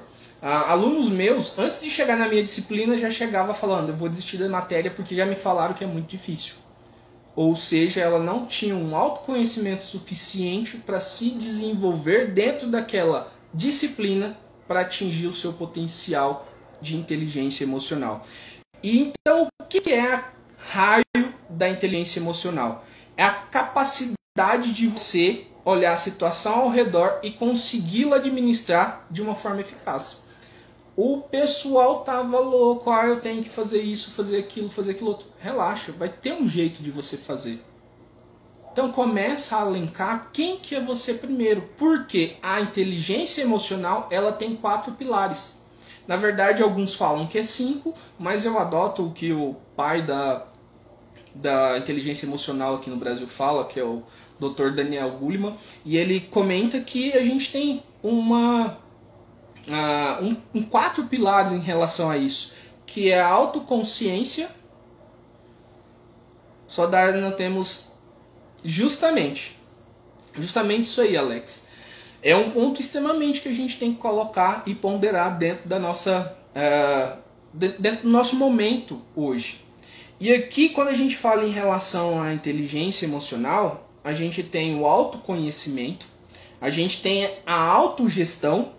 Ah, 0.50 0.72
alunos 0.72 1.10
meus, 1.10 1.60
antes 1.60 1.82
de 1.82 1.90
chegar 1.90 2.16
na 2.16 2.26
minha 2.26 2.42
disciplina, 2.42 2.98
já 2.98 3.12
chegava 3.12 3.54
falando: 3.54 3.90
eu 3.90 3.98
vou 3.98 4.08
desistir 4.08 4.38
da 4.38 4.48
matéria 4.48 4.90
porque 4.90 5.14
já 5.14 5.26
me 5.26 5.36
falaram 5.36 5.74
que 5.74 5.84
é 5.84 5.88
muito 5.88 6.08
difícil. 6.08 6.56
Ou 7.36 7.54
seja, 7.54 8.00
ela 8.00 8.18
não 8.18 8.46
tinha 8.46 8.74
um 8.74 8.96
autoconhecimento 8.96 9.84
suficiente 9.84 10.78
para 10.78 11.02
se 11.02 11.32
desenvolver 11.32 12.28
dentro 12.32 12.70
daquela 12.70 13.30
disciplina 13.54 14.38
para 14.66 14.80
atingir 14.80 15.28
o 15.28 15.34
seu 15.34 15.52
potencial 15.52 16.48
de 16.82 16.96
inteligência 16.96 17.66
emocional. 17.66 18.22
E 18.82 19.02
então, 19.02 19.50
o 19.62 19.66
que 19.66 19.92
é 19.92 20.14
a 20.14 20.32
raio 20.58 21.34
da 21.50 21.68
inteligência 21.68 22.22
emocional? 22.22 22.86
É 23.18 23.24
a 23.26 23.34
capacidade 23.34 24.72
de 24.74 24.88
você 24.88 25.46
olhar 25.66 25.92
a 25.92 25.98
situação 25.98 26.62
ao 26.62 26.70
redor 26.70 27.20
e 27.22 27.32
consegui-la 27.32 28.16
administrar 28.16 29.06
de 29.12 29.22
uma 29.22 29.36
forma 29.36 29.60
eficaz. 29.60 30.26
O 30.98 31.20
pessoal 31.20 32.00
tava 32.00 32.40
louco, 32.40 32.90
ah, 32.90 33.06
eu 33.06 33.22
tenho 33.22 33.44
que 33.44 33.50
fazer 33.50 33.80
isso, 33.80 34.10
fazer 34.10 34.40
aquilo, 34.40 34.68
fazer 34.68 34.92
aquilo 34.94 35.10
outro. 35.10 35.28
Relaxa, 35.38 35.92
vai 35.92 36.10
ter 36.10 36.34
um 36.34 36.48
jeito 36.48 36.82
de 36.82 36.90
você 36.90 37.16
fazer. 37.16 37.64
Então 38.74 38.92
começa 38.92 39.58
a 39.58 39.62
alencar 39.62 40.32
quem 40.34 40.58
que 40.58 40.74
é 40.74 40.82
você 40.82 41.14
primeiro, 41.14 41.70
porque 41.78 42.38
a 42.42 42.62
inteligência 42.62 43.44
emocional 43.44 44.08
ela 44.10 44.32
tem 44.32 44.56
quatro 44.56 44.94
pilares. 44.94 45.60
Na 46.08 46.18
verdade, 46.18 46.64
alguns 46.64 46.96
falam 46.96 47.28
que 47.28 47.38
é 47.38 47.44
cinco, 47.44 47.94
mas 48.18 48.44
eu 48.44 48.58
adoto 48.58 49.06
o 49.06 49.12
que 49.12 49.32
o 49.32 49.56
pai 49.76 50.02
da, 50.02 50.48
da 51.36 51.78
inteligência 51.78 52.26
emocional 52.26 52.74
aqui 52.74 52.90
no 52.90 52.98
Brasil 52.98 53.28
fala, 53.28 53.66
que 53.66 53.80
é 53.80 53.84
o 53.84 54.02
Dr. 54.40 54.72
Daniel 54.72 55.12
Goleman, 55.12 55.56
e 55.86 55.96
ele 55.96 56.22
comenta 56.22 56.80
que 56.80 57.14
a 57.14 57.22
gente 57.22 57.52
tem 57.52 57.84
uma 58.02 58.80
uh, 59.68 60.24
um, 60.24 60.38
um, 60.54 60.64
quatro 60.64 61.06
pilares 61.06 61.52
em 61.52 61.60
relação 61.60 62.10
a 62.10 62.18
isso, 62.18 62.54
que 62.86 63.12
é 63.12 63.20
a 63.20 63.28
autoconsciência. 63.28 64.50
Só 66.68 66.86
dar 66.86 67.14
não 67.14 67.32
temos 67.32 67.92
justamente, 68.64 69.58
justamente 70.36 70.86
isso 70.86 71.02
aí, 71.02 71.16
Alex. 71.16 71.68
É 72.22 72.36
um 72.36 72.50
ponto 72.50 72.82
extremamente 72.82 73.42
que 73.42 73.48
a 73.48 73.54
gente 73.54 73.78
tem 73.78 73.94
que 73.94 74.00
colocar 74.00 74.64
e 74.66 74.76
ponderar 74.76 75.38
dentro 75.38 75.70
da 75.70 75.80
nossa 75.80 76.36
uh, 76.56 77.18
dentro 77.54 78.04
do 78.04 78.10
nosso 78.10 78.36
momento 78.36 79.02
hoje. 79.16 79.66
E 80.20 80.34
aqui, 80.34 80.70
quando 80.70 80.88
a 80.90 80.94
gente 80.94 81.16
fala 81.16 81.46
em 81.46 81.52
relação 81.52 82.22
à 82.22 82.34
inteligência 82.34 83.06
emocional, 83.06 83.88
a 84.04 84.14
gente 84.14 84.42
tem 84.42 84.80
o 84.80 84.86
autoconhecimento, 84.86 86.08
a 86.60 86.70
gente 86.70 87.02
tem 87.02 87.30
a 87.46 87.56
autogestão, 87.56 88.74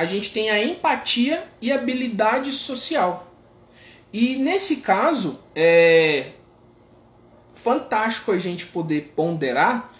a 0.00 0.06
gente 0.06 0.32
tem 0.32 0.48
a 0.48 0.64
empatia 0.64 1.46
e 1.60 1.70
habilidade 1.70 2.52
social. 2.52 3.30
E 4.10 4.36
nesse 4.36 4.76
caso, 4.76 5.38
é 5.54 6.30
fantástico 7.52 8.32
a 8.32 8.38
gente 8.38 8.64
poder 8.64 9.12
ponderar 9.14 9.92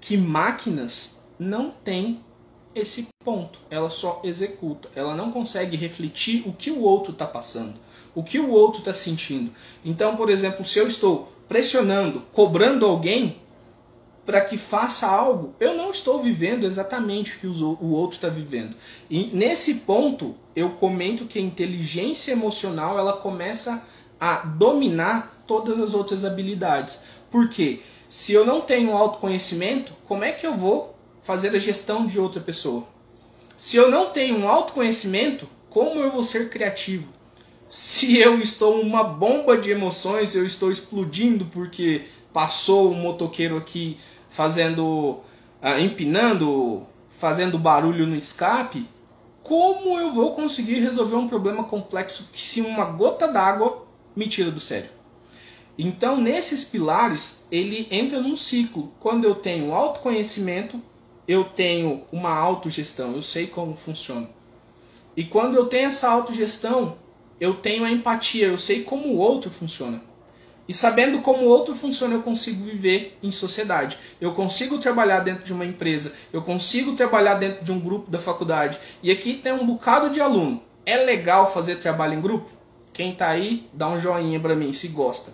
que 0.00 0.16
máquinas 0.16 1.16
não 1.40 1.72
têm 1.72 2.24
esse 2.72 3.08
ponto. 3.24 3.58
Ela 3.68 3.90
só 3.90 4.20
executa. 4.22 4.90
Ela 4.94 5.16
não 5.16 5.32
consegue 5.32 5.76
refletir 5.76 6.46
o 6.46 6.52
que 6.52 6.70
o 6.70 6.82
outro 6.82 7.10
está 7.10 7.26
passando, 7.26 7.74
o 8.14 8.22
que 8.22 8.38
o 8.38 8.52
outro 8.52 8.78
está 8.78 8.94
sentindo. 8.94 9.50
Então, 9.84 10.14
por 10.14 10.30
exemplo, 10.30 10.64
se 10.64 10.78
eu 10.78 10.86
estou 10.86 11.32
pressionando, 11.48 12.20
cobrando 12.30 12.86
alguém, 12.86 13.38
para 14.28 14.42
que 14.42 14.58
faça 14.58 15.06
algo, 15.06 15.54
eu 15.58 15.74
não 15.74 15.90
estou 15.90 16.22
vivendo 16.22 16.66
exatamente 16.66 17.32
o 17.32 17.38
que 17.38 17.46
o 17.46 17.92
outro 17.92 18.16
está 18.16 18.28
vivendo. 18.28 18.76
E 19.08 19.30
nesse 19.32 19.76
ponto, 19.76 20.34
eu 20.54 20.68
comento 20.72 21.24
que 21.24 21.38
a 21.38 21.42
inteligência 21.42 22.32
emocional 22.32 22.98
ela 22.98 23.14
começa 23.14 23.82
a 24.20 24.40
dominar 24.40 25.44
todas 25.46 25.80
as 25.80 25.94
outras 25.94 26.26
habilidades. 26.26 27.04
Porque 27.30 27.80
se 28.06 28.34
eu 28.34 28.44
não 28.44 28.60
tenho 28.60 28.94
autoconhecimento, 28.94 29.94
como 30.06 30.24
é 30.24 30.30
que 30.30 30.46
eu 30.46 30.54
vou 30.54 30.94
fazer 31.22 31.56
a 31.56 31.58
gestão 31.58 32.06
de 32.06 32.20
outra 32.20 32.42
pessoa? 32.42 32.86
Se 33.56 33.78
eu 33.78 33.90
não 33.90 34.10
tenho 34.10 34.40
um 34.40 34.46
autoconhecimento, 34.46 35.48
como 35.70 36.00
eu 36.00 36.10
vou 36.10 36.22
ser 36.22 36.50
criativo? 36.50 37.08
Se 37.66 38.18
eu 38.18 38.38
estou 38.38 38.78
uma 38.78 39.04
bomba 39.04 39.56
de 39.56 39.70
emoções, 39.70 40.34
eu 40.34 40.44
estou 40.44 40.70
explodindo 40.70 41.46
porque 41.46 42.04
passou 42.30 42.92
um 42.92 42.94
motoqueiro 42.94 43.56
aqui 43.56 43.96
fazendo, 44.28 45.20
uh, 45.62 45.78
empinando, 45.80 46.86
fazendo 47.08 47.58
barulho 47.58 48.06
no 48.06 48.16
escape, 48.16 48.88
como 49.42 49.98
eu 49.98 50.12
vou 50.12 50.34
conseguir 50.34 50.80
resolver 50.80 51.16
um 51.16 51.28
problema 51.28 51.64
complexo 51.64 52.28
que 52.32 52.40
se 52.40 52.60
uma 52.60 52.84
gota 52.84 53.26
d'água 53.26 53.86
me 54.14 54.28
tira 54.28 54.50
do 54.50 54.60
sério? 54.60 54.90
Então, 55.78 56.20
nesses 56.20 56.64
pilares, 56.64 57.46
ele 57.52 57.86
entra 57.90 58.20
num 58.20 58.36
ciclo. 58.36 58.92
Quando 58.98 59.24
eu 59.24 59.36
tenho 59.36 59.72
autoconhecimento, 59.72 60.82
eu 61.26 61.44
tenho 61.44 62.02
uma 62.10 62.34
autogestão, 62.34 63.14
eu 63.14 63.22
sei 63.22 63.46
como 63.46 63.76
funciona. 63.76 64.28
E 65.16 65.24
quando 65.24 65.56
eu 65.56 65.66
tenho 65.66 65.88
essa 65.88 66.08
autogestão, 66.10 66.96
eu 67.40 67.54
tenho 67.54 67.84
a 67.84 67.90
empatia, 67.90 68.48
eu 68.48 68.58
sei 68.58 68.82
como 68.82 69.08
o 69.08 69.18
outro 69.18 69.50
funciona. 69.50 70.02
E 70.68 70.74
sabendo 70.74 71.20
como 71.20 71.44
o 71.44 71.48
outro 71.48 71.74
funciona, 71.74 72.14
eu 72.14 72.22
consigo 72.22 72.62
viver 72.62 73.16
em 73.22 73.32
sociedade. 73.32 73.98
Eu 74.20 74.34
consigo 74.34 74.76
trabalhar 74.76 75.20
dentro 75.20 75.42
de 75.42 75.52
uma 75.52 75.64
empresa, 75.64 76.12
eu 76.30 76.42
consigo 76.42 76.94
trabalhar 76.94 77.34
dentro 77.34 77.64
de 77.64 77.72
um 77.72 77.80
grupo 77.80 78.10
da 78.10 78.18
faculdade. 78.18 78.78
E 79.02 79.10
aqui 79.10 79.34
tem 79.34 79.52
um 79.52 79.64
bocado 79.64 80.10
de 80.10 80.20
aluno. 80.20 80.62
É 80.84 80.96
legal 80.98 81.50
fazer 81.50 81.76
trabalho 81.76 82.14
em 82.14 82.20
grupo? 82.20 82.50
Quem 82.92 83.12
está 83.12 83.28
aí, 83.28 83.66
dá 83.72 83.88
um 83.88 83.98
joinha 83.98 84.38
para 84.38 84.54
mim 84.54 84.72
se 84.74 84.88
gosta. 84.88 85.32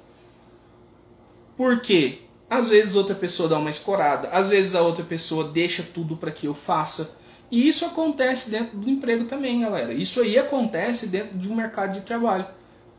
Por 1.57 1.81
quê? 1.81 2.21
Às 2.49 2.69
vezes 2.69 2.95
outra 2.95 3.15
pessoa 3.15 3.49
dá 3.49 3.59
uma 3.59 3.71
escorada, 3.71 4.29
às 4.29 4.49
vezes 4.49 4.75
a 4.75 4.83
outra 4.83 5.03
pessoa 5.03 5.49
deixa 5.49 5.83
tudo 5.83 6.17
para 6.17 6.31
que 6.31 6.47
eu 6.47 6.55
faça. 6.55 7.17
E 7.51 7.67
isso 7.67 7.85
acontece 7.85 8.51
dentro 8.51 8.77
do 8.77 8.89
emprego 8.89 9.25
também, 9.25 9.61
galera. 9.61 9.93
Isso 9.93 10.21
aí 10.21 10.39
acontece 10.39 11.07
dentro 11.07 11.37
de 11.39 11.49
um 11.49 11.55
mercado 11.55 11.93
de 11.93 12.03
trabalho. 12.03 12.47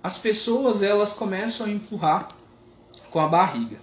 As 0.06 0.20
pessoas 0.20 0.84
elas 0.84 1.14
começam 1.14 1.66
a 1.66 1.70
empurrar 1.72 2.28
com 3.10 3.20
a 3.20 3.28
barriga. 3.28 3.80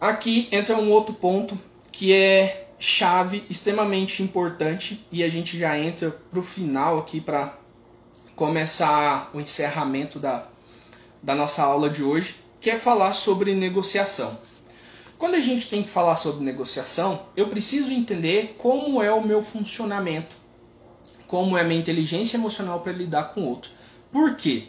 Aqui 0.00 0.48
entra 0.50 0.74
um 0.78 0.90
outro 0.90 1.14
ponto 1.14 1.60
que 1.92 2.14
é 2.14 2.70
chave, 2.78 3.44
extremamente 3.50 4.22
importante 4.22 5.06
e 5.12 5.22
a 5.22 5.28
gente 5.28 5.58
já 5.58 5.78
entra 5.78 6.12
para 6.30 6.40
o 6.40 6.42
final 6.42 6.98
aqui 6.98 7.20
para 7.20 7.58
começar 8.34 9.30
o 9.34 9.38
encerramento 9.38 10.18
da, 10.18 10.46
da 11.22 11.34
nossa 11.34 11.62
aula 11.62 11.90
de 11.90 12.02
hoje, 12.02 12.34
que 12.58 12.70
é 12.70 12.78
falar 12.78 13.12
sobre 13.12 13.54
negociação. 13.54 14.38
Quando 15.18 15.34
a 15.34 15.40
gente 15.40 15.68
tem 15.68 15.82
que 15.82 15.90
falar 15.90 16.16
sobre 16.16 16.42
negociação, 16.42 17.26
eu 17.36 17.48
preciso 17.48 17.90
entender 17.90 18.56
como 18.56 19.02
é 19.02 19.12
o 19.12 19.20
meu 19.20 19.42
funcionamento, 19.42 20.38
como 21.26 21.58
é 21.58 21.60
a 21.60 21.64
minha 21.64 21.78
inteligência 21.78 22.38
emocional 22.38 22.80
para 22.80 22.92
lidar 22.92 23.24
com 23.24 23.42
o 23.42 23.46
outro. 23.46 23.83
Por 24.14 24.36
quê? 24.36 24.68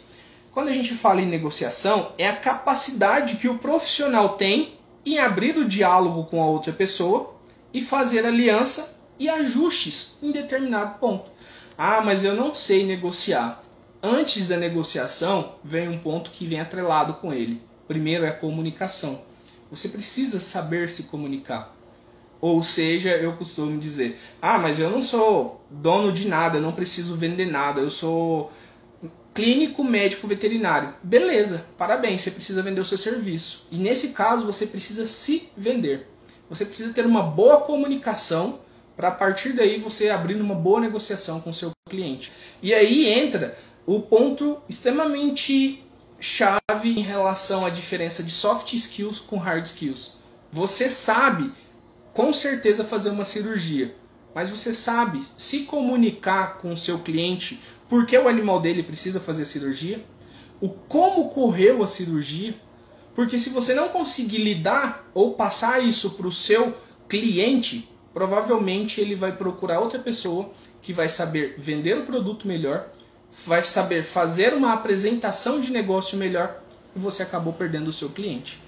Quando 0.50 0.70
a 0.70 0.72
gente 0.72 0.92
fala 0.92 1.22
em 1.22 1.26
negociação, 1.26 2.10
é 2.18 2.26
a 2.26 2.34
capacidade 2.34 3.36
que 3.36 3.48
o 3.48 3.58
profissional 3.58 4.30
tem 4.30 4.74
em 5.04 5.20
abrir 5.20 5.56
o 5.56 5.64
diálogo 5.64 6.24
com 6.24 6.42
a 6.42 6.46
outra 6.46 6.72
pessoa 6.72 7.32
e 7.72 7.80
fazer 7.80 8.26
aliança 8.26 8.98
e 9.16 9.28
ajustes 9.28 10.16
em 10.20 10.32
determinado 10.32 10.98
ponto. 10.98 11.30
Ah, 11.78 12.00
mas 12.00 12.24
eu 12.24 12.34
não 12.34 12.56
sei 12.56 12.84
negociar. 12.84 13.62
Antes 14.02 14.48
da 14.48 14.56
negociação, 14.56 15.52
vem 15.62 15.88
um 15.88 15.98
ponto 16.00 16.32
que 16.32 16.44
vem 16.44 16.58
atrelado 16.58 17.14
com 17.14 17.32
ele. 17.32 17.62
Primeiro 17.86 18.24
é 18.24 18.30
a 18.30 18.36
comunicação. 18.36 19.22
Você 19.70 19.88
precisa 19.88 20.40
saber 20.40 20.90
se 20.90 21.04
comunicar. 21.04 21.72
Ou 22.40 22.62
seja, 22.62 23.10
eu 23.10 23.36
costumo 23.36 23.78
dizer: 23.78 24.20
ah, 24.42 24.58
mas 24.58 24.78
eu 24.78 24.90
não 24.90 25.02
sou 25.02 25.64
dono 25.70 26.12
de 26.12 26.26
nada, 26.28 26.58
eu 26.58 26.62
não 26.62 26.72
preciso 26.72 27.16
vender 27.16 27.46
nada, 27.46 27.80
eu 27.80 27.90
sou 27.90 28.50
clínico, 29.36 29.84
médico, 29.84 30.26
veterinário. 30.26 30.94
Beleza, 31.02 31.66
parabéns, 31.76 32.22
você 32.22 32.30
precisa 32.30 32.62
vender 32.62 32.80
o 32.80 32.84
seu 32.84 32.96
serviço. 32.96 33.66
E 33.70 33.76
nesse 33.76 34.08
caso, 34.08 34.46
você 34.46 34.66
precisa 34.66 35.04
se 35.04 35.50
vender. 35.54 36.08
Você 36.48 36.64
precisa 36.64 36.92
ter 36.94 37.04
uma 37.04 37.22
boa 37.22 37.60
comunicação 37.60 38.60
para 38.96 39.08
a 39.08 39.12
partir 39.12 39.52
daí 39.52 39.78
você 39.78 40.08
abrir 40.08 40.40
uma 40.40 40.54
boa 40.54 40.80
negociação 40.80 41.38
com 41.38 41.50
o 41.50 41.54
seu 41.54 41.70
cliente. 41.88 42.32
E 42.62 42.72
aí 42.72 43.06
entra 43.06 43.58
o 43.84 44.00
ponto 44.00 44.58
extremamente 44.70 45.84
chave 46.18 46.98
em 46.98 47.02
relação 47.02 47.66
à 47.66 47.68
diferença 47.68 48.22
de 48.22 48.32
soft 48.32 48.72
skills 48.72 49.20
com 49.20 49.36
hard 49.36 49.66
skills. 49.66 50.14
Você 50.50 50.88
sabe 50.88 51.52
com 52.14 52.32
certeza 52.32 52.84
fazer 52.84 53.10
uma 53.10 53.26
cirurgia, 53.26 53.94
mas 54.34 54.48
você 54.48 54.72
sabe 54.72 55.22
se 55.36 55.60
comunicar 55.60 56.56
com 56.56 56.72
o 56.72 56.76
seu 56.76 57.00
cliente 57.00 57.60
por 57.88 58.06
que 58.06 58.16
o 58.18 58.28
animal 58.28 58.60
dele 58.60 58.82
precisa 58.82 59.20
fazer 59.20 59.42
a 59.42 59.46
cirurgia, 59.46 60.04
o 60.60 60.68
como 60.68 61.28
correu 61.28 61.82
a 61.82 61.86
cirurgia, 61.86 62.54
porque 63.14 63.38
se 63.38 63.50
você 63.50 63.74
não 63.74 63.88
conseguir 63.88 64.38
lidar 64.38 65.08
ou 65.14 65.34
passar 65.34 65.82
isso 65.82 66.10
para 66.10 66.26
o 66.26 66.32
seu 66.32 66.74
cliente, 67.08 67.88
provavelmente 68.12 69.00
ele 69.00 69.14
vai 69.14 69.32
procurar 69.32 69.80
outra 69.80 69.98
pessoa 69.98 70.50
que 70.82 70.92
vai 70.92 71.08
saber 71.08 71.54
vender 71.58 71.98
o 71.98 72.04
produto 72.04 72.46
melhor 72.46 72.88
vai 73.44 73.62
saber 73.62 74.04
fazer 74.04 74.54
uma 74.54 74.72
apresentação 74.72 75.60
de 75.60 75.72
negócio 75.72 76.16
melhor 76.16 76.62
e 76.94 76.98
você 76.98 77.22
acabou 77.22 77.52
perdendo 77.52 77.88
o 77.88 77.92
seu 77.92 78.08
cliente. 78.08 78.60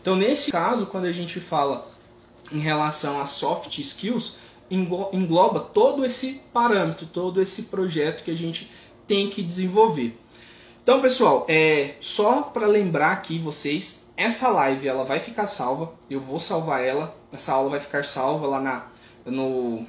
Então, 0.00 0.14
nesse 0.14 0.52
caso, 0.52 0.86
quando 0.86 1.06
a 1.06 1.12
gente 1.12 1.40
fala 1.40 1.88
em 2.50 2.58
relação 2.58 3.20
a 3.20 3.26
soft 3.26 3.78
skills, 3.78 4.36
engloba 4.74 5.60
todo 5.60 6.04
esse 6.04 6.40
parâmetro, 6.52 7.06
todo 7.06 7.40
esse 7.40 7.64
projeto 7.64 8.24
que 8.24 8.30
a 8.30 8.36
gente 8.36 8.70
tem 9.06 9.28
que 9.28 9.42
desenvolver. 9.42 10.18
Então, 10.82 11.00
pessoal, 11.00 11.46
é 11.48 11.94
só 12.00 12.42
para 12.42 12.66
lembrar 12.66 13.12
aqui 13.12 13.38
vocês, 13.38 14.04
essa 14.16 14.48
live 14.48 14.88
ela 14.88 15.04
vai 15.04 15.20
ficar 15.20 15.46
salva, 15.46 15.92
eu 16.10 16.20
vou 16.20 16.40
salvar 16.40 16.82
ela, 16.82 17.16
essa 17.32 17.52
aula 17.52 17.70
vai 17.70 17.80
ficar 17.80 18.04
salva 18.04 18.46
lá 18.46 18.60
na, 18.60 18.86
no, 19.24 19.86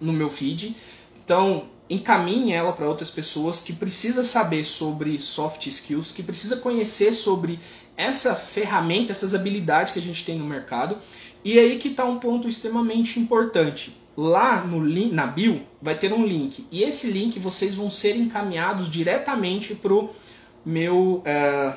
no 0.00 0.12
meu 0.12 0.28
feed. 0.28 0.76
Então, 1.24 1.68
encaminhe 1.88 2.52
ela 2.52 2.72
para 2.72 2.88
outras 2.88 3.10
pessoas 3.10 3.60
que 3.60 3.72
precisa 3.72 4.24
saber 4.24 4.64
sobre 4.64 5.20
soft 5.20 5.66
skills, 5.66 6.12
que 6.12 6.22
precisa 6.22 6.56
conhecer 6.56 7.12
sobre 7.12 7.58
essa 7.96 8.34
ferramenta, 8.34 9.12
essas 9.12 9.34
habilidades 9.34 9.92
que 9.92 9.98
a 9.98 10.02
gente 10.02 10.24
tem 10.24 10.36
no 10.36 10.44
mercado. 10.44 10.98
E 11.46 11.60
aí 11.60 11.76
que 11.78 11.86
está 11.86 12.04
um 12.04 12.18
ponto 12.18 12.48
extremamente 12.48 13.20
importante. 13.20 13.96
Lá 14.16 14.62
no 14.62 14.84
link, 14.84 15.12
na 15.12 15.28
bio 15.28 15.62
vai 15.80 15.96
ter 15.96 16.12
um 16.12 16.26
link 16.26 16.66
e 16.72 16.82
esse 16.82 17.08
link 17.08 17.38
vocês 17.38 17.72
vão 17.72 17.88
ser 17.88 18.16
encaminhados 18.16 18.90
diretamente 18.90 19.72
para 19.72 19.94
o 19.94 20.10
meu 20.64 21.22
é, 21.24 21.72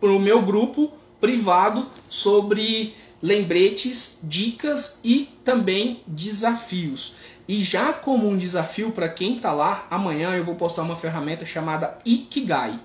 pro 0.00 0.18
meu 0.18 0.42
grupo 0.42 0.92
privado 1.20 1.88
sobre 2.08 2.94
lembretes, 3.22 4.18
dicas 4.24 4.98
e 5.04 5.28
também 5.44 6.02
desafios. 6.04 7.14
E 7.46 7.62
já 7.62 7.92
como 7.92 8.28
um 8.28 8.36
desafio 8.36 8.90
para 8.90 9.08
quem 9.08 9.36
está 9.36 9.52
lá, 9.52 9.86
amanhã 9.88 10.34
eu 10.34 10.42
vou 10.42 10.56
postar 10.56 10.82
uma 10.82 10.96
ferramenta 10.96 11.46
chamada 11.46 11.96
Ikigai. 12.04 12.76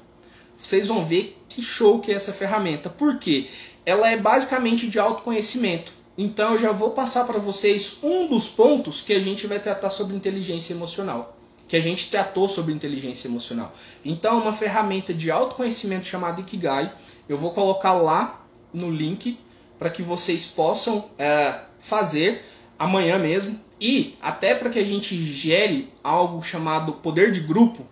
Vocês 0.61 0.85
vão 0.85 1.03
ver 1.03 1.41
que 1.49 1.63
show 1.63 1.99
que 1.99 2.11
é 2.11 2.15
essa 2.15 2.31
ferramenta. 2.31 2.91
Por 2.91 3.17
quê? 3.17 3.49
Ela 3.85 4.11
é 4.11 4.17
basicamente 4.17 4.87
de 4.87 4.99
autoconhecimento. 4.99 5.93
Então 6.17 6.53
eu 6.53 6.57
já 6.57 6.71
vou 6.71 6.91
passar 6.91 7.25
para 7.25 7.39
vocês 7.39 7.97
um 8.03 8.27
dos 8.27 8.47
pontos 8.47 9.01
que 9.01 9.13
a 9.13 9.19
gente 9.19 9.47
vai 9.47 9.59
tratar 9.59 9.89
sobre 9.89 10.15
inteligência 10.15 10.73
emocional. 10.73 11.37
Que 11.67 11.77
a 11.77 11.81
gente 11.81 12.09
tratou 12.09 12.49
sobre 12.49 12.73
inteligência 12.73 13.27
emocional. 13.27 13.71
Então, 14.03 14.41
uma 14.41 14.51
ferramenta 14.51 15.13
de 15.13 15.31
autoconhecimento 15.31 16.05
chamada 16.05 16.41
Ikigai. 16.41 16.93
Eu 17.29 17.37
vou 17.37 17.51
colocar 17.51 17.93
lá 17.93 18.45
no 18.73 18.91
link 18.91 19.39
para 19.79 19.89
que 19.89 20.03
vocês 20.03 20.45
possam 20.45 21.05
é, 21.17 21.61
fazer 21.79 22.43
amanhã 22.77 23.17
mesmo 23.17 23.59
e 23.79 24.15
até 24.21 24.53
para 24.53 24.69
que 24.69 24.77
a 24.77 24.85
gente 24.85 25.15
gere 25.23 25.91
algo 26.03 26.43
chamado 26.43 26.93
poder 26.93 27.31
de 27.31 27.39
grupo, 27.39 27.87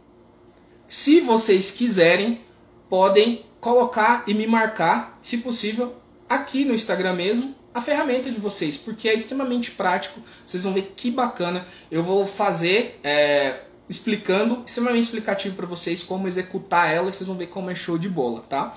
se 0.88 1.20
vocês 1.20 1.72
quiserem, 1.72 2.42
podem 2.90 3.46
colocar 3.60 4.24
e 4.28 4.34
me 4.34 4.48
marcar, 4.48 5.18
se 5.22 5.40
possível, 5.40 5.96
aqui 6.30 6.66
no 6.66 6.74
Instagram 6.74 7.14
mesmo, 7.14 7.56
a 7.74 7.82
ferramenta 7.82 8.32
de 8.32 8.40
vocês, 8.40 8.78
porque 8.78 9.08
é 9.08 9.14
extremamente 9.14 9.72
prático. 9.72 10.22
Vocês 10.46 10.64
vão 10.64 10.74
ver 10.74 10.94
que 10.96 11.12
bacana. 11.12 11.66
Eu 11.92 12.04
vou 12.04 12.26
fazer 12.26 13.00
é, 13.04 13.62
explicando, 13.88 14.64
extremamente 14.66 15.04
explicativo 15.04 15.56
para 15.56 15.66
vocês 15.66 16.02
como 16.02 16.28
executar 16.28 16.92
ela. 16.92 17.14
Vocês 17.14 17.28
vão 17.28 17.38
ver 17.38 17.48
como 17.48 17.70
é 17.70 17.76
show 17.76 17.98
de 17.98 18.10
bola, 18.10 18.42
tá? 18.42 18.76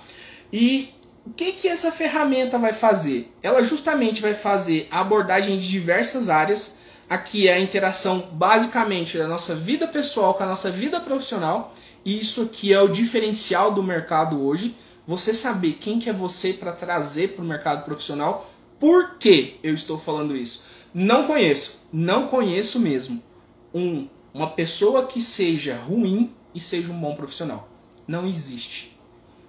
E 0.53 0.93
o 1.25 1.31
que, 1.31 1.53
que 1.53 1.69
essa 1.69 1.91
ferramenta 1.91 2.59
vai 2.59 2.73
fazer? 2.73 3.33
Ela 3.43 3.63
justamente 3.65 4.21
vai 4.21 4.35
fazer 4.35 4.89
a 4.91 5.01
abordagem 5.01 5.59
de 5.59 5.69
diversas 5.69 6.29
áreas 6.29 6.83
aqui 7.13 7.47
é 7.47 7.53
a 7.53 7.61
interação 7.61 8.31
basicamente 8.33 9.19
da 9.19 9.29
nossa 9.29 9.55
vida 9.55 9.87
pessoal 9.87 10.33
com 10.33 10.45
a 10.45 10.47
nossa 10.47 10.71
vida 10.71 10.99
profissional. 10.99 11.75
Isso 12.05 12.43
aqui 12.43 12.73
é 12.73 12.81
o 12.81 12.89
diferencial 12.89 13.73
do 13.73 13.83
mercado 13.83 14.43
hoje. 14.43 14.77
Você 15.07 15.33
saber 15.33 15.75
quem 15.75 15.99
que 15.99 16.11
é 16.11 16.13
você 16.13 16.53
para 16.53 16.73
trazer 16.73 17.29
para 17.29 17.45
o 17.45 17.47
mercado 17.47 17.85
profissional. 17.85 18.51
Por 18.79 19.17
que 19.19 19.59
eu 19.63 19.75
estou 19.75 19.99
falando 19.99 20.37
isso? 20.37 20.65
Não 20.93 21.27
conheço, 21.27 21.81
não 21.93 22.27
conheço 22.27 22.79
mesmo 22.81 23.23
um, 23.73 24.09
uma 24.35 24.51
pessoa 24.51 25.07
que 25.07 25.21
seja 25.21 25.77
ruim 25.77 26.33
e 26.55 26.61
seja 26.61 26.93
um 26.93 26.99
bom 26.99 27.15
profissional. 27.15 27.69
Não 28.07 28.27
existe. 28.27 28.99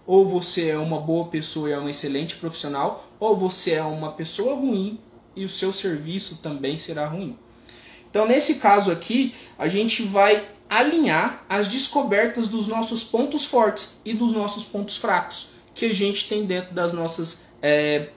Ou 0.05 0.27
você 0.27 0.69
é 0.69 0.77
uma 0.77 0.99
boa 0.99 1.25
pessoa 1.27 1.69
e 1.69 1.73
é 1.73 1.79
um 1.79 1.89
excelente 1.89 2.35
profissional, 2.35 3.09
ou 3.19 3.37
você 3.37 3.71
é 3.71 3.83
uma 3.83 4.11
pessoa 4.11 4.55
ruim 4.55 4.99
e 5.35 5.43
o 5.43 5.49
seu 5.49 5.73
serviço 5.73 6.37
também 6.37 6.77
será 6.77 7.07
ruim. 7.07 7.37
Então, 8.09 8.27
nesse 8.27 8.55
caso 8.55 8.91
aqui, 8.91 9.33
a 9.57 9.67
gente 9.67 10.03
vai 10.03 10.47
alinhar 10.69 11.45
as 11.47 11.67
descobertas 11.67 12.47
dos 12.47 12.67
nossos 12.67 13.03
pontos 13.03 13.45
fortes 13.45 13.99
e 14.03 14.13
dos 14.13 14.31
nossos 14.31 14.63
pontos 14.63 14.97
fracos 14.97 15.49
que 15.73 15.85
a 15.85 15.93
gente 15.93 16.27
tem 16.27 16.45
dentro 16.45 16.73
das 16.73 16.93
nossas 16.93 17.45
é, 17.61 18.09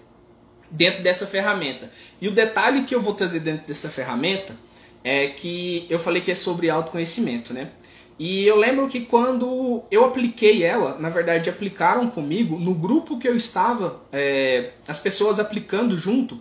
dentro 0.71 1.03
dessa 1.03 1.27
ferramenta. 1.27 1.91
E 2.21 2.29
o 2.29 2.33
detalhe 2.33 2.85
que 2.85 2.95
eu 2.95 3.01
vou 3.01 3.15
trazer 3.15 3.41
dentro 3.41 3.67
dessa 3.67 3.89
ferramenta 3.89 4.57
é 5.05 5.29
que 5.29 5.87
eu 5.89 5.99
falei 5.99 6.21
que 6.21 6.31
é 6.31 6.35
sobre 6.35 6.69
autoconhecimento, 6.69 7.55
né? 7.55 7.71
E 8.19 8.47
eu 8.47 8.57
lembro 8.57 8.89
que 8.89 9.01
quando 9.01 9.83
eu 9.91 10.05
apliquei 10.05 10.63
ela, 10.63 10.97
na 10.99 11.11
verdade 11.11 11.51
aplicaram 11.51 12.09
comigo, 12.09 12.59
no 12.59 12.75
grupo 12.75 13.19
que 13.19 13.29
eu 13.29 13.37
estava, 13.37 14.01
é, 14.11 14.71
as 14.89 14.99
pessoas 14.99 15.39
aplicando 15.39 15.97
junto, 15.97 16.41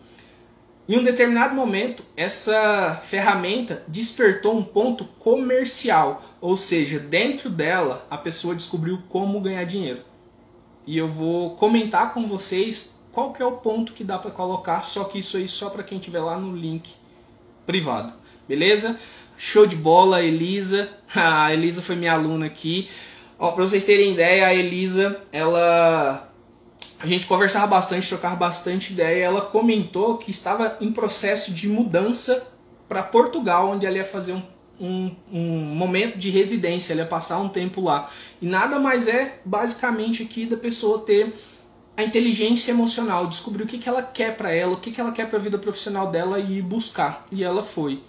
em 0.88 1.00
um 1.00 1.04
determinado 1.04 1.56
momento, 1.56 2.04
essa 2.16 3.02
ferramenta 3.04 3.84
despertou 3.88 4.56
um 4.56 4.64
ponto 4.64 5.06
comercial, 5.18 6.24
ou 6.40 6.56
seja, 6.56 7.00
dentro 7.00 7.50
dela 7.50 8.06
a 8.10 8.18
pessoa 8.18 8.56
descobriu 8.56 9.02
como 9.10 9.42
ganhar 9.42 9.64
dinheiro. 9.64 10.02
E 10.86 10.98
eu 10.98 11.08
vou 11.08 11.56
comentar 11.56 12.14
com 12.14 12.28
vocês 12.28 12.96
qual 13.12 13.34
que 13.34 13.42
é 13.42 13.46
o 13.46 13.54
ponto 13.58 13.94
que 13.94 14.04
dá 14.04 14.20
para 14.20 14.30
colocar, 14.30 14.84
só 14.84 15.06
que 15.06 15.20
isso 15.20 15.38
aí 15.38 15.48
só 15.48 15.70
para 15.70 15.84
quem 15.84 15.98
tiver 15.98 16.20
lá 16.20 16.38
no 16.38 16.56
link 16.56 16.94
privado. 17.66 18.14
Beleza? 18.48 19.00
Show 19.38 19.66
de 19.66 19.76
bola, 19.76 20.22
Elisa. 20.22 20.90
A 21.16 21.52
Elisa 21.52 21.82
foi 21.82 21.96
minha 21.96 22.14
aluna 22.14 22.46
aqui. 22.46 22.88
Ó, 23.40 23.52
pra 23.52 23.66
vocês 23.66 23.84
terem 23.84 24.14
ideia, 24.14 24.48
a 24.48 24.54
Elisa, 24.54 25.22
ela. 25.32 26.25
A 27.06 27.08
gente 27.08 27.28
conversava 27.28 27.68
bastante, 27.68 28.10
trocava 28.10 28.36
bastante 28.36 28.92
ideia. 28.92 29.26
Ela 29.26 29.42
comentou 29.42 30.18
que 30.18 30.32
estava 30.32 30.76
em 30.82 30.92
processo 30.92 31.54
de 31.54 31.68
mudança 31.68 32.48
para 32.90 33.04
Portugal, 33.04 33.70
onde 33.70 33.86
ela 33.86 33.98
ia 33.98 34.04
fazer 34.04 34.34
um, 34.34 34.42
um, 34.82 35.16
um, 35.32 35.76
momento 35.76 36.18
de 36.18 36.32
residência, 36.32 36.94
ela 36.94 37.02
ia 37.02 37.08
passar 37.08 37.38
um 37.38 37.48
tempo 37.48 37.80
lá. 37.80 38.10
E 38.42 38.48
nada 38.48 38.80
mais 38.80 39.08
é, 39.08 39.40
basicamente, 39.46 40.24
aqui 40.24 40.48
da 40.48 40.58
pessoa 40.58 40.98
ter 40.98 41.32
a 41.96 42.02
inteligência 42.02 42.72
emocional, 42.72 43.28
descobrir 43.28 43.62
o 43.62 43.68
que, 43.68 43.78
que 43.78 43.88
ela 43.88 44.02
quer 44.02 44.36
para 44.36 44.52
ela, 44.52 44.74
o 44.74 44.78
que, 44.78 44.90
que 44.90 45.00
ela 45.00 45.12
quer 45.12 45.30
para 45.30 45.38
a 45.38 45.42
vida 45.42 45.60
profissional 45.60 46.10
dela 46.10 46.40
e 46.40 46.58
ir 46.58 46.64
buscar. 46.64 47.24
E 47.32 47.44
ela 47.44 47.62
foi. 47.62 48.02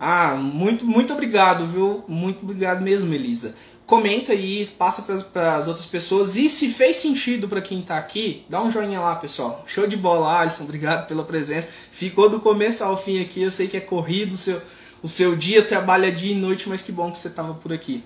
Ah, 0.00 0.36
muito, 0.36 0.86
muito 0.86 1.12
obrigado, 1.12 1.66
viu? 1.66 2.02
Muito 2.08 2.42
obrigado 2.42 2.80
mesmo, 2.80 3.12
Elisa. 3.12 3.54
Comenta 3.86 4.32
aí, 4.32 4.66
passa 4.66 5.02
para 5.02 5.54
as 5.54 5.68
outras 5.68 5.86
pessoas. 5.86 6.36
E 6.36 6.48
se 6.48 6.70
fez 6.70 6.96
sentido 6.96 7.48
para 7.48 7.62
quem 7.62 7.78
está 7.80 7.96
aqui, 7.96 8.44
dá 8.48 8.60
um 8.60 8.68
joinha 8.68 8.98
lá, 8.98 9.14
pessoal. 9.14 9.62
Show 9.64 9.86
de 9.86 9.96
bola, 9.96 10.40
Alisson. 10.40 10.64
Obrigado 10.64 11.06
pela 11.06 11.22
presença. 11.22 11.70
Ficou 11.92 12.28
do 12.28 12.40
começo 12.40 12.82
ao 12.82 12.96
fim 12.96 13.22
aqui. 13.22 13.42
Eu 13.42 13.50
sei 13.52 13.68
que 13.68 13.76
é 13.76 13.80
corrido 13.80 14.32
o 14.32 14.36
seu, 14.36 14.60
o 15.04 15.08
seu 15.08 15.36
dia, 15.36 15.62
trabalha 15.62 16.10
dia 16.10 16.32
e 16.32 16.34
noite, 16.34 16.68
mas 16.68 16.82
que 16.82 16.90
bom 16.90 17.12
que 17.12 17.20
você 17.20 17.28
estava 17.28 17.54
por 17.54 17.72
aqui. 17.72 18.02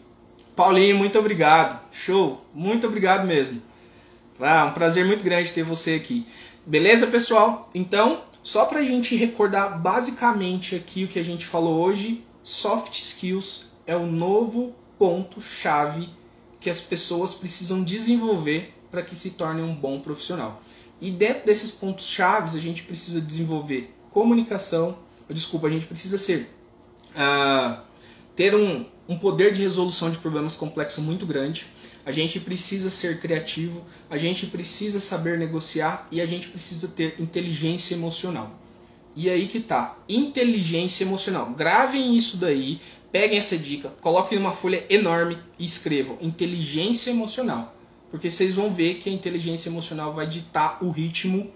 Paulinho, 0.55 0.99
muito 0.99 1.19
obrigado. 1.19 1.81
Show. 1.91 2.45
Muito 2.55 2.87
obrigado 2.87 3.27
mesmo. 3.27 3.63
Ah, 4.39 4.67
um 4.67 4.73
prazer 4.73 5.07
muito 5.07 5.25
grande 5.25 5.51
ter 5.51 5.63
você 5.63 5.95
aqui. 5.95 6.27
Beleza, 6.67 7.07
pessoal? 7.07 7.71
Então, 7.75 8.23
só 8.43 8.67
para 8.67 8.81
a 8.81 8.85
gente 8.85 9.17
recordar 9.17 9.81
basicamente 9.81 10.75
aqui 10.75 11.05
o 11.05 11.09
que 11.09 11.19
a 11.19 11.25
gente 11.25 11.47
falou 11.47 11.81
hoje, 11.81 12.23
soft 12.43 13.01
skills 13.01 13.71
é 13.87 13.97
o 13.97 14.07
novo 14.07 14.75
ponto-chave 15.01 16.11
que 16.61 16.69
as 16.69 16.79
pessoas 16.79 17.33
precisam 17.33 17.83
desenvolver 17.83 18.75
para 18.91 19.03
que 19.03 19.17
se 19.17 19.31
tornem 19.31 19.65
um 19.65 19.75
bom 19.75 19.99
profissional. 19.99 20.63
E 21.01 21.11
dentro 21.11 21.47
desses 21.47 21.71
pontos 21.71 22.07
chaves 22.07 22.55
a 22.55 22.59
gente 22.59 22.83
precisa 22.83 23.19
desenvolver 23.19 23.95
comunicação, 24.11 24.99
desculpa, 25.31 25.69
a 25.69 25.71
gente 25.71 25.87
precisa 25.87 26.19
ser 26.19 26.51
uh, 27.13 27.81
ter 28.37 28.55
um, 28.55 28.85
um 29.09 29.17
poder 29.17 29.55
de 29.55 29.63
resolução 29.63 30.11
de 30.11 30.19
problemas 30.19 30.55
complexos 30.55 31.03
muito 31.03 31.25
grande. 31.25 31.67
A 32.05 32.13
gente 32.13 32.39
precisa 32.39 32.91
ser 32.91 33.21
criativo, 33.21 33.83
a 34.11 34.19
gente 34.19 34.49
precisa 34.49 35.01
saber 35.01 35.39
negociar 35.39 36.07
e 36.13 36.21
a 36.21 36.27
gente 36.27 36.49
precisa 36.49 36.89
ter 36.89 37.15
inteligência 37.19 37.95
emocional. 37.95 38.60
E 39.17 39.29
aí 39.29 39.47
que 39.47 39.61
tá, 39.61 39.97
inteligência 40.09 41.05
emocional. 41.05 41.51
Gravem 41.51 42.17
isso 42.17 42.37
daí, 42.37 42.81
peguem 43.11 43.39
essa 43.39 43.59
dica, 43.59 43.89
coloquem 44.01 44.39
uma 44.39 44.53
folha 44.53 44.85
enorme 44.89 45.39
e 45.59 45.65
escrevam 45.65 46.17
inteligência 46.21 47.11
emocional. 47.11 47.75
Porque 48.11 48.31
vocês 48.31 48.55
vão 48.55 48.73
ver 48.73 48.95
que 48.99 49.09
a 49.09 49.13
inteligência 49.13 49.69
emocional 49.69 50.15
vai 50.15 50.27
ditar 50.27 50.79
o 50.83 50.91
ritmo 50.91 51.51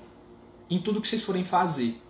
em 0.70 0.78
tudo 0.78 1.00
que 1.00 1.08
vocês 1.08 1.22
forem 1.22 1.44
fazer. 1.44 2.00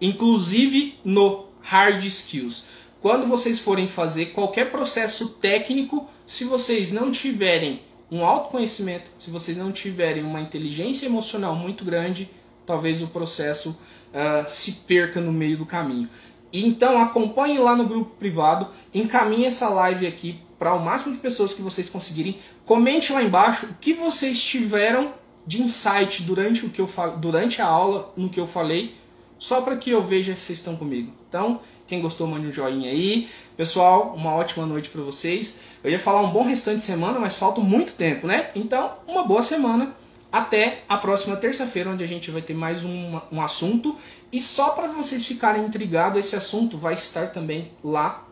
Inclusive 0.00 0.98
no 1.04 1.46
hard 1.60 2.04
skills. 2.04 2.64
Quando 3.00 3.26
vocês 3.26 3.60
forem 3.60 3.86
fazer 3.86 4.26
qualquer 4.26 4.70
processo 4.70 5.30
técnico, 5.30 6.08
se 6.26 6.44
vocês 6.44 6.90
não 6.90 7.10
tiverem 7.10 7.82
um 8.10 8.24
autoconhecimento, 8.24 9.10
se 9.18 9.30
vocês 9.30 9.56
não 9.56 9.72
tiverem 9.72 10.22
uma 10.22 10.40
inteligência 10.40 11.06
emocional 11.06 11.54
muito 11.54 11.84
grande, 11.84 12.30
talvez 12.64 13.02
o 13.02 13.08
processo 13.08 13.78
uh, 14.14 14.48
se 14.48 14.72
perca 14.86 15.20
no 15.20 15.32
meio 15.32 15.58
do 15.58 15.66
caminho. 15.66 16.08
Então 16.52 17.00
acompanhe 17.02 17.58
lá 17.58 17.74
no 17.74 17.84
grupo 17.84 18.14
privado, 18.16 18.68
encaminhe 18.94 19.44
essa 19.44 19.68
live 19.68 20.06
aqui 20.06 20.40
para 20.58 20.72
o 20.72 20.82
máximo 20.82 21.12
de 21.12 21.20
pessoas 21.20 21.52
que 21.52 21.60
vocês 21.60 21.90
conseguirem. 21.90 22.38
Comente 22.64 23.12
lá 23.12 23.22
embaixo 23.22 23.66
o 23.66 23.74
que 23.80 23.92
vocês 23.92 24.42
tiveram 24.42 25.12
de 25.46 25.60
insight 25.60 26.22
durante 26.22 26.64
o 26.64 26.70
que 26.70 26.80
eu 26.80 26.88
durante 27.18 27.60
a 27.60 27.66
aula 27.66 28.12
no 28.16 28.30
que 28.30 28.40
eu 28.40 28.46
falei, 28.46 28.94
só 29.38 29.60
para 29.60 29.76
que 29.76 29.90
eu 29.90 30.02
veja 30.02 30.34
se 30.34 30.42
vocês 30.42 30.58
estão 30.60 30.76
comigo. 30.76 31.12
Então, 31.28 31.60
quem 31.86 32.00
gostou, 32.00 32.26
mande 32.26 32.46
um 32.46 32.52
joinha 32.52 32.90
aí. 32.90 33.28
Pessoal, 33.56 34.14
uma 34.16 34.32
ótima 34.34 34.64
noite 34.64 34.88
para 34.88 35.02
vocês. 35.02 35.58
Eu 35.82 35.90
ia 35.90 35.98
falar 35.98 36.22
um 36.22 36.30
bom 36.30 36.44
restante 36.44 36.78
de 36.78 36.84
semana, 36.84 37.18
mas 37.18 37.34
falta 37.36 37.60
muito 37.60 37.94
tempo, 37.94 38.26
né? 38.26 38.50
Então, 38.54 38.92
uma 39.06 39.24
boa 39.24 39.42
semana. 39.42 39.94
Até 40.34 40.82
a 40.88 40.98
próxima 40.98 41.36
terça-feira, 41.36 41.90
onde 41.90 42.02
a 42.02 42.08
gente 42.08 42.28
vai 42.28 42.42
ter 42.42 42.54
mais 42.54 42.84
um, 42.84 43.20
um 43.30 43.40
assunto. 43.40 43.96
E 44.32 44.42
só 44.42 44.70
para 44.70 44.88
vocês 44.88 45.24
ficarem 45.24 45.64
intrigados, 45.64 46.18
esse 46.18 46.34
assunto 46.34 46.76
vai 46.76 46.94
estar 46.94 47.28
também 47.28 47.70
lá 47.84 48.26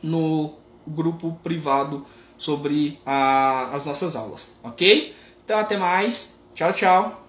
no 0.00 0.54
grupo 0.86 1.36
privado 1.42 2.06
sobre 2.38 3.00
a, 3.04 3.70
as 3.74 3.84
nossas 3.84 4.14
aulas, 4.14 4.52
ok? 4.62 5.12
Então, 5.44 5.58
até 5.58 5.76
mais. 5.76 6.38
Tchau, 6.54 6.72
tchau. 6.72 7.23